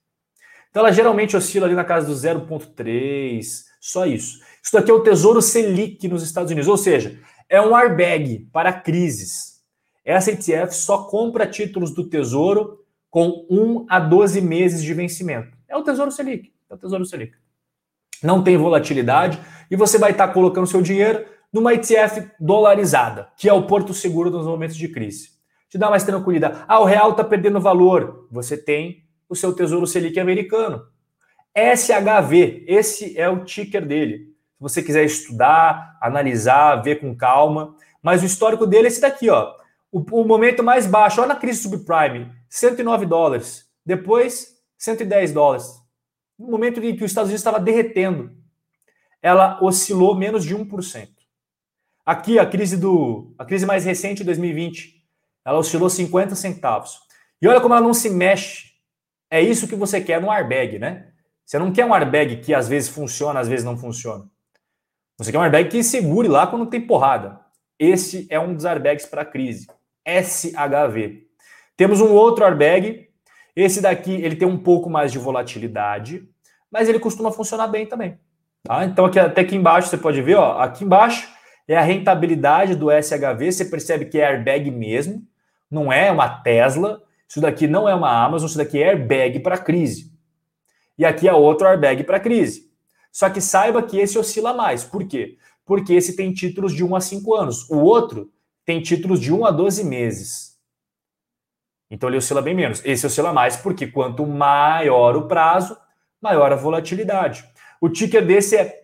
[0.77, 4.37] Então ela geralmente oscila ali na casa do 0,3, só isso.
[4.61, 8.71] Isso daqui é o Tesouro Selic nos Estados Unidos, ou seja, é um airbag para
[8.71, 9.63] crises.
[10.05, 15.57] Essa ETF só compra títulos do Tesouro com 1 a 12 meses de vencimento.
[15.67, 16.53] É o Tesouro Selic.
[16.69, 17.33] É o Tesouro Selic
[18.23, 19.39] não tem volatilidade
[19.69, 24.29] e você vai estar colocando seu dinheiro numa ETF dolarizada, que é o porto seguro
[24.29, 25.29] nos momentos de crise.
[25.69, 26.63] Te dá mais tranquilidade.
[26.67, 28.27] Ah, o real está perdendo valor.
[28.31, 30.87] Você tem o seu Tesouro Selic americano.
[31.55, 34.35] SHV, esse é o ticker dele.
[34.57, 37.75] Se você quiser estudar, analisar, ver com calma.
[38.01, 39.55] Mas o histórico dele é esse daqui, ó.
[39.91, 43.67] O, o momento mais baixo, olha na crise subprime, 109 dólares.
[43.85, 45.87] Depois, 110 dólares
[46.37, 48.31] no momento em que os Estados Unidos estava derretendo,
[49.21, 51.09] ela oscilou menos de 1%.
[52.05, 55.03] Aqui, a crise do a crise mais recente de 2020,
[55.43, 56.99] ela oscilou 50 centavos.
[57.41, 58.66] E olha como ela não se mexe.
[59.29, 61.07] É isso que você quer no airbag, né?
[61.45, 64.25] Você não quer um airbag que às vezes funciona, às vezes não funciona.
[65.17, 67.39] Você quer um airbag que segure lá quando tem porrada.
[67.79, 69.67] Esse é um dos airbags para crise.
[70.05, 71.27] SHV.
[71.75, 73.07] Temos um outro airbag
[73.57, 76.29] esse daqui, ele tem um pouco mais de volatilidade,
[76.71, 78.19] mas ele costuma funcionar bem também.
[78.63, 78.85] Tá?
[78.85, 81.27] Então, aqui, até aqui embaixo, você pode ver, ó, aqui embaixo
[81.67, 85.23] é a rentabilidade do SHV, você percebe que é airbag mesmo,
[85.71, 89.57] não é uma Tesla, isso daqui não é uma Amazon, isso daqui é airbag para
[89.57, 90.11] crise.
[90.97, 92.71] E aqui é outro airbag para crise.
[93.11, 94.83] Só que saiba que esse oscila mais.
[94.83, 95.37] Por quê?
[95.65, 97.69] Porque esse tem títulos de 1 a 5 anos.
[97.69, 98.31] O outro
[98.65, 100.57] tem títulos de 1 a 12 meses.
[101.89, 102.81] Então ele oscila bem menos.
[102.85, 105.77] Esse oscila mais porque quanto maior o prazo,
[106.21, 107.45] maior a volatilidade.
[107.79, 108.81] O ticker desse é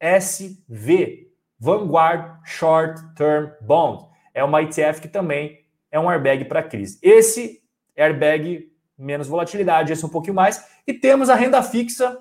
[0.00, 4.06] BSV, Vanguard Short Term Bond.
[4.34, 5.61] É uma ETF que também
[5.92, 6.98] é um airbag para crise.
[7.02, 7.62] Esse
[7.96, 10.64] airbag menos volatilidade, esse um pouquinho mais.
[10.86, 12.18] E temos a renda fixa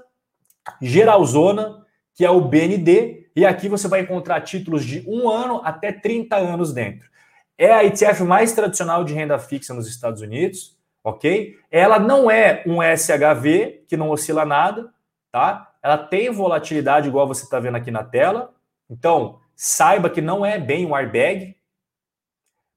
[0.82, 5.92] geralzona, que é o BND, e aqui você vai encontrar títulos de um ano até
[5.92, 7.10] 30 anos dentro.
[7.58, 11.58] É a ETF mais tradicional de renda fixa nos Estados Unidos, ok?
[11.70, 14.92] Ela não é um SHV, que não oscila nada,
[15.32, 15.72] tá?
[15.82, 18.54] Ela tem volatilidade, igual você está vendo aqui na tela.
[18.90, 21.56] Então, saiba que não é bem um airbag,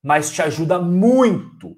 [0.04, 1.74] mas te ajuda muito.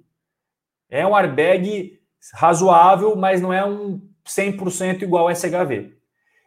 [0.90, 2.00] É um airbag
[2.34, 5.92] razoável, mas não é um 100% igual ao SHV.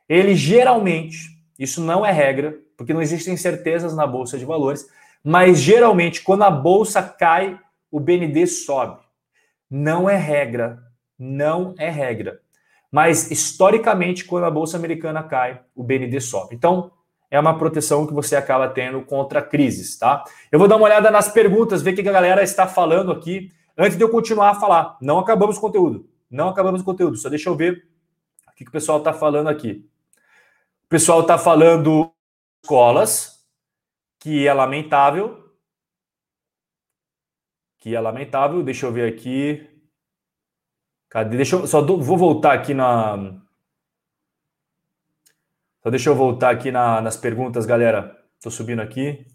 [0.10, 4.88] Ele geralmente, isso não é regra, porque não existem certezas na bolsa de valores,
[5.24, 7.58] mas geralmente quando a bolsa cai,
[7.90, 9.02] o BND sobe.
[9.70, 10.80] Não é regra,
[11.18, 12.42] não é regra.
[12.92, 16.56] Mas historicamente, quando a bolsa americana cai, o BND sobe.
[16.56, 16.92] Então,
[17.32, 20.24] é uma proteção que você acaba tendo contra crises, tá?
[20.52, 23.52] Eu vou dar uma olhada nas perguntas, ver o que a galera está falando aqui,
[23.78, 24.98] antes de eu continuar a falar.
[25.02, 26.10] Não acabamos o conteúdo.
[26.30, 27.18] Não acabamos o conteúdo.
[27.18, 27.88] Só deixa eu ver
[28.48, 29.88] o que o pessoal está falando aqui.
[30.86, 32.12] O pessoal está falando
[32.64, 33.46] escolas,
[34.20, 35.54] que é lamentável.
[37.78, 38.64] Que é lamentável.
[38.64, 39.68] Deixa eu ver aqui.
[41.10, 41.38] Cadê?
[41.38, 43.40] Deixa eu só do, vou voltar aqui na.
[45.82, 48.18] Só deixa eu voltar aqui na, nas perguntas, galera.
[48.36, 49.26] Estou subindo aqui.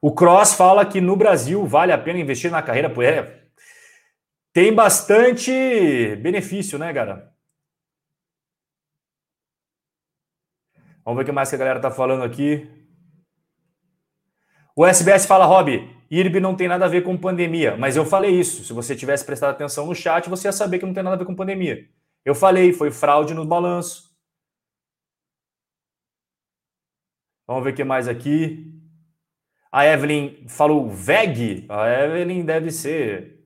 [0.00, 2.92] O Cross fala que no Brasil vale a pena investir na carreira.
[3.02, 3.46] É,
[4.52, 7.32] tem bastante benefício, né, cara?
[11.04, 12.68] Vamos ver o que mais que a galera tá falando aqui.
[14.74, 18.30] O SBS fala, Rob, IRB não tem nada a ver com pandemia, mas eu falei
[18.30, 18.64] isso.
[18.64, 21.18] Se você tivesse prestado atenção no chat, você ia saber que não tem nada a
[21.18, 21.88] ver com pandemia.
[22.24, 24.15] Eu falei, foi fraude no balanço.
[27.46, 28.72] Vamos ver o que mais aqui.
[29.70, 31.66] A Evelyn falou VEG.
[31.68, 33.44] A Evelyn deve ser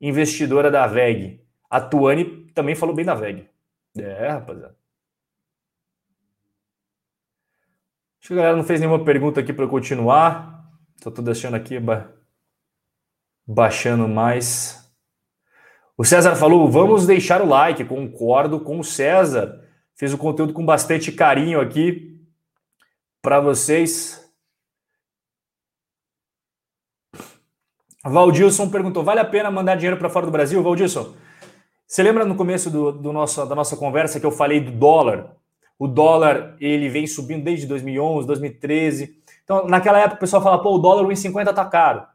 [0.00, 1.44] investidora da VEG.
[1.68, 3.48] A Tuane também falou bem da VEG.
[3.96, 4.76] É, rapaziada.
[8.20, 10.68] Acho que a galera não fez nenhuma pergunta aqui para continuar.
[11.02, 12.12] Só estou deixando aqui, ba...
[13.46, 14.92] baixando mais.
[15.96, 17.84] O César falou: vamos deixar o like.
[17.84, 19.62] Concordo com o César.
[19.94, 22.09] Fez o conteúdo com bastante carinho aqui
[23.22, 24.20] para vocês.
[28.04, 30.62] Valdilson perguntou: vale a pena mandar dinheiro para fora do Brasil?
[30.62, 31.14] Valdilson,
[31.86, 35.36] você lembra no começo do, do nosso, da nossa conversa que eu falei do dólar?
[35.78, 39.18] O dólar ele vem subindo desde 2011, 2013.
[39.42, 42.06] Então, naquela época, o pessoal fala, pô, o dólar 1,50 está caro.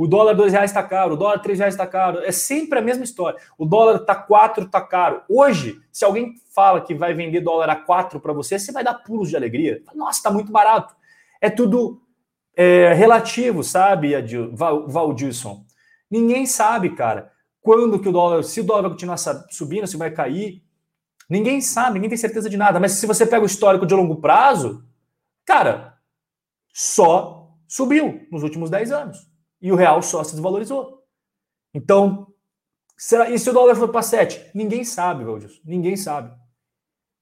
[0.00, 2.20] O dólar R$ reais está caro, o dólar R$ reais está caro.
[2.20, 3.38] É sempre a mesma história.
[3.58, 5.20] O dólar está 4, está caro.
[5.28, 8.94] Hoje, se alguém fala que vai vender dólar a 4 para você, você vai dar
[8.94, 9.82] pulos de alegria.
[9.94, 10.96] Nossa, está muito barato.
[11.38, 12.00] É tudo
[12.56, 14.14] é, relativo, sabe,
[14.86, 15.66] Valdilson?
[16.10, 19.18] Ninguém sabe, cara, quando que o dólar, se o dólar vai continuar
[19.50, 20.62] subindo, se vai cair.
[21.28, 22.80] Ninguém sabe, ninguém tem certeza de nada.
[22.80, 24.82] Mas se você pega o histórico de longo prazo,
[25.44, 25.98] cara,
[26.72, 29.29] só subiu nos últimos 10 anos.
[29.60, 31.02] E o real só se desvalorizou.
[31.74, 32.26] Então,
[32.96, 34.50] será, e se o dólar for para 7?
[34.54, 35.50] Ninguém sabe, Valdir.
[35.64, 36.32] Ninguém sabe.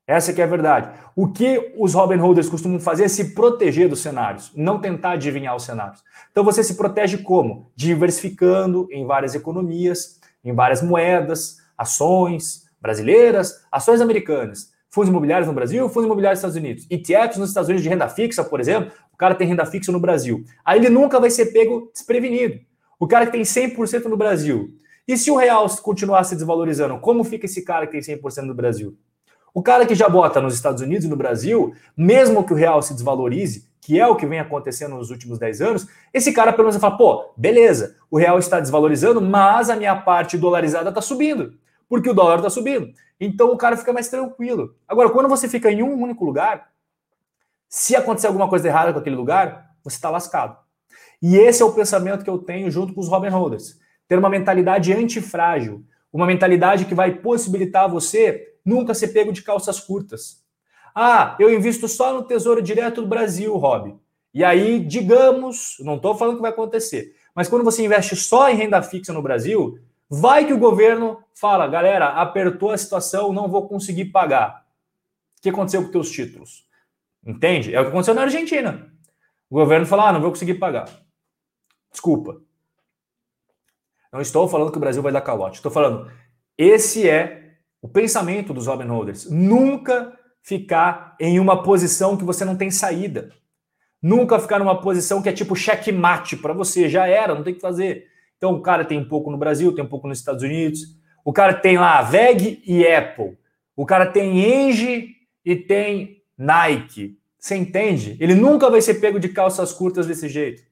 [0.07, 0.99] Essa que é a verdade.
[1.15, 5.55] O que os Robin Holders costumam fazer é se proteger dos cenários, não tentar adivinhar
[5.55, 6.03] os cenários.
[6.31, 7.71] Então você se protege como?
[7.77, 15.89] Diversificando em várias economias, em várias moedas, ações brasileiras, ações americanas, fundos imobiliários no Brasil,
[15.89, 19.35] fundos imobiliários nos Estados Unidos, ETFs nos Estados Unidos de renda fixa, por exemplo, cara
[19.35, 20.45] tem renda fixa no Brasil.
[20.65, 22.61] Aí ele nunca vai ser pego desprevenido.
[22.99, 24.71] O cara que tem 100% no Brasil.
[25.07, 28.55] E se o real continuar se desvalorizando, como fica esse cara que tem 100% no
[28.55, 28.97] Brasil?
[29.53, 32.81] O cara que já bota nos Estados Unidos e no Brasil, mesmo que o real
[32.81, 36.65] se desvalorize, que é o que vem acontecendo nos últimos 10 anos, esse cara pelo
[36.65, 41.01] menos vai falar, pô, beleza, o real está desvalorizando, mas a minha parte dolarizada está
[41.01, 41.55] subindo,
[41.89, 42.93] porque o dólar está subindo.
[43.21, 44.75] Então o cara fica mais tranquilo.
[44.87, 46.71] Agora, quando você fica em um único lugar,
[47.69, 50.57] se acontecer alguma coisa errada com aquele lugar, você está lascado.
[51.21, 53.79] E esse é o pensamento que eu tenho junto com os Robin Holders.
[54.07, 59.81] Ter uma mentalidade antifrágil, uma mentalidade que vai possibilitar você nunca ser pego de calças
[59.81, 60.45] curtas.
[60.95, 63.97] Ah, eu invisto só no Tesouro Direto do Brasil, Rob.
[64.33, 68.57] E aí, digamos, não estou falando que vai acontecer, mas quando você investe só em
[68.57, 69.79] renda fixa no Brasil,
[70.11, 74.67] vai que o governo fala, galera, apertou a situação, não vou conseguir pagar.
[75.39, 76.67] O que aconteceu com teus títulos?
[77.25, 77.75] Entende?
[77.75, 78.91] É o que aconteceu na Argentina.
[79.51, 80.89] O governo falou: ah, não vou conseguir pagar.
[81.91, 82.41] Desculpa.
[84.13, 85.57] Não estou falando que o Brasil vai dar calote.
[85.57, 86.11] Estou falando,
[86.57, 89.31] esse é o pensamento dos Robin Holders.
[89.31, 93.31] Nunca ficar em uma posição que você não tem saída.
[94.03, 96.89] Nunca ficar numa posição que é tipo checkmate para você.
[96.89, 98.07] Já era, não tem que fazer.
[98.39, 100.81] Então o cara tem um pouco no Brasil, tem um pouco nos Estados Unidos.
[101.25, 103.37] O cara tem lá VEG e Apple.
[103.77, 107.19] O cara tem Engie e tem Nike.
[107.39, 108.17] Você entende?
[108.19, 110.63] Ele nunca vai ser pego de calças curtas desse jeito.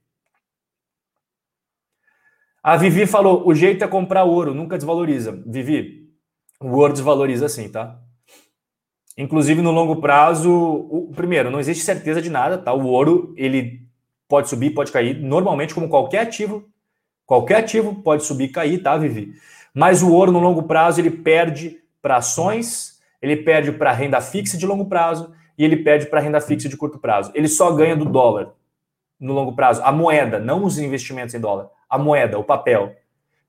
[2.62, 5.40] A Vivi falou: o jeito é comprar ouro, nunca desvaloriza.
[5.46, 6.10] Vivi,
[6.60, 8.00] o ouro desvaloriza sim, tá?
[9.16, 12.72] Inclusive no longo prazo, o, primeiro, não existe certeza de nada, tá?
[12.72, 13.88] O ouro ele
[14.28, 16.68] pode subir, pode cair, normalmente como qualquer ativo,
[17.26, 19.34] qualquer ativo pode subir e cair, tá, Vivi?
[19.74, 24.56] Mas o ouro no longo prazo ele perde para ações, ele perde para renda fixa
[24.56, 27.30] de longo prazo e ele perde para renda fixa de curto prazo.
[27.34, 28.52] Ele só ganha do dólar
[29.18, 32.94] no longo prazo, a moeda, não os investimentos em dólar, a moeda, o papel.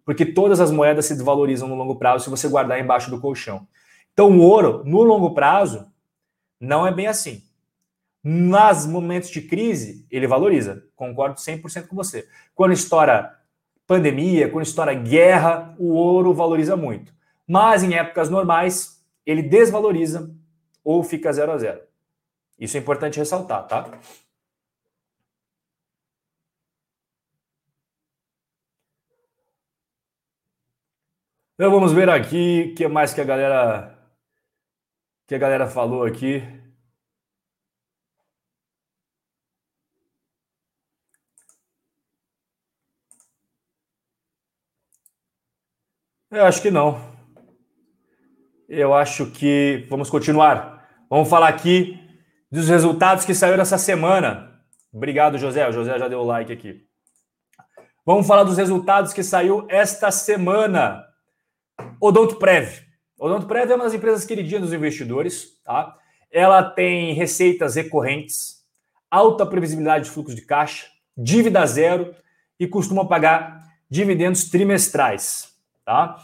[0.06, 3.68] Porque todas as moedas se desvalorizam no longo prazo se você guardar embaixo do colchão.
[4.14, 5.86] Então, o ouro, no longo prazo,
[6.60, 7.44] não é bem assim.
[8.24, 10.84] Nos momentos de crise, ele valoriza.
[10.96, 12.28] Concordo 100% com você.
[12.56, 13.37] Quando estoura
[13.88, 17.16] pandemia, quando estoura guerra, o ouro valoriza muito.
[17.48, 20.30] Mas em épocas normais, ele desvaloriza
[20.84, 21.82] ou fica zero a zero.
[22.60, 24.00] Isso é importante ressaltar, tá?
[31.56, 33.98] Então vamos ver aqui o que mais que a galera
[35.26, 36.44] que a galera falou aqui.
[46.30, 47.00] Eu acho que não.
[48.68, 50.86] Eu acho que vamos continuar.
[51.10, 51.98] Vamos falar aqui
[52.52, 54.62] dos resultados que saíram essa semana.
[54.92, 55.66] Obrigado, José.
[55.70, 56.86] O José já deu o like aqui.
[58.06, 61.06] Vamos falar dos resultados que saiu esta semana.
[62.02, 62.82] Odontoprev.
[63.18, 65.96] Odontoprev é uma das empresas queridinhas dos investidores, tá?
[66.30, 68.66] Ela tem receitas recorrentes,
[69.10, 70.88] alta previsibilidade de fluxo de caixa,
[71.18, 72.14] dívida zero
[72.60, 75.57] e costuma pagar dividendos trimestrais,
[75.88, 76.22] tá?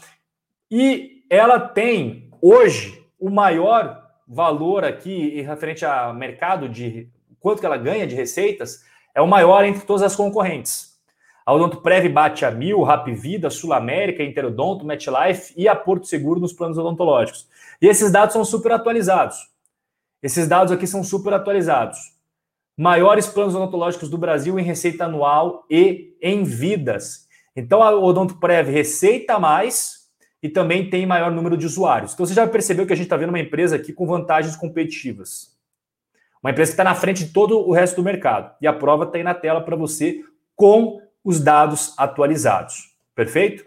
[0.70, 7.08] E ela tem hoje o maior valor aqui referente ao mercado de
[7.40, 8.84] quanto que ela ganha de receitas
[9.14, 11.00] é o maior entre todas as concorrentes.
[11.46, 16.52] A Odontoprev bate a Mil, Rapvida, Sul América, Interodonto, MetLife e a Porto Seguro nos
[16.52, 17.48] planos odontológicos.
[17.80, 19.50] E esses dados são super atualizados.
[20.22, 21.98] Esses dados aqui são super atualizados.
[22.76, 27.24] Maiores planos odontológicos do Brasil em receita anual e em vidas.
[27.56, 30.04] Então a Odontoprev receita mais
[30.42, 32.12] e também tem maior número de usuários.
[32.12, 35.54] Então você já percebeu que a gente está vendo uma empresa aqui com vantagens competitivas.
[36.42, 38.54] Uma empresa que está na frente de todo o resto do mercado.
[38.60, 40.22] E a prova está aí na tela para você
[40.54, 42.94] com os dados atualizados.
[43.14, 43.64] Perfeito?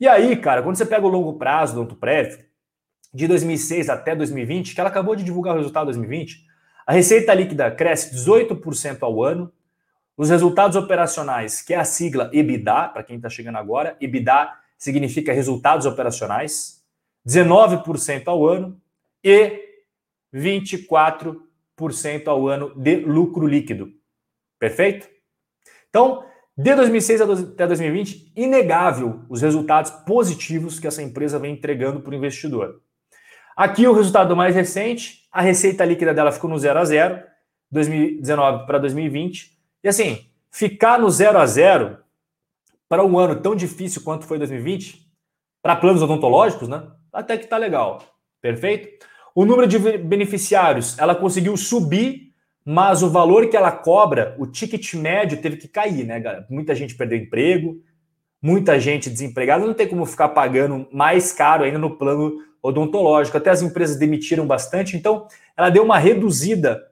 [0.00, 2.44] E aí, cara, quando você pega o longo prazo do Autoprev,
[3.12, 6.44] de 2006 até 2020, que ela acabou de divulgar o resultado de 2020,
[6.86, 9.52] a receita líquida cresce 18% ao ano,
[10.18, 15.32] os resultados operacionais, que é a sigla EBITDA, para quem está chegando agora, EBITDA significa
[15.32, 16.84] resultados operacionais,
[17.24, 18.82] 19% ao ano
[19.22, 19.64] e
[20.34, 21.38] 24%
[22.26, 23.92] ao ano de lucro líquido.
[24.58, 25.08] Perfeito?
[25.88, 26.24] Então,
[26.56, 32.16] de 2006 até 2020, inegável os resultados positivos que essa empresa vem entregando para o
[32.16, 32.82] investidor.
[33.56, 37.22] Aqui o resultado mais recente, a receita líquida dela ficou no 0 a 0,
[37.70, 39.57] 2019 para 2020.
[39.82, 41.98] E assim, ficar no 0 a 0
[42.88, 45.06] para um ano tão difícil quanto foi 2020,
[45.62, 46.90] para planos odontológicos, né?
[47.12, 48.02] Até que tá legal.
[48.40, 49.04] Perfeito?
[49.34, 52.28] O número de beneficiários, ela conseguiu subir
[52.70, 56.46] mas o valor que ela cobra, o ticket médio teve que cair, né, galera?
[56.50, 57.82] Muita gente perdeu emprego,
[58.42, 63.38] muita gente desempregada, não tem como ficar pagando mais caro ainda no plano odontológico.
[63.38, 65.26] Até as empresas demitiram bastante, então
[65.56, 66.90] ela deu uma reduzida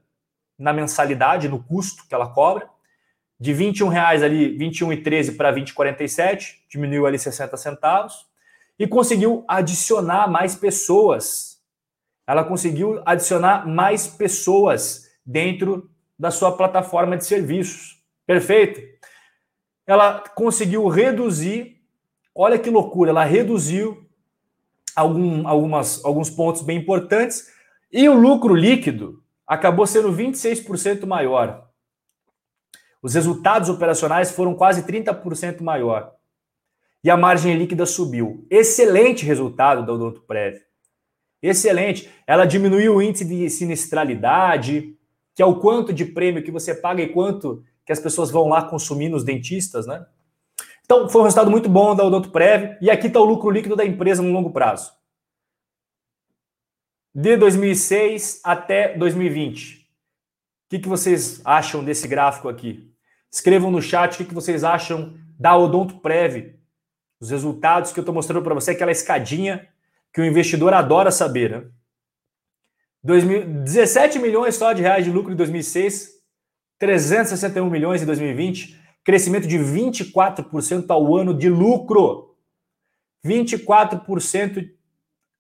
[0.58, 2.66] na mensalidade, no custo que ela cobra,
[3.38, 8.26] de 21 reais ali, 21,13 para 20,47, diminuiu ali 60 centavos,
[8.78, 11.58] e conseguiu adicionar mais pessoas.
[12.26, 18.02] Ela conseguiu adicionar mais pessoas dentro da sua plataforma de serviços.
[18.26, 18.80] Perfeito?
[19.86, 21.80] Ela conseguiu reduzir,
[22.34, 24.06] olha que loucura, ela reduziu
[24.94, 27.52] algum, algumas, alguns pontos bem importantes
[27.92, 31.65] e o lucro líquido acabou sendo 26% maior.
[33.06, 36.12] Os resultados operacionais foram quase 30% maior.
[37.04, 38.44] E a margem líquida subiu.
[38.50, 40.60] Excelente resultado da Odontoprev.
[41.40, 42.10] Excelente.
[42.26, 44.98] Ela diminuiu o índice de sinistralidade,
[45.36, 48.48] que é o quanto de prêmio que você paga e quanto que as pessoas vão
[48.48, 50.04] lá consumir nos dentistas, né?
[50.84, 53.84] Então, foi um resultado muito bom da Odontoprev e aqui está o lucro líquido da
[53.84, 54.90] empresa no longo prazo.
[57.14, 59.76] De 2006 até 2020.
[59.76, 62.95] O que, que vocês acham desse gráfico aqui?
[63.36, 66.54] Escrevam no chat o que, vocês acham da Odontoprev.
[67.20, 69.68] Os resultados que eu estou mostrando para você, aquela escadinha
[70.10, 71.64] que o investidor adora saber, né?
[73.04, 76.12] 17 milhões só de reais de lucro em 2006,
[76.78, 82.34] 361 milhões em 2020, crescimento de 24% ao ano de lucro.
[83.22, 84.70] 24%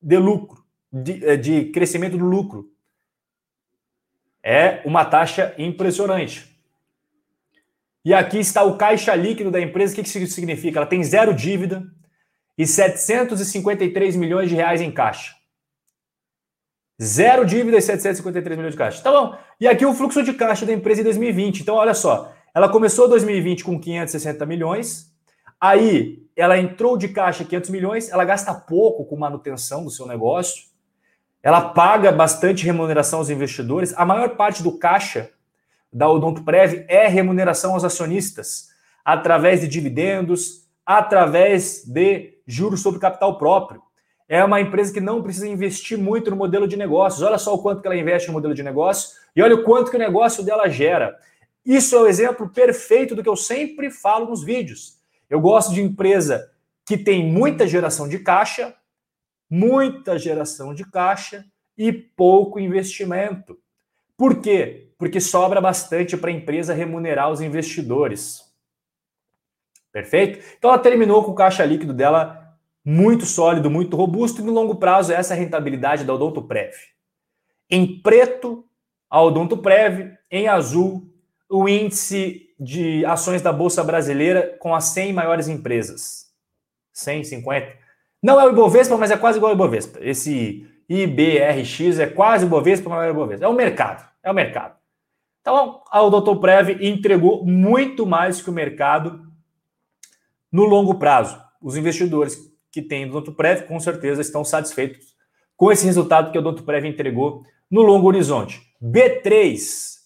[0.02, 0.62] de lucro,
[0.92, 2.70] de, eh, de crescimento do lucro.
[4.42, 6.55] É uma taxa impressionante.
[8.06, 9.92] E aqui está o caixa líquido da empresa.
[9.92, 10.78] O que isso significa?
[10.78, 11.82] Ela tem zero dívida
[12.56, 15.34] e 753 milhões de reais em caixa.
[17.02, 19.02] Zero dívida e 753 milhões de caixa.
[19.02, 19.36] Tá bom.
[19.60, 21.62] E aqui o fluxo de caixa da empresa em 2020.
[21.62, 22.32] Então, olha só.
[22.54, 25.12] Ela começou 2020 com 560 milhões.
[25.60, 28.08] Aí, ela entrou de caixa 500 milhões.
[28.08, 30.62] Ela gasta pouco com manutenção do seu negócio.
[31.42, 33.92] Ela paga bastante remuneração aos investidores.
[33.96, 35.32] A maior parte do caixa
[35.92, 38.68] da Odonto Prev é remuneração aos acionistas,
[39.04, 43.82] através de dividendos, através de juros sobre capital próprio.
[44.28, 47.22] É uma empresa que não precisa investir muito no modelo de negócios.
[47.22, 49.90] Olha só o quanto que ela investe no modelo de negócio e olha o quanto
[49.90, 51.16] que o negócio dela gera.
[51.64, 54.98] Isso é o exemplo perfeito do que eu sempre falo nos vídeos.
[55.28, 56.50] Eu gosto de empresa
[56.84, 58.74] que tem muita geração de caixa,
[59.50, 61.44] muita geração de caixa
[61.76, 63.58] e pouco investimento.
[64.16, 64.85] Por quê?
[64.98, 68.42] Porque sobra bastante para a empresa remunerar os investidores.
[69.92, 70.44] Perfeito?
[70.58, 72.46] Então ela terminou com o caixa líquido dela
[72.84, 76.72] muito sólido, muito robusto, e no longo prazo essa é a rentabilidade da Odonto Prev.
[77.68, 78.64] Em preto,
[79.10, 81.12] a Odonto Prev, em azul,
[81.48, 86.26] o índice de ações da Bolsa Brasileira com as 100 maiores empresas.
[86.92, 87.76] 150.
[88.22, 89.98] Não é o Ibovespa, mas é quase igual ao Ibovespa.
[90.00, 93.44] Esse IBRX é quase o Ibovespa, mas é o Ibovespa.
[93.44, 94.08] É o mercado.
[94.22, 94.76] É o mercado.
[95.46, 99.30] Então, a Odonto Prev entregou muito mais que o mercado
[100.50, 101.40] no longo prazo.
[101.62, 102.36] Os investidores
[102.72, 105.14] que têm Odontoprev, com certeza estão satisfeitos
[105.56, 108.60] com esse resultado que o Odontoprev entregou no longo horizonte.
[108.82, 109.98] B3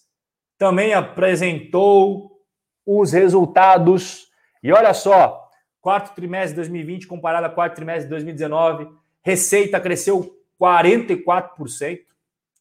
[0.59, 2.39] também apresentou
[2.85, 4.27] os resultados.
[4.61, 5.49] E olha só,
[5.81, 8.89] quarto trimestre de 2020 comparado a quarto trimestre de 2019,
[9.23, 12.01] receita cresceu 44%.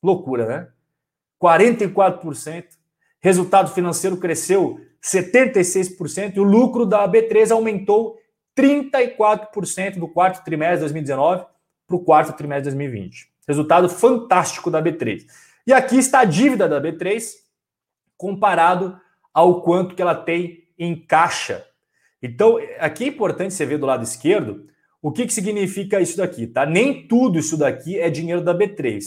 [0.02, 0.68] Loucura, né?
[1.40, 2.64] 44%.
[3.22, 8.18] Resultado financeiro cresceu 76% e o lucro da B3 aumentou
[8.56, 11.44] 34% do quarto trimestre de 2019
[11.86, 13.28] para o quarto trimestre de 2020.
[13.48, 15.24] Resultado fantástico da B3.
[15.66, 17.22] E aqui está a dívida da B3
[18.16, 19.00] comparado
[19.32, 21.64] ao quanto que ela tem em caixa.
[22.22, 24.66] Então, aqui é importante você ver do lado esquerdo
[25.02, 26.66] o que, que significa isso daqui, tá?
[26.66, 29.00] Nem tudo isso daqui é dinheiro da B3.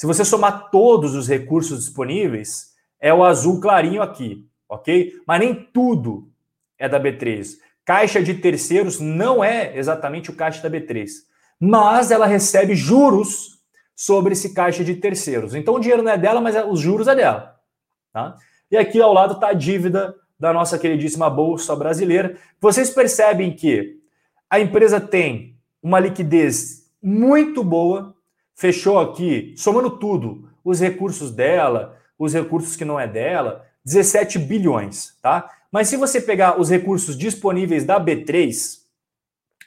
[0.00, 5.12] Se você somar todos os recursos disponíveis, é o azul clarinho aqui, ok?
[5.26, 6.26] Mas nem tudo
[6.78, 7.58] é da B3.
[7.84, 11.06] Caixa de terceiros não é exatamente o caixa da B3,
[11.60, 13.60] mas ela recebe juros
[13.94, 15.54] sobre esse caixa de terceiros.
[15.54, 17.56] Então o dinheiro não é dela, mas é, os juros é dela.
[18.10, 18.38] Tá?
[18.70, 22.38] E aqui ao lado está a dívida da nossa queridíssima Bolsa Brasileira.
[22.58, 23.98] Vocês percebem que
[24.48, 28.16] a empresa tem uma liquidez muito boa,
[28.60, 35.16] fechou aqui, somando tudo, os recursos dela, os recursos que não é dela, 17 bilhões,
[35.22, 35.50] tá?
[35.72, 38.80] Mas se você pegar os recursos disponíveis da B3,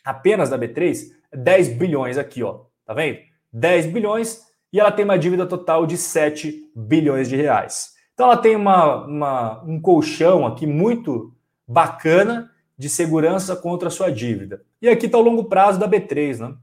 [0.06, 2.66] apenas da B3, 10 bilhões aqui, ó.
[2.86, 3.18] Tá vendo?
[3.52, 7.94] 10 bilhões e ela tem uma dívida total de 7 bilhões de reais.
[8.14, 11.34] Então ela tem uma, uma, um colchão aqui muito
[11.68, 14.62] bacana de segurança contra a sua dívida.
[14.80, 16.56] E aqui está o longo prazo da B3, né?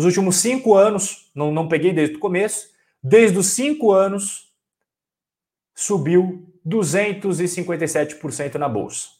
[0.00, 2.70] Nos últimos cinco anos, não, não peguei desde o começo,
[3.02, 4.50] desde os cinco anos
[5.74, 9.10] subiu 257% na bolsa.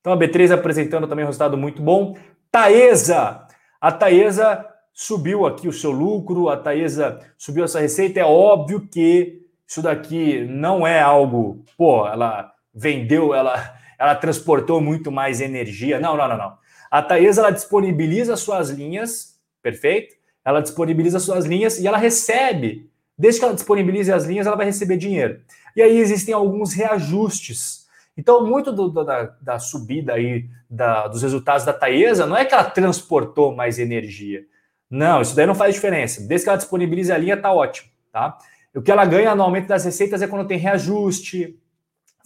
[0.00, 2.16] Então a B3 apresentando também um resultado muito bom.
[2.50, 3.46] Taesa,
[3.78, 8.18] a Taesa subiu aqui o seu lucro, a Taesa subiu essa receita.
[8.18, 15.12] É óbvio que isso daqui não é algo, pô, ela vendeu, ela, ela transportou muito
[15.12, 16.00] mais energia.
[16.00, 16.58] Não, não, não, não.
[16.90, 20.21] A Taesa ela disponibiliza suas linhas, perfeito?
[20.44, 22.90] Ela disponibiliza suas linhas e ela recebe.
[23.16, 25.40] Desde que ela disponibilize as linhas, ela vai receber dinheiro.
[25.76, 27.86] E aí existem alguns reajustes.
[28.16, 32.52] Então, muito do, da, da, subida aí da, dos resultados da Taesa não é que
[32.52, 34.44] ela transportou mais energia.
[34.90, 36.20] Não, isso daí não faz diferença.
[36.26, 38.36] Desde que ela disponibilize a linha, tá ótimo, tá?
[38.74, 41.58] O que ela ganha no aumento das receitas é quando tem reajuste,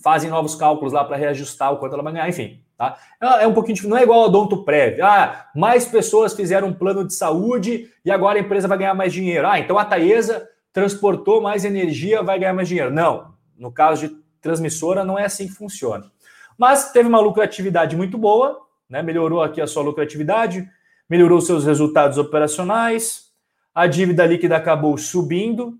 [0.02, 2.60] fazem novos cálculos lá para reajustar o quanto ela vai ganhar, enfim.
[2.76, 2.98] Tá?
[3.20, 5.00] É, é um pouquinho não é igual ao Donto Prev.
[5.00, 9.12] Ah, mais pessoas fizeram um plano de saúde e agora a empresa vai ganhar mais
[9.12, 9.46] dinheiro.
[9.46, 12.90] Ah, então a Taesa transportou mais energia, vai ganhar mais dinheiro.
[12.90, 16.10] Não, no caso de transmissora, não é assim que funciona.
[16.58, 19.02] Mas teve uma lucratividade muito boa, né?
[19.02, 20.68] melhorou aqui a sua lucratividade,
[21.08, 23.26] melhorou seus resultados operacionais,
[23.74, 25.78] a dívida líquida acabou subindo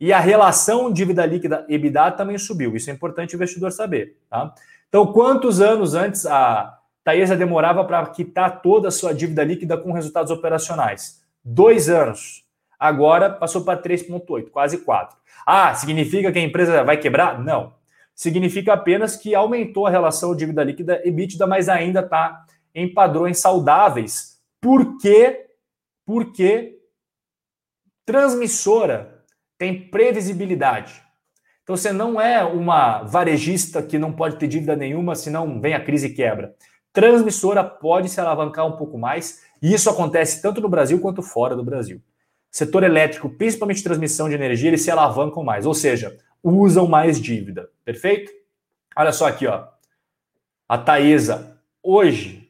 [0.00, 2.76] e a relação dívida líquida EBITDA também subiu.
[2.76, 4.18] Isso é importante o investidor saber.
[4.28, 4.52] Tá?
[4.96, 9.92] Então, quantos anos antes a Taesa demorava para quitar toda a sua dívida líquida com
[9.92, 11.22] resultados operacionais?
[11.44, 12.46] Dois anos.
[12.78, 15.14] agora passou para 3,8, quase 4.
[15.44, 17.38] Ah, significa que a empresa vai quebrar?
[17.38, 17.74] Não.
[18.14, 24.40] Significa apenas que aumentou a relação dívida líquida EBITDA, mas ainda está em padrões saudáveis.
[24.62, 25.50] Por quê?
[26.06, 26.78] Porque
[28.06, 29.22] transmissora
[29.58, 31.05] tem previsibilidade.
[31.66, 35.82] Então você não é uma varejista que não pode ter dívida nenhuma, senão vem a
[35.82, 36.54] crise e quebra.
[36.92, 41.56] Transmissora pode se alavancar um pouco mais, e isso acontece tanto no Brasil quanto fora
[41.56, 42.00] do Brasil.
[42.52, 47.68] Setor elétrico, principalmente transmissão de energia, eles se alavancam mais, ou seja, usam mais dívida.
[47.84, 48.30] Perfeito?
[48.96, 49.66] Olha só aqui, ó.
[50.68, 52.48] A Taesa hoje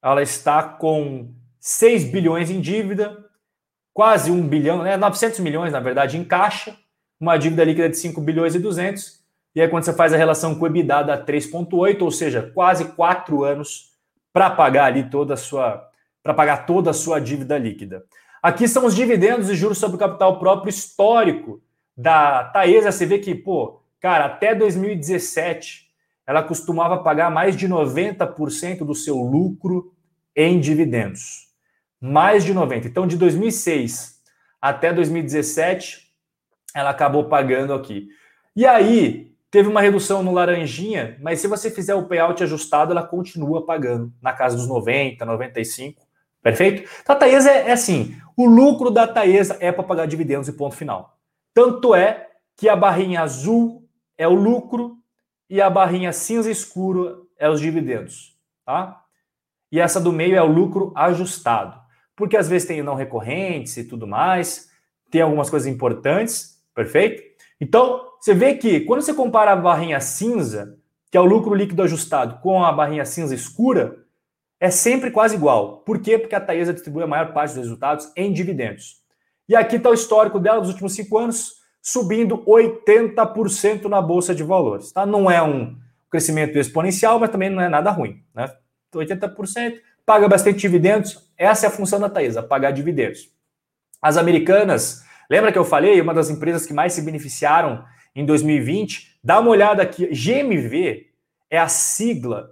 [0.00, 3.24] ela está com 6 bilhões em dívida,
[3.92, 6.78] quase 1 bilhão, né, 900 milhões na verdade em caixa
[7.20, 9.20] uma dívida líquida de 5 bilhões e 200,
[9.54, 12.84] e aí quando você faz a relação com o EBITDA dá 3.8, ou seja, quase
[12.92, 13.92] quatro anos
[14.32, 15.88] para pagar ali toda a sua
[16.22, 18.04] para pagar toda a sua dívida líquida.
[18.42, 21.62] Aqui são os dividendos e juros sobre capital próprio histórico
[21.96, 22.90] da Taesa.
[22.90, 25.86] Você vê que, pô, cara, até 2017
[26.26, 29.94] ela costumava pagar mais de 90% do seu lucro
[30.34, 31.46] em dividendos.
[32.00, 32.88] Mais de 90.
[32.88, 34.20] Então, de 2006
[34.60, 36.05] até 2017,
[36.76, 38.08] ela acabou pagando aqui.
[38.54, 43.02] E aí, teve uma redução no laranjinha, mas se você fizer o payout ajustado, ela
[43.02, 46.06] continua pagando na casa dos 90, 95.
[46.42, 46.88] Perfeito?
[47.00, 50.52] Então a Taesa é, é assim: o lucro da Taesa é para pagar dividendos e
[50.52, 51.18] ponto final.
[51.54, 53.88] Tanto é que a barrinha azul
[54.18, 54.98] é o lucro
[55.48, 58.36] e a barrinha cinza escuro é os dividendos.
[58.66, 59.02] Tá?
[59.72, 61.80] E essa do meio é o lucro ajustado.
[62.14, 64.70] Porque às vezes tem não recorrentes e tudo mais,
[65.10, 67.22] tem algumas coisas importantes, Perfeito?
[67.58, 70.78] Então, você vê que quando você compara a barrinha cinza,
[71.10, 73.96] que é o lucro líquido ajustado, com a barrinha cinza escura,
[74.60, 75.78] é sempre quase igual.
[75.78, 76.18] Por quê?
[76.18, 78.96] Porque a Taesa distribui a maior parte dos resultados em dividendos.
[79.48, 84.42] E aqui está o histórico dela dos últimos cinco anos, subindo 80% na Bolsa de
[84.42, 84.92] Valores.
[84.92, 85.06] Tá?
[85.06, 85.78] Não é um
[86.10, 88.22] crescimento exponencial, mas também não é nada ruim.
[88.34, 88.52] Né?
[88.94, 91.30] 80%, paga bastante dividendos.
[91.38, 93.30] Essa é a função da Taesa, pagar dividendos.
[94.02, 97.84] As americanas Lembra que eu falei, uma das empresas que mais se beneficiaram
[98.14, 99.18] em 2020?
[99.22, 100.06] Dá uma olhada aqui.
[100.06, 101.06] GMV
[101.50, 102.50] é a sigla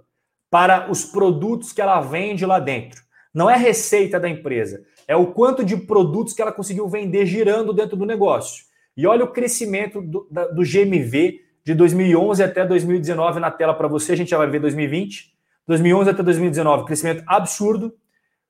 [0.49, 3.01] para os produtos que ela vende lá dentro.
[3.33, 7.73] Não é receita da empresa, é o quanto de produtos que ela conseguiu vender girando
[7.73, 8.63] dentro do negócio.
[8.95, 13.87] E olha o crescimento do, da, do GMV de 2011 até 2019 na tela para
[13.87, 14.13] você.
[14.13, 15.35] A gente já vai ver 2020.
[15.67, 17.93] 2011 até 2019, crescimento absurdo.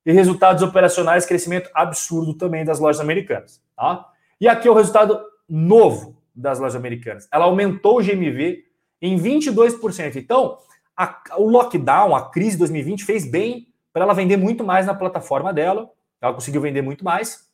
[0.06, 3.60] E resultados operacionais, crescimento absurdo também das lojas americanas.
[3.76, 4.06] Tá?
[4.46, 5.20] E aqui é o resultado
[5.50, 7.28] novo das lojas americanas.
[7.34, 8.64] Ela aumentou o GMV
[9.02, 10.18] em 22%.
[10.18, 10.60] Então,
[10.96, 14.94] a, o lockdown, a crise de 2020 fez bem para ela vender muito mais na
[14.94, 15.90] plataforma dela.
[16.22, 17.50] Ela conseguiu vender muito mais.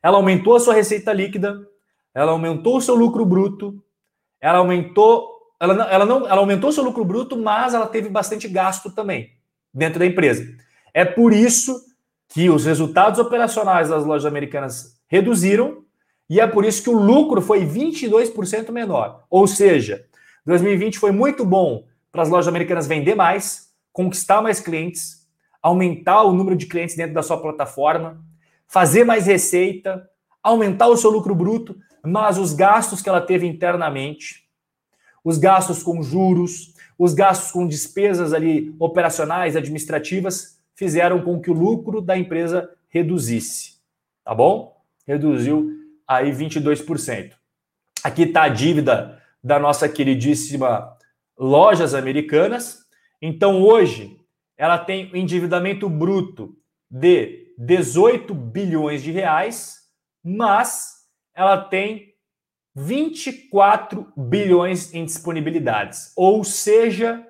[0.00, 1.68] Ela aumentou a sua receita líquida,
[2.14, 3.82] ela aumentou o seu lucro bruto,
[4.40, 8.08] ela aumentou, ela não, ela não, ela aumentou o seu lucro bruto, mas ela teve
[8.08, 9.32] bastante gasto também
[9.74, 10.46] dentro da empresa.
[10.94, 11.74] É por isso
[12.28, 15.84] que os resultados operacionais das lojas americanas reduziram
[16.30, 19.24] e é por isso que o lucro foi 22% menor.
[19.28, 20.06] Ou seja,
[20.46, 25.28] 2020 foi muito bom para as lojas americanas vender mais, conquistar mais clientes,
[25.60, 28.24] aumentar o número de clientes dentro da sua plataforma,
[28.66, 30.08] fazer mais receita,
[30.42, 34.48] aumentar o seu lucro bruto, mas os gastos que ela teve internamente,
[35.22, 41.54] os gastos com juros, os gastos com despesas ali operacionais, administrativas, fizeram com que o
[41.54, 43.74] lucro da empresa reduzisse.
[44.24, 44.71] Tá bom?
[45.06, 45.70] Reduziu
[46.06, 47.32] aí 22%.
[48.04, 50.96] Aqui está a dívida da nossa queridíssima
[51.38, 52.78] Lojas Americanas.
[53.20, 54.16] Então, hoje,
[54.56, 56.56] ela tem um endividamento bruto
[56.90, 59.78] de 18 bilhões de reais,
[60.24, 61.02] mas
[61.34, 62.12] ela tem
[62.74, 66.12] 24 bilhões em disponibilidades.
[66.16, 67.26] Ou seja,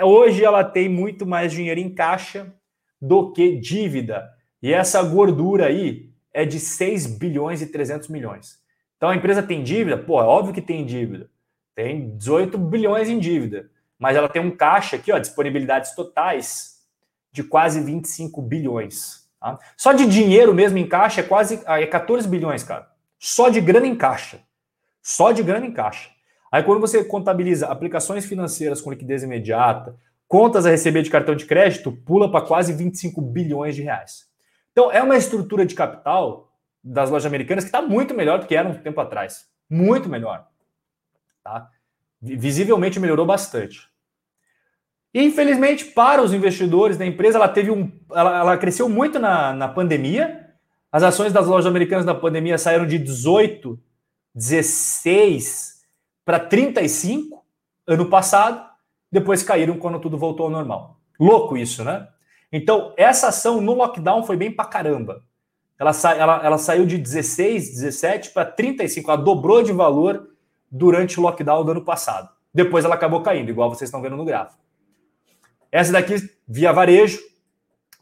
[0.00, 2.54] hoje ela tem muito mais dinheiro em caixa
[3.00, 4.30] do que dívida.
[4.62, 8.60] E essa gordura aí é de 6 bilhões e 300 milhões.
[8.96, 9.98] Então a empresa tem dívida?
[9.98, 11.28] Pô, é óbvio que tem dívida.
[11.74, 13.70] Tem 18 bilhões em dívida.
[13.98, 16.80] Mas ela tem um caixa aqui, ó, disponibilidades totais
[17.30, 19.28] de quase 25 bilhões.
[19.40, 19.58] Tá?
[19.76, 22.90] Só de dinheiro mesmo em caixa é quase é 14 bilhões, cara.
[23.18, 24.40] Só de grana em caixa.
[25.02, 26.10] Só de grana em caixa.
[26.50, 29.96] Aí quando você contabiliza aplicações financeiras com liquidez imediata,
[30.28, 34.31] contas a receber de cartão de crédito, pula para quase 25 bilhões de reais.
[34.72, 38.56] Então, é uma estrutura de capital das lojas americanas que está muito melhor do que
[38.56, 39.46] era um tempo atrás.
[39.70, 40.46] Muito melhor.
[41.44, 41.68] Tá?
[42.20, 43.92] Visivelmente melhorou bastante.
[45.14, 47.92] E, infelizmente, para os investidores da empresa, ela teve um.
[48.10, 50.54] Ela, ela cresceu muito na, na pandemia,
[50.90, 53.78] As ações das lojas americanas na pandemia saíram de 18,
[54.34, 55.82] 16
[56.24, 57.44] para 35
[57.86, 58.64] ano passado,
[59.10, 60.98] depois caíram quando tudo voltou ao normal.
[61.20, 62.08] Louco isso, né?
[62.52, 65.24] Então, essa ação no lockdown foi bem pra caramba.
[65.78, 70.28] Ela, sa ela, ela saiu de 16, 17 para 35, ela dobrou de valor
[70.70, 72.28] durante o lockdown do ano passado.
[72.54, 74.60] Depois ela acabou caindo, igual vocês estão vendo no gráfico.
[75.72, 76.16] Essa daqui,
[76.46, 77.18] via varejo.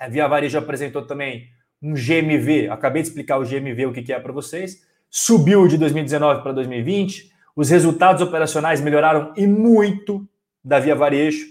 [0.01, 1.51] A Via Varejo apresentou também
[1.82, 2.70] um GMV.
[2.70, 4.81] Acabei de explicar o GMV, o que, é para vocês.
[5.10, 7.31] Subiu de 2019 para 2020.
[7.55, 10.27] Os resultados operacionais melhoraram e muito
[10.64, 11.44] da Via Varejo.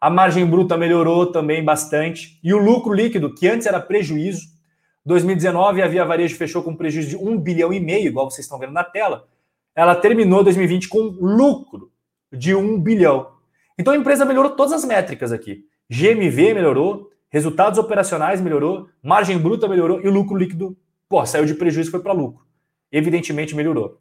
[0.00, 2.38] A margem bruta melhorou também bastante.
[2.42, 4.56] E o lucro líquido, que antes era prejuízo,
[5.04, 8.58] 2019 a Via Varejo fechou com prejuízo de 1 bilhão e meio, igual vocês estão
[8.58, 9.28] vendo na tela.
[9.74, 11.92] Ela terminou 2020 com lucro
[12.32, 13.30] de 1 bilhão.
[13.78, 15.64] Então a empresa melhorou todas as métricas aqui.
[15.88, 20.76] GMV melhorou, resultados operacionais melhorou, margem bruta melhorou e o lucro líquido,
[21.08, 22.44] pô, saiu de prejuízo foi para lucro.
[22.90, 24.00] Evidentemente melhorou.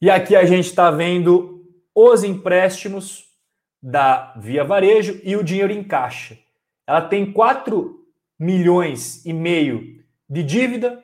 [0.00, 1.64] E aqui a gente está vendo
[1.94, 3.31] os empréstimos
[3.82, 6.38] da Via Varejo e o dinheiro em caixa.
[6.86, 7.98] Ela tem 4
[8.38, 11.02] milhões e meio de dívida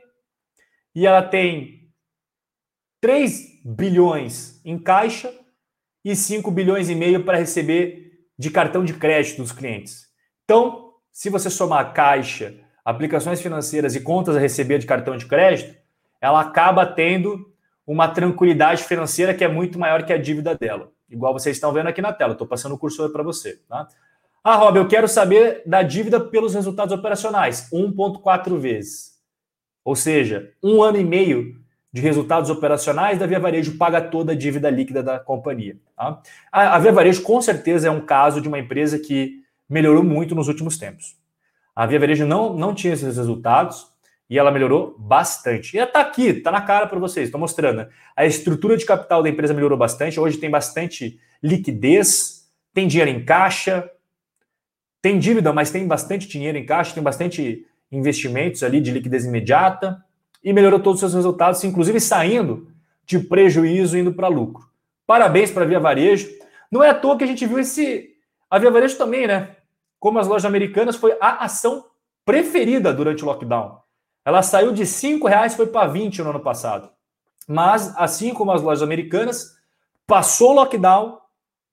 [0.95, 1.91] e ela tem
[3.01, 5.33] 3 bilhões em caixa
[6.05, 10.07] e 5 bilhões e meio para receber de cartão de crédito dos clientes.
[10.45, 15.77] Então, se você somar caixa, aplicações financeiras e contas a receber de cartão de crédito,
[16.21, 17.53] ela acaba tendo
[17.89, 20.93] uma tranquilidade financeira que é muito maior que a dívida dela.
[21.09, 23.63] Igual vocês estão vendo aqui na tela, estou passando o cursor para você.
[23.67, 23.89] Tá?
[24.45, 29.19] Ah, Rob, eu quero saber da dívida pelos resultados operacionais, 1,4 vezes.
[29.83, 31.57] Ou seja, um ano e meio
[31.91, 35.79] de resultados operacionais da Via Varejo paga toda a dívida líquida da companhia.
[35.97, 36.21] Tá?
[36.53, 40.47] A, Via Varejo, com certeza, é um caso de uma empresa que melhorou muito nos
[40.47, 41.17] últimos tempos.
[41.75, 43.91] A Via Varejo não, não tinha esses resultados
[44.29, 45.77] e ela melhorou bastante.
[45.77, 47.87] E está aqui, está na cara para vocês, estou mostrando.
[48.15, 50.21] A estrutura de capital da empresa melhorou bastante.
[50.21, 53.91] Hoje tem bastante liquidez, tem dinheiro em caixa,
[55.01, 60.05] tem dívida, mas tem bastante dinheiro em caixa, tem bastante investimentos ali de liquidez imediata
[60.45, 62.71] e melhorou todos os seus resultados, inclusive saindo
[63.05, 64.69] de prejuízo indo para lucro.
[65.07, 66.29] Parabéns para a Via Varejo.
[66.71, 68.11] Não é à toa que a gente viu esse.
[68.51, 69.57] A Via Varejo também, né?
[69.99, 71.87] Como as lojas americanas, foi a ação
[72.27, 73.79] preferida durante o lockdown.
[74.29, 76.91] Ela saiu de R$ reais foi para 20 no ano passado.
[77.49, 79.57] Mas, assim como as lojas americanas,
[80.07, 81.19] passou o lockdown,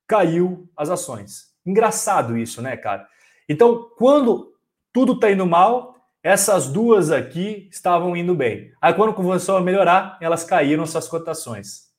[0.07, 1.53] caiu as ações.
[1.65, 3.09] Engraçado isso, né, cara?
[3.49, 4.53] Então, quando
[4.93, 8.71] tudo está indo mal, essas duas aqui estavam indo bem.
[8.81, 11.89] Aí quando começou a melhorar, elas caíram suas cotações.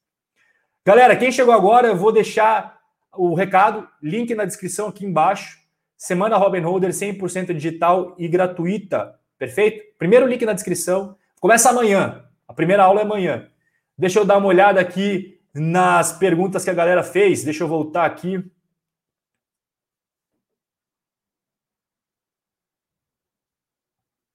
[0.87, 2.79] Galera, quem chegou agora, eu vou deixar
[3.13, 5.59] o recado, link na descrição aqui embaixo.
[5.99, 9.21] Semana Robin Holder 100% digital e gratuita.
[9.39, 9.97] Perfeito?
[9.99, 11.17] Primeiro link na descrição.
[11.41, 12.25] Começa amanhã.
[12.49, 13.51] A primeira aula é amanhã.
[13.99, 17.45] Deixa eu dar uma olhada aqui nas perguntas que a galera fez.
[17.45, 18.43] Deixa eu voltar aqui.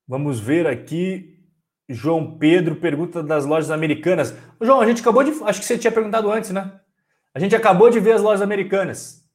[0.07, 1.39] Vamos ver aqui.
[1.87, 4.35] João Pedro pergunta das lojas americanas.
[4.59, 5.31] João, a gente acabou de.
[5.43, 6.79] Acho que você tinha perguntado antes, né?
[7.33, 9.25] A gente acabou de ver as lojas americanas.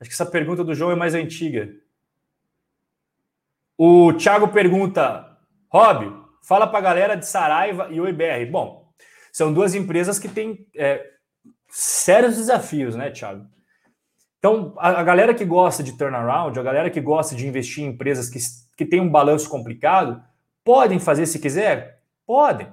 [0.00, 1.83] Acho que essa pergunta do João é mais antiga.
[3.76, 5.36] O Thiago pergunta:
[5.68, 8.50] Rob, fala para a galera de Saraiva e OIBR.
[8.50, 8.88] Bom,
[9.32, 11.04] são duas empresas que têm é,
[11.68, 13.46] sérios desafios, né, Thiago?
[14.38, 17.88] Então, a, a, galera que gosta de turnaround, a galera que gosta de investir em
[17.88, 18.38] empresas que
[18.76, 20.22] que tem um balanço complicado,
[20.64, 22.02] podem fazer se quiser?
[22.26, 22.72] Podem.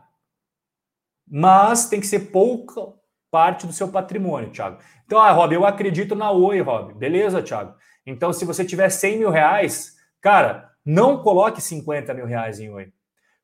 [1.27, 2.93] Mas tem que ser pouca
[3.29, 4.79] parte do seu patrimônio, Thiago.
[5.05, 6.93] Então, ah, Rob, eu acredito na Oi, Rob.
[6.93, 7.75] Beleza, Thiago?
[8.05, 12.91] Então, se você tiver 100 mil reais, cara, não coloque 50 mil reais em Oi.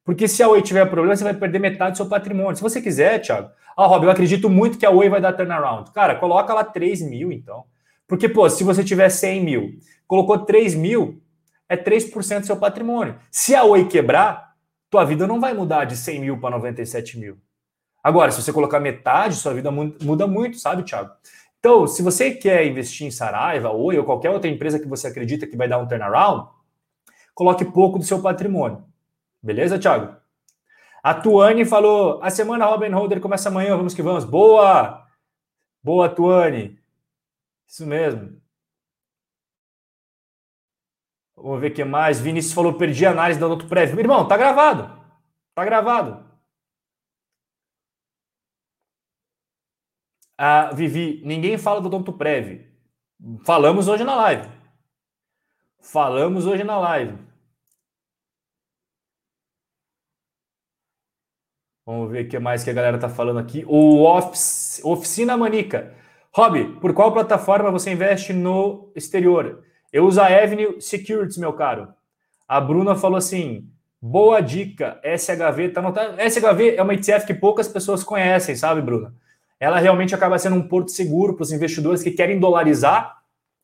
[0.03, 2.55] Porque se a Oi tiver problema, você vai perder metade do seu patrimônio.
[2.55, 5.91] Se você quiser, Thiago, ah, Rob, eu acredito muito que a Oi vai dar turnaround.
[5.91, 7.65] Cara, coloca lá 3 mil, então.
[8.07, 11.21] Porque, pô, se você tiver 100 mil, colocou 3 mil,
[11.67, 13.17] é 3% do seu patrimônio.
[13.29, 14.53] Se a Oi quebrar,
[14.89, 17.37] tua vida não vai mudar de 100 mil para 97 mil.
[18.01, 21.11] Agora, se você colocar metade, sua vida muda muito, sabe, Thiago?
[21.59, 25.45] Então, se você quer investir em Saraiva, Oi ou qualquer outra empresa que você acredita
[25.45, 26.47] que vai dar um turnaround,
[27.37, 28.83] coloque pouco do seu patrimônio.
[29.43, 30.19] Beleza, Thiago?
[31.03, 34.25] A Tuane falou: a semana Robin Holder começa amanhã, vamos que vamos.
[34.25, 35.07] Boa!
[35.83, 36.81] Boa, Tuane.
[37.67, 38.41] Isso mesmo.
[41.35, 42.19] Vamos ver o que mais.
[42.19, 43.99] Vinícius falou: perdi a análise da Doutor Prévio.
[43.99, 44.99] Irmão, tá gravado.
[45.53, 46.25] Tá gravado.
[50.35, 52.65] Ah, Vivi, ninguém fala do Doutor Prévio.
[53.45, 54.49] Falamos hoje na live.
[55.81, 57.26] Falamos hoje na live.
[61.87, 63.63] Vamos ver o que mais que a galera tá falando aqui.
[63.65, 64.03] O
[64.83, 65.93] Oficina Manica.
[66.33, 69.63] Rob, por qual plataforma você investe no exterior?
[69.93, 71.87] Eu uso a Avenue Securities, meu caro.
[72.45, 73.69] A Bruna falou assim:
[74.01, 76.17] boa dica, SHV tá anotado.
[76.19, 79.15] SHV é uma ETF que poucas pessoas conhecem, sabe, Bruna?
[79.57, 83.15] Ela realmente acaba sendo um porto seguro para os investidores que querem dolarizar,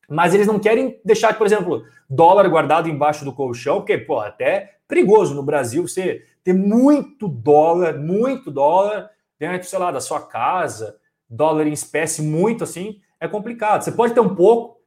[0.08, 4.78] mas eles não querem deixar, por exemplo, dólar guardado embaixo do colchão, porque, pô, até
[4.94, 10.96] perigoso no Brasil você ter muito dólar, muito dólar dentro, sei lá, da sua casa,
[11.28, 13.82] dólar em espécie muito assim, é complicado.
[13.82, 14.80] Você pode ter um pouco,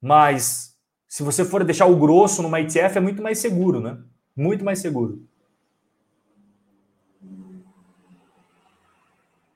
[0.00, 0.74] mas
[1.06, 3.98] se você for deixar o grosso numa ETF, é muito mais seguro, né?
[4.34, 5.22] Muito mais seguro.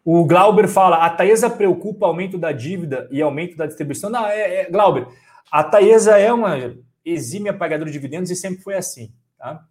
[0.04, 4.10] O Glauber fala: a Taesa preocupa aumento da dívida e aumento da distribuição.
[4.10, 5.08] Não, é, é Glauber,
[5.50, 9.10] a Taesa é uma exímia pagadora de dividendos e sempre foi assim.
[9.38, 9.64] Tá?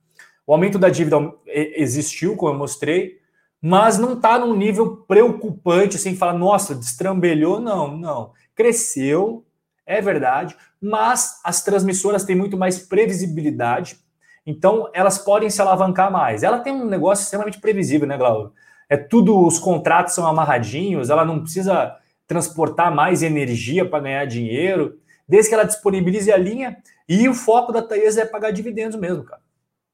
[0.48, 1.18] O aumento da dívida
[1.48, 3.20] existiu, como eu mostrei,
[3.62, 7.60] mas não está num nível preocupante, assim, falar, nossa, destrambelhou.
[7.60, 8.32] Não, não.
[8.54, 9.44] Cresceu,
[9.86, 14.00] é verdade, mas as transmissoras têm muito mais previsibilidade,
[14.46, 16.44] então elas podem se alavancar mais.
[16.44, 18.52] Ela tem um negócio extremamente previsível, né, Glauber?
[18.88, 21.96] É tudo, os contratos são amarradinhos, ela não precisa
[22.28, 26.78] transportar mais energia para ganhar dinheiro, desde que ela disponibilize a linha,
[27.10, 29.42] e o foco da Taesa é pagar dividendos mesmo, cara.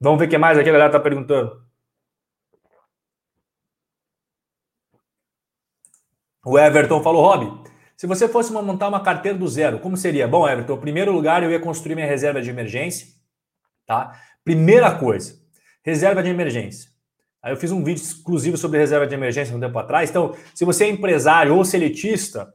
[0.01, 1.61] Vamos ver o que mais aqui a galera está perguntando.
[6.43, 10.27] O Everton falou, Rob, se você fosse montar uma carteira do zero, como seria?
[10.27, 13.09] Bom, Everton, em primeiro lugar, eu ia construir minha reserva de emergência,
[13.85, 14.19] tá?
[14.43, 15.39] Primeira coisa,
[15.83, 16.89] reserva de emergência.
[17.43, 20.09] Aí eu fiz um vídeo exclusivo sobre reserva de emergência um tempo atrás.
[20.09, 22.51] Então, se você é empresário ou seletista,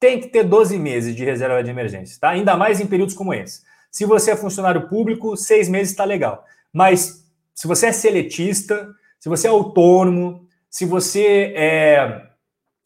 [0.00, 2.30] tem que ter 12 meses de reserva de emergência, tá?
[2.30, 3.62] Ainda mais em períodos como esse.
[3.88, 6.44] Se você é funcionário público, seis meses está legal.
[6.72, 7.24] Mas
[7.54, 8.88] se você é seletista,
[9.18, 12.28] se você é autônomo, se você é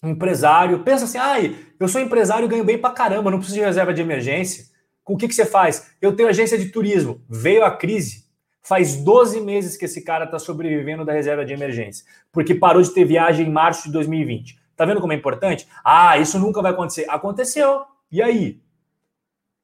[0.03, 3.65] empresário, pensa assim: ai, eu sou empresário e ganho bem pra caramba, não preciso de
[3.65, 4.65] reserva de emergência.
[5.05, 5.91] Com o que, que você faz?
[6.01, 8.23] Eu tenho agência de turismo, veio a crise.
[8.63, 12.95] Faz 12 meses que esse cara está sobrevivendo da reserva de emergência, porque parou de
[12.95, 14.57] ter viagem em março de 2020.
[14.77, 15.67] Tá vendo como é importante?
[15.85, 17.05] Ah, isso nunca vai acontecer.
[17.09, 17.83] Aconteceu.
[18.11, 18.61] E aí?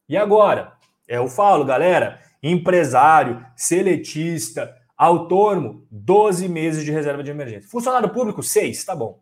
[0.09, 0.73] E agora?
[1.07, 7.69] É, eu falo, galera, empresário, seletista, autônomo, 12 meses de reserva de emergência.
[7.69, 9.21] Funcionário público, 6, tá bom.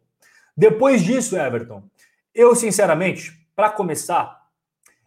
[0.57, 1.83] Depois disso, Everton,
[2.35, 4.47] eu sinceramente, para começar,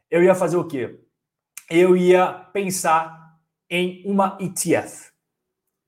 [0.09, 0.99] eu ia fazer o quê?
[1.69, 3.35] Eu ia pensar
[3.69, 5.09] em uma ETF.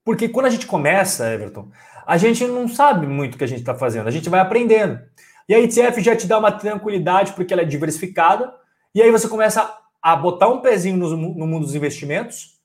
[0.03, 1.72] Porque quando a gente começa, Everton,
[2.06, 4.99] a gente não sabe muito o que a gente está fazendo, a gente vai aprendendo.
[5.48, 8.53] E a ETF já te dá uma tranquilidade porque ela é diversificada,
[8.93, 12.60] e aí você começa a botar um pezinho no, no mundo dos investimentos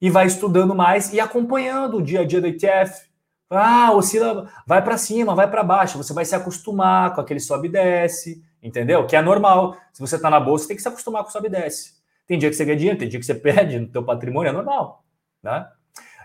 [0.00, 3.08] e vai estudando mais e acompanhando o dia a dia do ETF.
[3.50, 5.98] Ah, oscila, vai para cima, vai para baixo.
[5.98, 9.06] Você vai se acostumar com aquele sobe e desce, entendeu?
[9.06, 9.76] Que é normal.
[9.92, 11.94] Se você está na bolsa, tem que se acostumar com sobe e desce.
[12.26, 14.52] Tem dia que você ganha dinheiro, tem dia que você perde no teu patrimônio, é
[14.52, 15.04] normal,
[15.42, 15.66] né?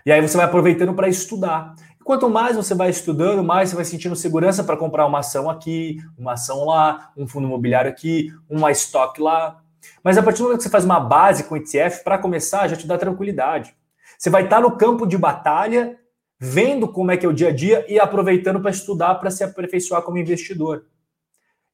[0.06, 1.74] E aí você vai aproveitando para estudar.
[2.00, 5.50] E quanto mais você vai estudando, mais você vai sentindo segurança para comprar uma ação
[5.50, 9.60] aqui, uma ação lá, um fundo imobiliário aqui, uma estoque lá.
[10.02, 12.76] Mas a partir do momento que você faz uma base com ETF, para começar, já
[12.76, 13.74] te dá tranquilidade.
[14.18, 15.98] Você vai estar no campo de batalha,
[16.38, 19.42] vendo como é que é o dia a dia e aproveitando para estudar, para se
[19.44, 20.84] aperfeiçoar como investidor.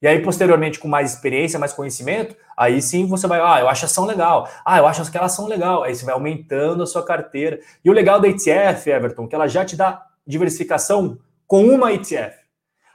[0.01, 3.85] E aí, posteriormente, com mais experiência, mais conhecimento, aí sim você vai, ah, eu acho
[3.85, 5.83] ação legal, ah, eu acho aquela ação legal.
[5.83, 7.61] Aí você vai aumentando a sua carteira.
[7.85, 11.17] E o legal da ETF, Everton, que ela já te dá diversificação
[11.47, 12.35] com uma ETF.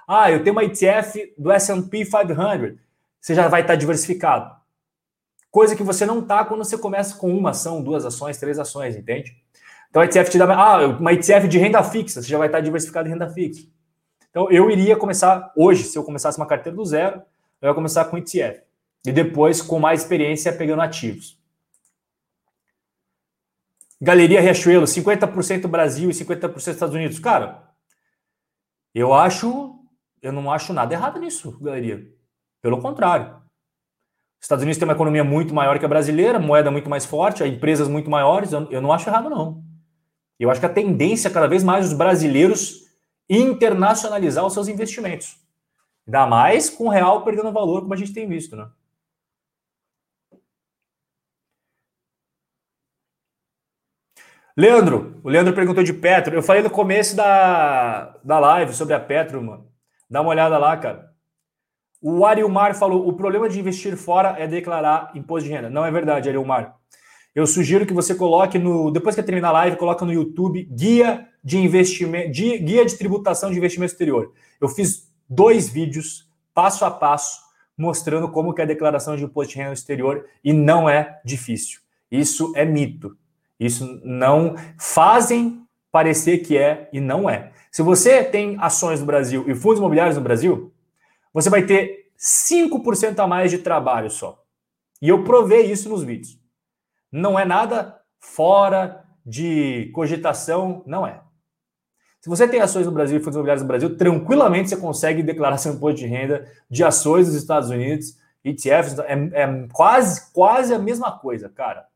[0.06, 2.78] Ah, eu tenho uma ETF do S&P 500.
[3.18, 4.57] Você já vai estar diversificado.
[5.50, 8.96] Coisa que você não tá quando você começa com uma ação, duas ações, três ações,
[8.96, 9.36] entende?
[9.88, 12.60] Então a ETF te dá ah, uma ETF de renda fixa, você já vai estar
[12.60, 13.66] diversificado em renda fixa.
[14.30, 17.22] Então eu iria começar hoje, se eu começasse uma carteira do zero,
[17.60, 18.62] eu ia começar com ETF.
[19.06, 21.38] E depois, com mais experiência, pegando ativos.
[24.00, 27.18] Galeria Riachuelo, 50% Brasil e 50% Estados Unidos.
[27.18, 27.68] Cara,
[28.94, 29.78] eu acho,
[30.22, 32.06] eu não acho nada errado nisso, galeria.
[32.60, 33.42] Pelo contrário.
[34.40, 37.42] Os Estados Unidos tem uma economia muito maior que a brasileira, moeda muito mais forte,
[37.44, 38.52] empresas muito maiores.
[38.52, 39.62] Eu, eu não acho errado, não.
[40.38, 42.86] Eu acho que a tendência é cada vez mais os brasileiros
[43.28, 45.36] internacionalizar os seus investimentos.
[46.06, 48.70] Ainda mais com o real perdendo valor, como a gente tem visto, né?
[54.56, 56.34] Leandro, o Leandro perguntou de Petro.
[56.34, 59.70] Eu falei no começo da, da live sobre a Petro, mano.
[60.10, 61.07] Dá uma olhada lá, cara.
[62.00, 65.70] O Ariomar falou: o problema de investir fora é declarar imposto de renda.
[65.70, 66.76] Não é verdade, Ariomar.
[67.34, 68.90] eu sugiro que você coloque no.
[68.90, 73.58] Depois que terminar a live, coloque no YouTube guia de investimento, guia de tributação de
[73.58, 74.32] investimento exterior.
[74.60, 79.52] Eu fiz dois vídeos passo a passo mostrando como que é a declaração de imposto
[79.52, 81.80] de renda exterior e não é difícil.
[82.10, 83.16] Isso é mito.
[83.60, 85.62] Isso não fazem
[85.92, 87.52] parecer que é e não é.
[87.70, 90.72] Se você tem ações no Brasil e fundos imobiliários no Brasil,
[91.32, 94.42] você vai ter 5% a mais de trabalho só.
[95.00, 96.38] E eu provei isso nos vídeos.
[97.10, 101.20] Não é nada fora de cogitação, não é.
[102.20, 105.56] Se você tem ações no Brasil e fundos imobiliários no Brasil, tranquilamente você consegue declarar
[105.58, 110.78] seu imposto de renda de ações dos Estados Unidos, ETFs, é, é quase, quase a
[110.78, 111.86] mesma coisa, cara.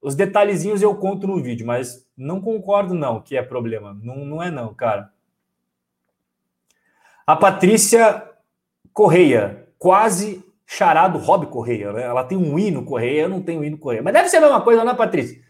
[0.00, 3.98] Os detalhezinhos eu conto no vídeo, mas não concordo não que é problema.
[4.02, 5.12] Não, não é não, cara.
[7.26, 8.29] A Patrícia
[8.92, 12.02] Correia, quase charado Rob Correia, né?
[12.02, 14.02] Ela tem um hino Correia, eu não tenho hino Correia.
[14.02, 15.40] Mas deve ser a mesma coisa, né, Patrícia?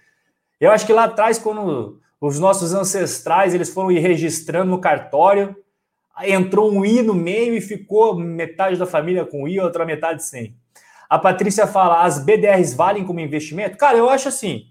[0.58, 5.56] Eu acho que lá atrás, quando os nossos ancestrais eles foram ir registrando no cartório,
[6.22, 10.56] entrou um I no meio e ficou metade da família com I, outra metade sem.
[11.08, 13.76] A Patrícia fala: as BDRs valem como investimento?
[13.76, 14.66] Cara, eu acho assim.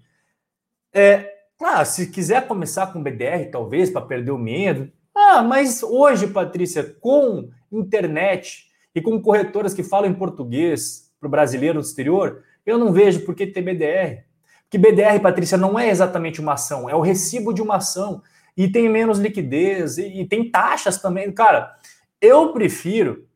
[0.92, 1.28] É,
[1.58, 4.90] claro, se quiser começar com BDR, talvez, para perder o medo.
[5.14, 11.30] Ah, mas hoje, Patrícia, com internet e com corretoras que falam em português para o
[11.30, 14.24] brasileiro no exterior, eu não vejo por que ter BDR.
[14.62, 18.22] Porque BDR, Patrícia, não é exatamente uma ação, é o recibo de uma ação.
[18.56, 21.30] E tem menos liquidez, e, e tem taxas também.
[21.32, 21.76] Cara,
[22.20, 23.26] eu prefiro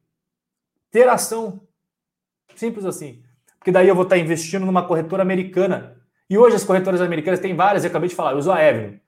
[0.90, 1.64] ter ação
[2.56, 3.22] Simples assim.
[3.58, 5.96] Porque daí eu vou estar investindo numa corretora americana.
[6.28, 8.98] E hoje as corretoras americanas têm várias, eu acabei de falar, eu uso a Evelyn.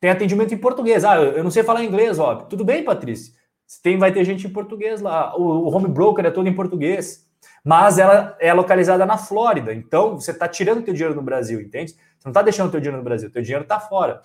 [0.00, 1.04] Tem atendimento em português.
[1.04, 2.36] Ah, eu não sei falar inglês, ó.
[2.36, 3.34] Tudo bem, Patrícia.
[3.82, 5.36] Tem, vai ter gente em português lá.
[5.36, 7.28] O, o home broker é todo em português.
[7.64, 9.74] Mas ela é localizada na Flórida.
[9.74, 11.92] Então, você está tirando o teu dinheiro no Brasil, entende?
[11.92, 13.28] Você não está deixando o teu dinheiro no Brasil.
[13.28, 14.22] O teu dinheiro está fora.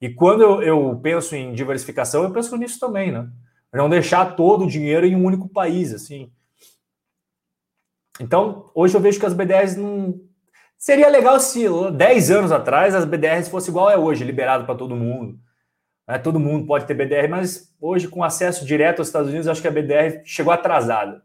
[0.00, 3.28] E quando eu, eu, penso em diversificação, eu penso nisso também, né?
[3.72, 6.30] Não deixar todo o dinheiro em um único país, assim.
[8.20, 10.20] Então, hoje eu vejo que as BDRs não.
[10.78, 14.94] Seria legal se 10 anos atrás as BDRs fossem igual é hoje, liberado para todo
[14.94, 15.38] mundo.
[16.06, 19.62] É, todo mundo pode ter BDR, mas hoje, com acesso direto aos Estados Unidos, acho
[19.62, 21.22] que a BDR chegou atrasada.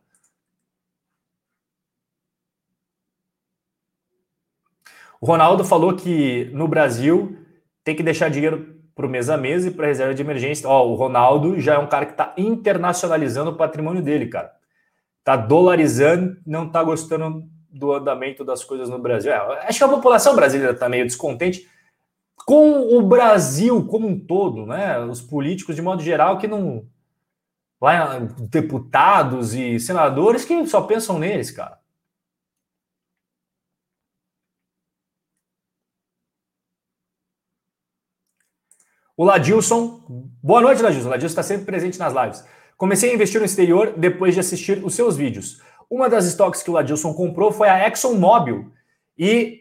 [5.19, 7.37] O Ronaldo falou que no Brasil
[7.83, 10.67] tem que deixar dinheiro para o mês a mês e para reserva de emergência.
[10.67, 14.59] Ó, o Ronaldo já é um cara que está internacionalizando o patrimônio dele, cara
[15.29, 19.31] está dolarizando, não está gostando do andamento das coisas no Brasil.
[19.31, 21.67] É, acho que a população brasileira está meio descontente
[22.49, 24.97] com o Brasil como um todo, né?
[25.01, 26.89] Os políticos, de modo geral, que não.
[27.79, 28.17] Lá,
[28.49, 31.79] deputados e senadores que só pensam neles, cara.
[39.15, 40.03] O Ladilson,
[40.41, 41.07] boa noite, Ladilson.
[41.07, 42.43] O Ladilson está sempre presente nas lives.
[42.75, 45.61] Comecei a investir no exterior depois de assistir os seus vídeos.
[45.87, 48.73] Uma das estoques que o Ladilson comprou foi a ExxonMobil
[49.15, 49.58] e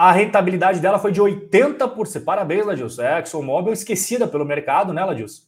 [0.00, 2.24] a rentabilidade dela foi de 80%.
[2.24, 3.02] Parabéns, Ladilson.
[3.02, 5.42] É a ExxonMobil esquecida pelo mercado, né, Ladilson?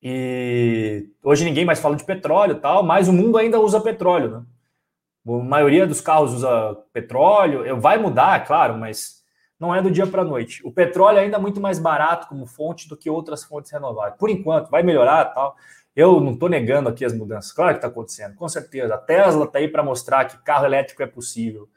[0.00, 4.42] E hoje ninguém mais fala de petróleo tal, mas o mundo ainda usa petróleo, né?
[5.26, 7.80] A maioria dos carros usa petróleo.
[7.80, 9.24] Vai mudar, é claro, mas
[9.58, 10.64] não é do dia para a noite.
[10.64, 14.14] O petróleo é ainda muito mais barato como fonte do que outras fontes renováveis.
[14.20, 15.56] Por enquanto, vai melhorar tal.
[15.96, 18.94] Eu não estou negando aqui as mudanças, claro que está acontecendo, com certeza.
[18.94, 21.68] A Tesla está aí para mostrar que carro elétrico é possível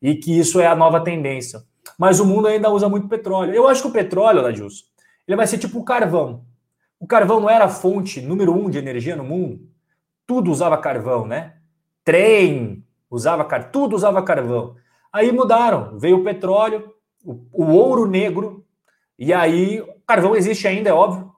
[0.00, 1.62] e que isso é a nova tendência.
[1.98, 3.54] Mas o mundo ainda usa muito petróleo.
[3.54, 4.84] Eu acho que o petróleo, Ladilson,
[5.26, 6.44] ele vai ser tipo o carvão.
[7.00, 9.60] O carvão não era a fonte número um de energia no mundo?
[10.26, 11.54] Tudo usava carvão, né?
[12.04, 14.76] Trem usava carvão, tudo usava carvão.
[15.12, 16.92] Aí mudaram, veio o petróleo,
[17.24, 18.64] o, o ouro negro,
[19.18, 21.32] e aí carvão existe ainda, é óbvio,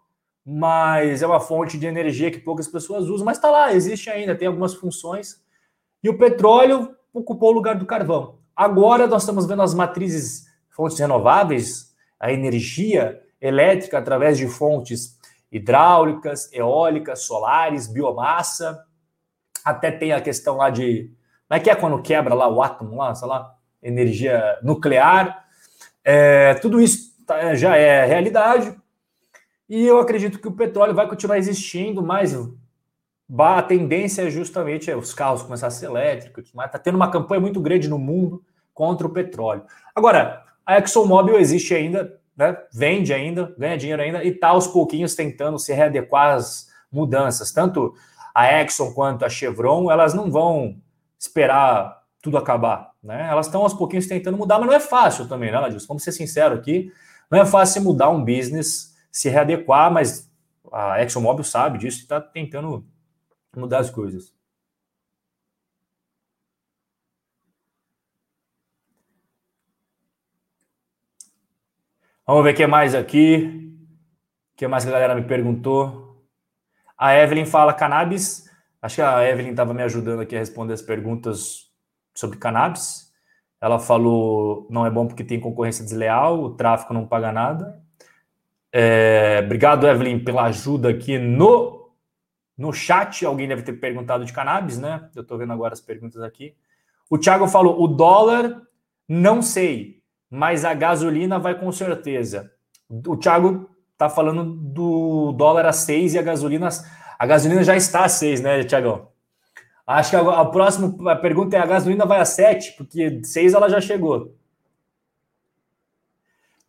[0.45, 4.35] mas é uma fonte de energia que poucas pessoas usam, mas está lá, existe ainda,
[4.35, 5.43] tem algumas funções.
[6.03, 8.40] E o petróleo ocupou o lugar do carvão.
[8.61, 15.19] Agora nós estamos vendo as matrizes, fontes renováveis, a energia elétrica através de fontes
[15.51, 18.85] hidráulicas, eólicas, solares, biomassa.
[19.65, 21.11] Até tem a questão lá de.
[21.49, 25.43] Como é que é quando quebra lá o átomo, lá, sei lá, energia nuclear.
[26.05, 28.79] É, tudo isso tá, já é realidade.
[29.71, 32.37] E eu acredito que o petróleo vai continuar existindo, mas
[33.39, 37.59] a tendência é justamente os carros começar a ser elétricos, está tendo uma campanha muito
[37.59, 38.45] grande no mundo
[38.81, 39.63] contra o petróleo.
[39.95, 42.57] Agora, a ExxonMobil existe ainda, né?
[42.73, 47.53] vende ainda, ganha dinheiro ainda e está aos pouquinhos tentando se readequar às mudanças.
[47.53, 47.93] Tanto
[48.35, 50.81] a Exxon quanto a Chevron, elas não vão
[51.19, 52.93] esperar tudo acabar.
[53.03, 53.29] Né?
[53.31, 55.87] Elas estão aos pouquinhos tentando mudar, mas não é fácil também, né, Ladilson?
[55.87, 56.91] Vamos ser sinceros aqui.
[57.31, 60.27] Não é fácil mudar um business, se readequar, mas
[60.73, 62.83] a ExxonMobil sabe disso e está tentando
[63.55, 64.33] mudar as coisas.
[72.31, 73.75] Vamos ver o que mais aqui.
[74.55, 76.25] O que mais a galera me perguntou?
[76.97, 78.49] A Evelyn fala cannabis.
[78.81, 81.73] Acho que a Evelyn estava me ajudando aqui a responder as perguntas
[82.15, 83.13] sobre cannabis.
[83.61, 87.83] Ela falou não é bom porque tem concorrência desleal, o tráfico não paga nada.
[88.73, 91.91] É, obrigado, Evelyn, pela ajuda aqui no,
[92.57, 93.27] no chat.
[93.27, 95.11] Alguém deve ter perguntado de cannabis, né?
[95.17, 96.55] Eu estou vendo agora as perguntas aqui.
[97.11, 98.63] O Thiago falou: o dólar,
[99.09, 100.00] não sei
[100.31, 102.53] mas a gasolina vai com certeza.
[102.89, 106.69] O Thiago tá falando do dólar a 6 e a gasolina
[107.19, 109.09] a gasolina já está a 6, né, Thiagão?
[109.87, 113.69] Acho que a, a próxima pergunta é a gasolina vai a 7, porque 6 ela
[113.69, 114.35] já chegou.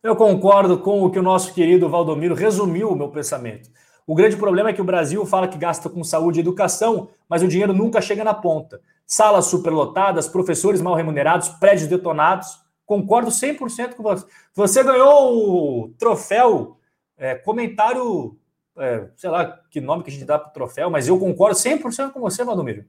[0.02, 3.70] Eu concordo com o que o nosso querido Valdomiro resumiu o meu pensamento.
[4.06, 7.42] O grande problema é que o Brasil fala que gasta com saúde e educação, mas
[7.42, 8.80] o dinheiro nunca chega na ponta.
[9.06, 12.60] Salas superlotadas, professores mal remunerados, prédios detonados.
[12.92, 14.26] Concordo 100% com você.
[14.54, 16.76] Você ganhou o troféu,
[17.16, 18.36] é, comentário,
[18.76, 21.56] é, sei lá que nome que a gente dá para o troféu, mas eu concordo
[21.56, 22.84] 100% com você, Valdomiro.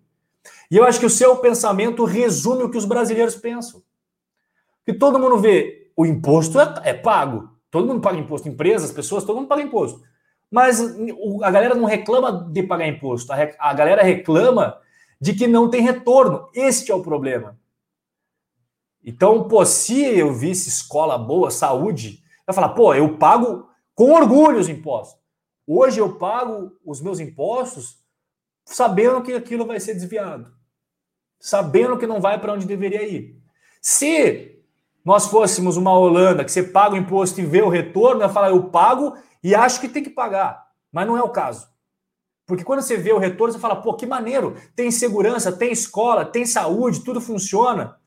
[0.70, 3.82] E eu acho que o seu pensamento resume o que os brasileiros pensam.
[4.86, 7.50] Que todo mundo vê, o imposto é, é pago.
[7.72, 10.04] Todo mundo paga imposto, empresas, pessoas, todo mundo paga imposto.
[10.52, 10.82] Mas
[11.42, 14.78] a galera não reclama de pagar imposto, a, a galera reclama
[15.22, 16.50] de que não tem retorno.
[16.54, 17.58] Este é o problema.
[19.04, 24.60] Então, pô, se eu visse escola boa, saúde, eu falar, pô, eu pago com orgulho
[24.60, 25.22] os impostos.
[25.68, 27.98] Hoje eu pago os meus impostos
[28.66, 30.54] sabendo que aquilo vai ser desviado,
[31.40, 33.42] sabendo que não vai para onde deveria ir.
[33.82, 34.64] Se
[35.04, 38.50] nós fôssemos uma Holanda que você paga o imposto e vê o retorno, eu falar,
[38.50, 40.66] eu pago e acho que tem que pagar.
[40.92, 41.68] Mas não é o caso.
[42.46, 46.26] Porque quando você vê o retorno, você fala, pô, que maneiro, tem segurança, tem escola,
[46.26, 47.98] tem saúde, tudo funciona.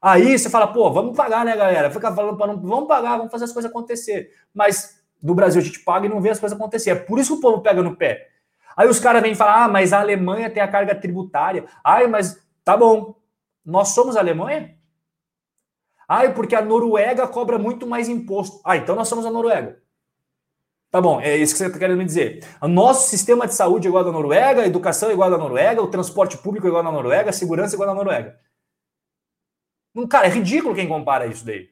[0.00, 1.90] Aí você fala, pô, vamos pagar, né, galera?
[1.90, 2.60] Fica falando para não.
[2.60, 4.30] Vamos pagar, vamos fazer as coisas acontecer.
[4.52, 6.90] Mas do Brasil a gente paga e não vê as coisas acontecer.
[6.90, 8.28] É por isso que o povo pega no pé.
[8.76, 11.64] Aí os caras vêm falar, ah, mas a Alemanha tem a carga tributária.
[11.82, 13.16] Ai, mas tá bom.
[13.64, 14.76] Nós somos a Alemanha?
[16.08, 18.60] Ai, porque a Noruega cobra muito mais imposto.
[18.64, 19.80] Ah, então nós somos a Noruega.
[20.90, 22.46] Tá bom, é isso que você está querendo me dizer.
[22.62, 25.32] O nosso sistema de saúde é igual à da Noruega, a educação é igual à
[25.32, 28.38] da Noruega, o transporte público é igual à Noruega, a segurança é igual à Noruega.
[30.08, 31.70] Cara, é ridículo quem compara isso daí.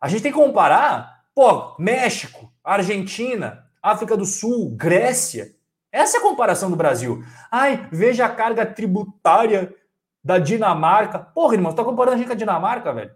[0.00, 5.54] A gente tem que comparar, pô, México, Argentina, África do Sul, Grécia.
[5.92, 7.22] Essa é a comparação do Brasil.
[7.50, 9.74] Ai, veja a carga tributária
[10.22, 11.18] da Dinamarca.
[11.18, 13.14] Porra, irmão, você tá comparando a gente com a Dinamarca, velho?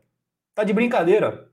[0.54, 1.50] Tá de brincadeira.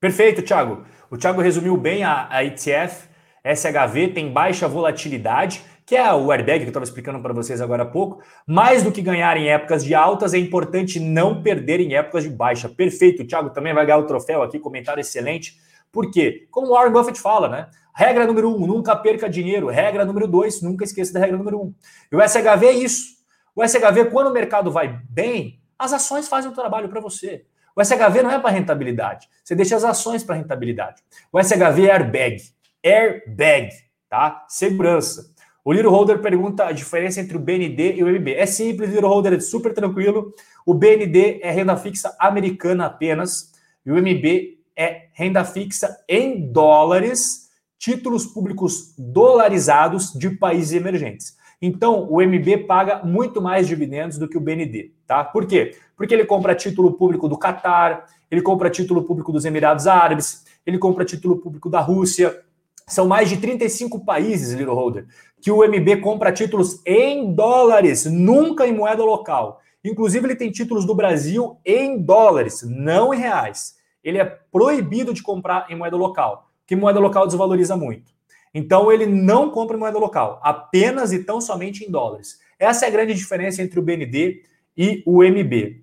[0.00, 0.86] Perfeito, Thiago.
[1.10, 3.08] O Thiago resumiu bem a, a ETF.
[3.44, 7.82] SHV tem baixa volatilidade que é o airbag que eu estava explicando para vocês agora
[7.82, 8.22] há pouco.
[8.46, 12.28] Mais do que ganhar em épocas de altas, é importante não perder em épocas de
[12.28, 12.68] baixa.
[12.68, 15.56] Perfeito, o Thiago também vai ganhar o troféu aqui, comentário excelente.
[15.90, 16.46] Por quê?
[16.50, 17.70] Como o Warren Buffett fala, né?
[17.96, 19.68] Regra número um, nunca perca dinheiro.
[19.68, 21.74] Regra número dois, nunca esqueça da regra número um.
[22.12, 23.16] E o SHV é isso.
[23.56, 27.46] O SHV, quando o mercado vai bem, as ações fazem o trabalho para você.
[27.74, 29.26] O SHV não é para rentabilidade.
[29.42, 31.02] Você deixa as ações para rentabilidade.
[31.32, 32.42] O SHV é airbag.
[32.84, 33.70] Airbag,
[34.06, 34.44] tá?
[34.48, 35.37] Segurança.
[35.68, 38.32] O Little Holder pergunta a diferença entre o BND e o MB.
[38.32, 40.32] É simples, Little Holder é super tranquilo.
[40.64, 43.52] O BND é renda fixa americana apenas
[43.84, 51.36] e o MB é renda fixa em dólares, títulos públicos dolarizados de países emergentes.
[51.60, 55.22] Então, o MB paga muito mais dividendos do que o BND, tá?
[55.22, 55.76] Por quê?
[55.94, 60.78] Porque ele compra título público do Catar, ele compra título público dos Emirados Árabes, ele
[60.78, 62.42] compra título público da Rússia,
[62.88, 65.06] são mais de 35 países, Little Holder,
[65.40, 69.60] que o MB compra títulos em dólares, nunca em moeda local.
[69.84, 73.76] Inclusive, ele tem títulos do Brasil em dólares, não em reais.
[74.02, 78.12] Ele é proibido de comprar em moeda local, que moeda local desvaloriza muito.
[78.52, 82.38] Então, ele não compra em moeda local, apenas e tão somente em dólares.
[82.58, 84.42] Essa é a grande diferença entre o BND
[84.76, 85.82] e o MB.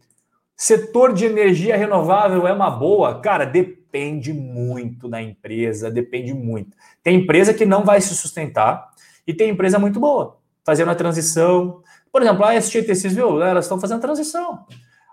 [0.57, 3.19] Setor de energia renovável é uma boa?
[3.19, 6.75] Cara, depende muito da empresa, depende muito.
[7.03, 8.89] Tem empresa que não vai se sustentar
[9.25, 11.81] e tem empresa muito boa, fazendo a transição.
[12.11, 13.41] Por exemplo, a STTCs, viu?
[13.41, 14.65] Elas estão fazendo a transição.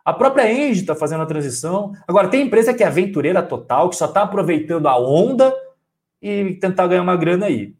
[0.04, 1.92] A própria Engie está fazendo a transição.
[2.06, 5.54] Agora, tem empresa que é aventureira total, que só está aproveitando a onda
[6.20, 7.74] e tentar ganhar uma grana aí.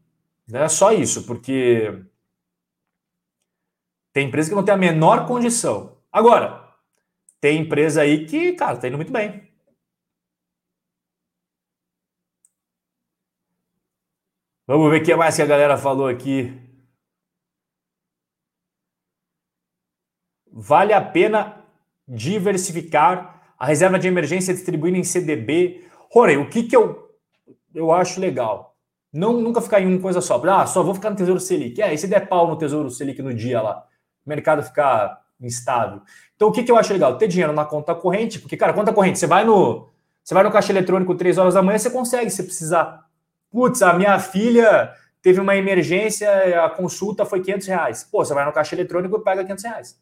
[0.53, 2.03] É só isso, porque
[4.13, 5.97] tem empresa que não tem a menor condição.
[6.13, 6.63] Agora,
[7.41, 9.52] tem empresa aí que, cara, tá indo muito bem.
[14.67, 16.57] Vamos ver o que mais que a galera falou aqui.
[20.53, 21.65] Vale a pena
[22.07, 25.85] diversificar a reserva de emergência distribuindo em CDB.
[26.11, 27.11] Rony, o que, que eu,
[27.75, 28.77] eu acho legal?
[29.13, 30.41] Não nunca ficar em uma coisa só.
[30.49, 31.83] Ah, só vou ficar no Tesouro Selic.
[31.83, 33.85] É, e se der pau no Tesouro Selic no dia lá?
[34.25, 36.03] O mercado ficar instável.
[36.37, 37.19] Então, o que, que eu acho legal?
[37.19, 39.91] Ter dinheiro na conta corrente, porque, cara, conta corrente, você vai no.
[40.23, 43.11] Você vai no caixa eletrônico 3 horas da manhã, você consegue, se precisar.
[43.53, 48.09] Putz, a minha filha teve uma emergência, a consulta foi 500 reais.
[48.11, 50.01] Pô, você vai no caixa eletrônico e pega 500 reais.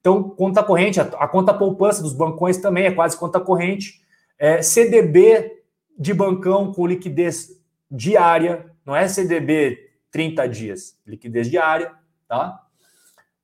[0.00, 4.02] Então, conta corrente, a, a conta poupança dos bancões também é quase conta corrente.
[4.38, 5.62] É, CDB
[5.98, 7.48] de bancão com liquidez
[7.90, 9.78] diária, não é CDB
[10.10, 11.92] 30 dias, liquidez diária,
[12.28, 12.60] tá?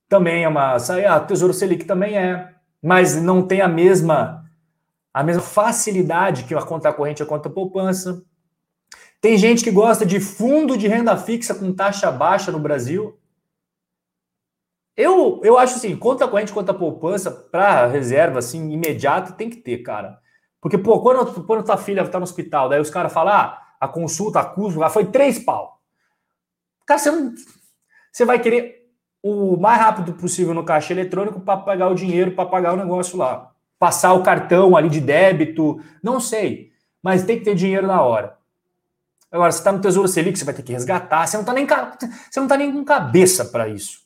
[0.09, 0.77] Também é uma.
[0.77, 2.53] Ah, Tesouro Selic também é,
[2.83, 4.45] mas não tem a mesma
[5.12, 8.23] a mesma facilidade que a conta corrente e a conta poupança.
[9.20, 13.18] Tem gente que gosta de fundo de renda fixa com taxa baixa no Brasil.
[14.97, 19.78] Eu, eu acho assim, conta corrente, conta poupança para reserva assim imediata tem que ter,
[19.78, 20.18] cara.
[20.60, 23.88] Porque pô, quando quando tua filha tá no hospital, daí os caras falam: "Ah, a
[23.88, 25.80] consulta, a custo, foi três pau".
[26.86, 27.34] Cara, você não
[28.12, 28.90] você vai querer
[29.22, 33.18] o mais rápido possível no caixa eletrônico para pagar o dinheiro, para pagar o negócio
[33.18, 33.52] lá.
[33.78, 36.72] Passar o cartão ali de débito, não sei,
[37.02, 38.40] mas tem que ter dinheiro na hora.
[39.31, 41.66] Agora, você está no Tesouro Selic, você vai ter que resgatar, você não está nem,
[42.31, 44.01] você não tá nem com cabeça para isso.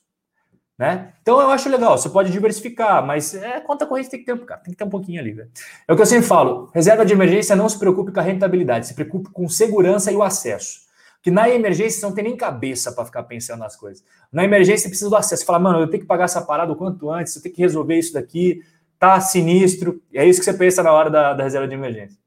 [0.77, 1.13] Né?
[1.23, 4.61] Então eu acho legal, você pode diversificar, mas é, conta corrente tem que ter, cara,
[4.61, 5.33] tem que ter um pouquinho ali.
[5.33, 5.47] Né?
[5.87, 8.89] É o que eu sempre falo: reserva de emergência não se preocupe com a rentabilidade,
[8.89, 10.83] se preocupe com segurança e o acesso.
[11.23, 14.05] Que na emergência você não tem nem cabeça para ficar pensando nas coisas.
[14.31, 15.41] Na emergência você precisa do acesso.
[15.41, 17.63] Você fala, mano, eu tenho que pagar essa parada o quanto antes, eu tenho que
[17.63, 18.61] resolver isso daqui,
[18.99, 20.03] tá sinistro.
[20.13, 22.19] E é isso que você pensa na hora da, da reserva de emergência.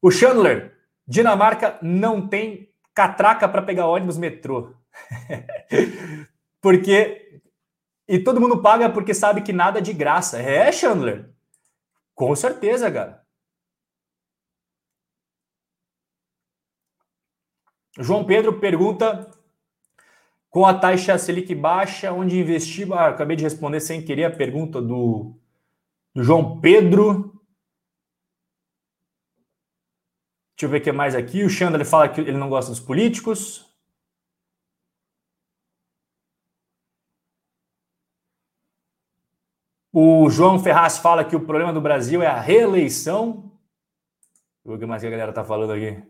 [0.00, 0.72] O Chandler,
[1.12, 4.74] Dinamarca não tem catraca para pegar ônibus metrô.
[6.58, 7.38] porque.
[8.08, 10.40] E todo mundo paga porque sabe que nada é de graça.
[10.40, 11.30] É, Chandler?
[12.14, 13.22] Com certeza, cara.
[17.98, 19.30] João Pedro pergunta:
[20.48, 22.90] com a taxa Selic baixa, onde investir?
[22.90, 25.36] Ah, acabei de responder sem querer a pergunta do,
[26.14, 27.38] do João Pedro.
[30.62, 31.42] Deixa eu ver o que mais aqui.
[31.42, 33.66] O Xandra fala que ele não gosta dos políticos.
[39.92, 43.50] O João Ferraz fala que o problema do Brasil é a reeleição.
[44.64, 46.00] O que mais que a galera está falando aqui.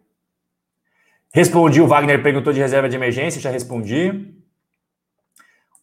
[1.33, 4.35] Respondi, o Wagner perguntou de reserva de emergência, já respondi.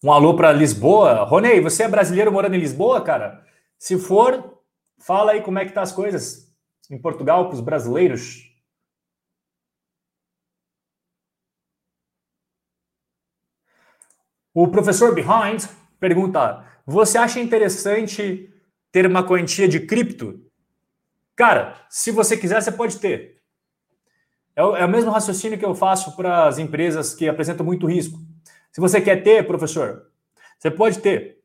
[0.03, 1.23] Um alô para Lisboa.
[1.23, 3.43] Ronei, você é brasileiro morando em Lisboa, cara?
[3.79, 4.61] Se for,
[4.99, 6.55] fala aí como é que tá as coisas
[6.87, 8.48] em Portugal para os brasileiros.
[14.53, 15.65] O professor Behind
[15.99, 18.51] pergunta: Você acha interessante
[18.91, 20.39] ter uma quantia de cripto?
[21.35, 23.41] Cara, se você quiser, você pode ter.
[24.55, 27.87] É o, é o mesmo raciocínio que eu faço para as empresas que apresentam muito
[27.87, 28.19] risco.
[28.71, 30.07] Se você quer ter, professor,
[30.57, 31.39] você pode ter,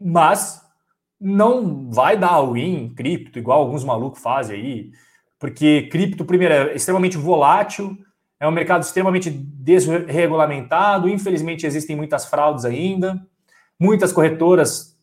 [0.00, 0.60] mas
[1.20, 4.92] não vai dar win in cripto, igual alguns malucos fazem aí,
[5.38, 7.96] porque cripto, primeiro, é extremamente volátil,
[8.40, 11.08] é um mercado extremamente desregulamentado.
[11.08, 13.20] Infelizmente, existem muitas fraudes ainda.
[13.78, 14.96] Muitas corretoras.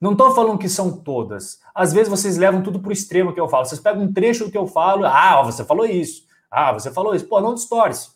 [0.00, 1.60] Não estou falando que são todas.
[1.74, 3.66] Às vezes vocês levam tudo para o extremo que eu falo.
[3.66, 5.04] Vocês pegam um trecho do que eu falo.
[5.04, 6.26] Ah, você falou isso.
[6.50, 7.28] Ah, você falou isso.
[7.28, 8.10] Pô, não distorce.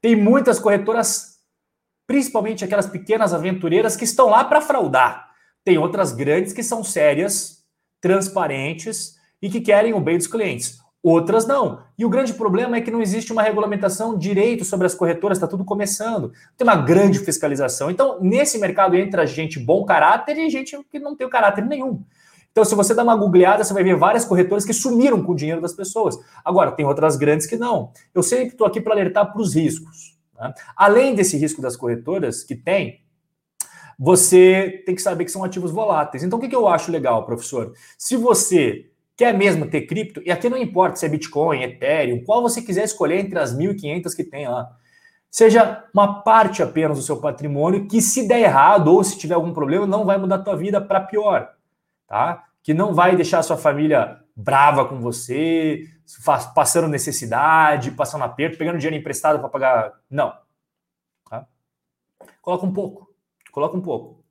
[0.00, 1.38] Tem muitas corretoras,
[2.06, 5.30] principalmente aquelas pequenas aventureiras, que estão lá para fraudar.
[5.64, 7.64] Tem outras grandes que são sérias,
[8.00, 11.82] transparentes e que querem o bem dos clientes outras não.
[11.98, 15.46] E o grande problema é que não existe uma regulamentação direito sobre as corretoras, está
[15.46, 16.32] tudo começando.
[16.56, 17.90] Tem uma grande fiscalização.
[17.90, 22.02] Então, nesse mercado entra gente bom caráter e gente que não tem caráter nenhum.
[22.50, 25.36] Então, se você dá uma googleada, você vai ver várias corretoras que sumiram com o
[25.36, 26.16] dinheiro das pessoas.
[26.42, 27.92] Agora, tem outras grandes que não.
[28.14, 30.16] Eu sempre estou aqui para alertar para os riscos.
[30.40, 30.54] Né?
[30.74, 33.02] Além desse risco das corretoras que tem,
[33.98, 36.22] você tem que saber que são ativos voláteis.
[36.22, 37.74] Então, o que, que eu acho legal, professor?
[37.98, 40.20] Se você Quer mesmo ter cripto?
[40.24, 44.14] E aqui não importa se é Bitcoin, Ethereum, qual você quiser escolher entre as 1.500
[44.14, 44.70] que tem lá.
[45.30, 49.52] Seja uma parte apenas do seu patrimônio que se der errado ou se tiver algum
[49.52, 51.52] problema não vai mudar a tua vida para pior,
[52.06, 52.44] tá?
[52.64, 55.84] que não vai deixar a sua família brava com você,
[56.54, 59.92] passando necessidade, passando aperto, pegando dinheiro emprestado para pagar.
[60.08, 60.34] Não.
[61.28, 61.46] Tá?
[62.40, 63.14] Coloca um pouco.
[63.52, 64.23] Coloca um pouco.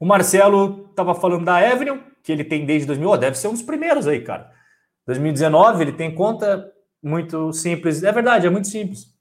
[0.00, 3.52] O Marcelo estava falando da Avenue, que ele tem desde 2000, oh, deve ser um
[3.52, 4.50] dos primeiros aí, cara.
[5.06, 6.72] 2019, ele tem conta
[7.02, 8.02] muito simples.
[8.02, 9.14] É verdade, é muito simples.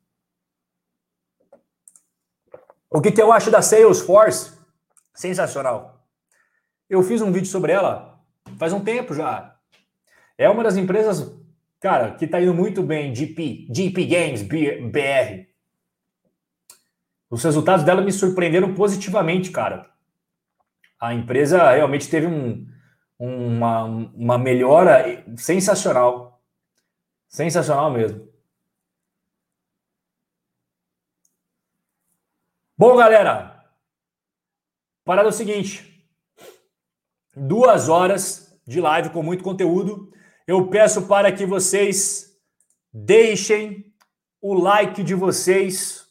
[2.90, 4.58] O que, que eu acho da Salesforce?
[5.14, 6.08] Sensacional.
[6.90, 8.10] Eu fiz um vídeo sobre ela
[8.58, 9.56] faz um tempo já.
[10.38, 11.32] É uma das empresas,
[11.80, 15.48] cara, que está indo muito bem, GP, GP Games BR.
[17.30, 19.90] Os resultados dela me surpreenderam positivamente, cara.
[21.00, 22.68] A empresa realmente teve um,
[23.18, 26.42] uma, uma melhora sensacional.
[27.28, 28.28] Sensacional mesmo.
[32.78, 33.66] Bom, galera,
[35.04, 36.06] parada é o seguinte:
[37.36, 40.12] duas horas de live com muito conteúdo.
[40.48, 42.40] Eu peço para que vocês
[42.92, 43.94] deixem
[44.42, 46.08] o like de vocês,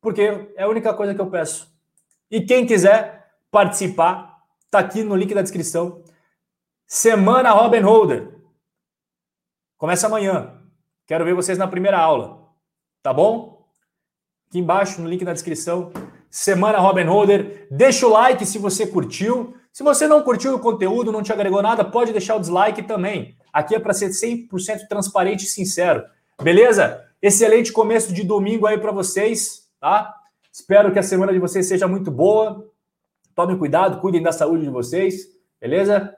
[0.00, 0.22] porque
[0.56, 1.72] é a única coisa que eu peço.
[2.30, 3.23] E quem quiser
[3.54, 4.34] participar,
[4.74, 6.02] Tá aqui no link da descrição.
[6.84, 8.28] Semana Robin Holder.
[9.78, 10.60] Começa amanhã.
[11.06, 12.48] Quero ver vocês na primeira aula.
[13.00, 13.68] Tá bom?
[14.48, 15.92] Aqui embaixo no link da descrição.
[16.28, 17.68] Semana Robin Holder.
[17.70, 19.54] Deixa o like se você curtiu.
[19.72, 23.36] Se você não curtiu o conteúdo, não te agregou nada, pode deixar o dislike também.
[23.52, 26.02] Aqui é para ser 100% transparente e sincero.
[26.42, 27.00] Beleza?
[27.22, 30.12] Excelente começo de domingo aí para vocês, tá?
[30.52, 32.73] Espero que a semana de vocês seja muito boa.
[33.34, 35.26] Tomem cuidado, cuidem da saúde de vocês,
[35.60, 36.14] beleza?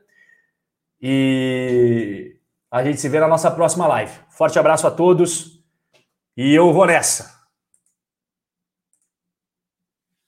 [1.00, 2.36] E
[2.70, 4.12] a gente se vê na nossa próxima live.
[4.30, 5.64] Forte abraço a todos
[6.36, 7.35] e eu vou nessa.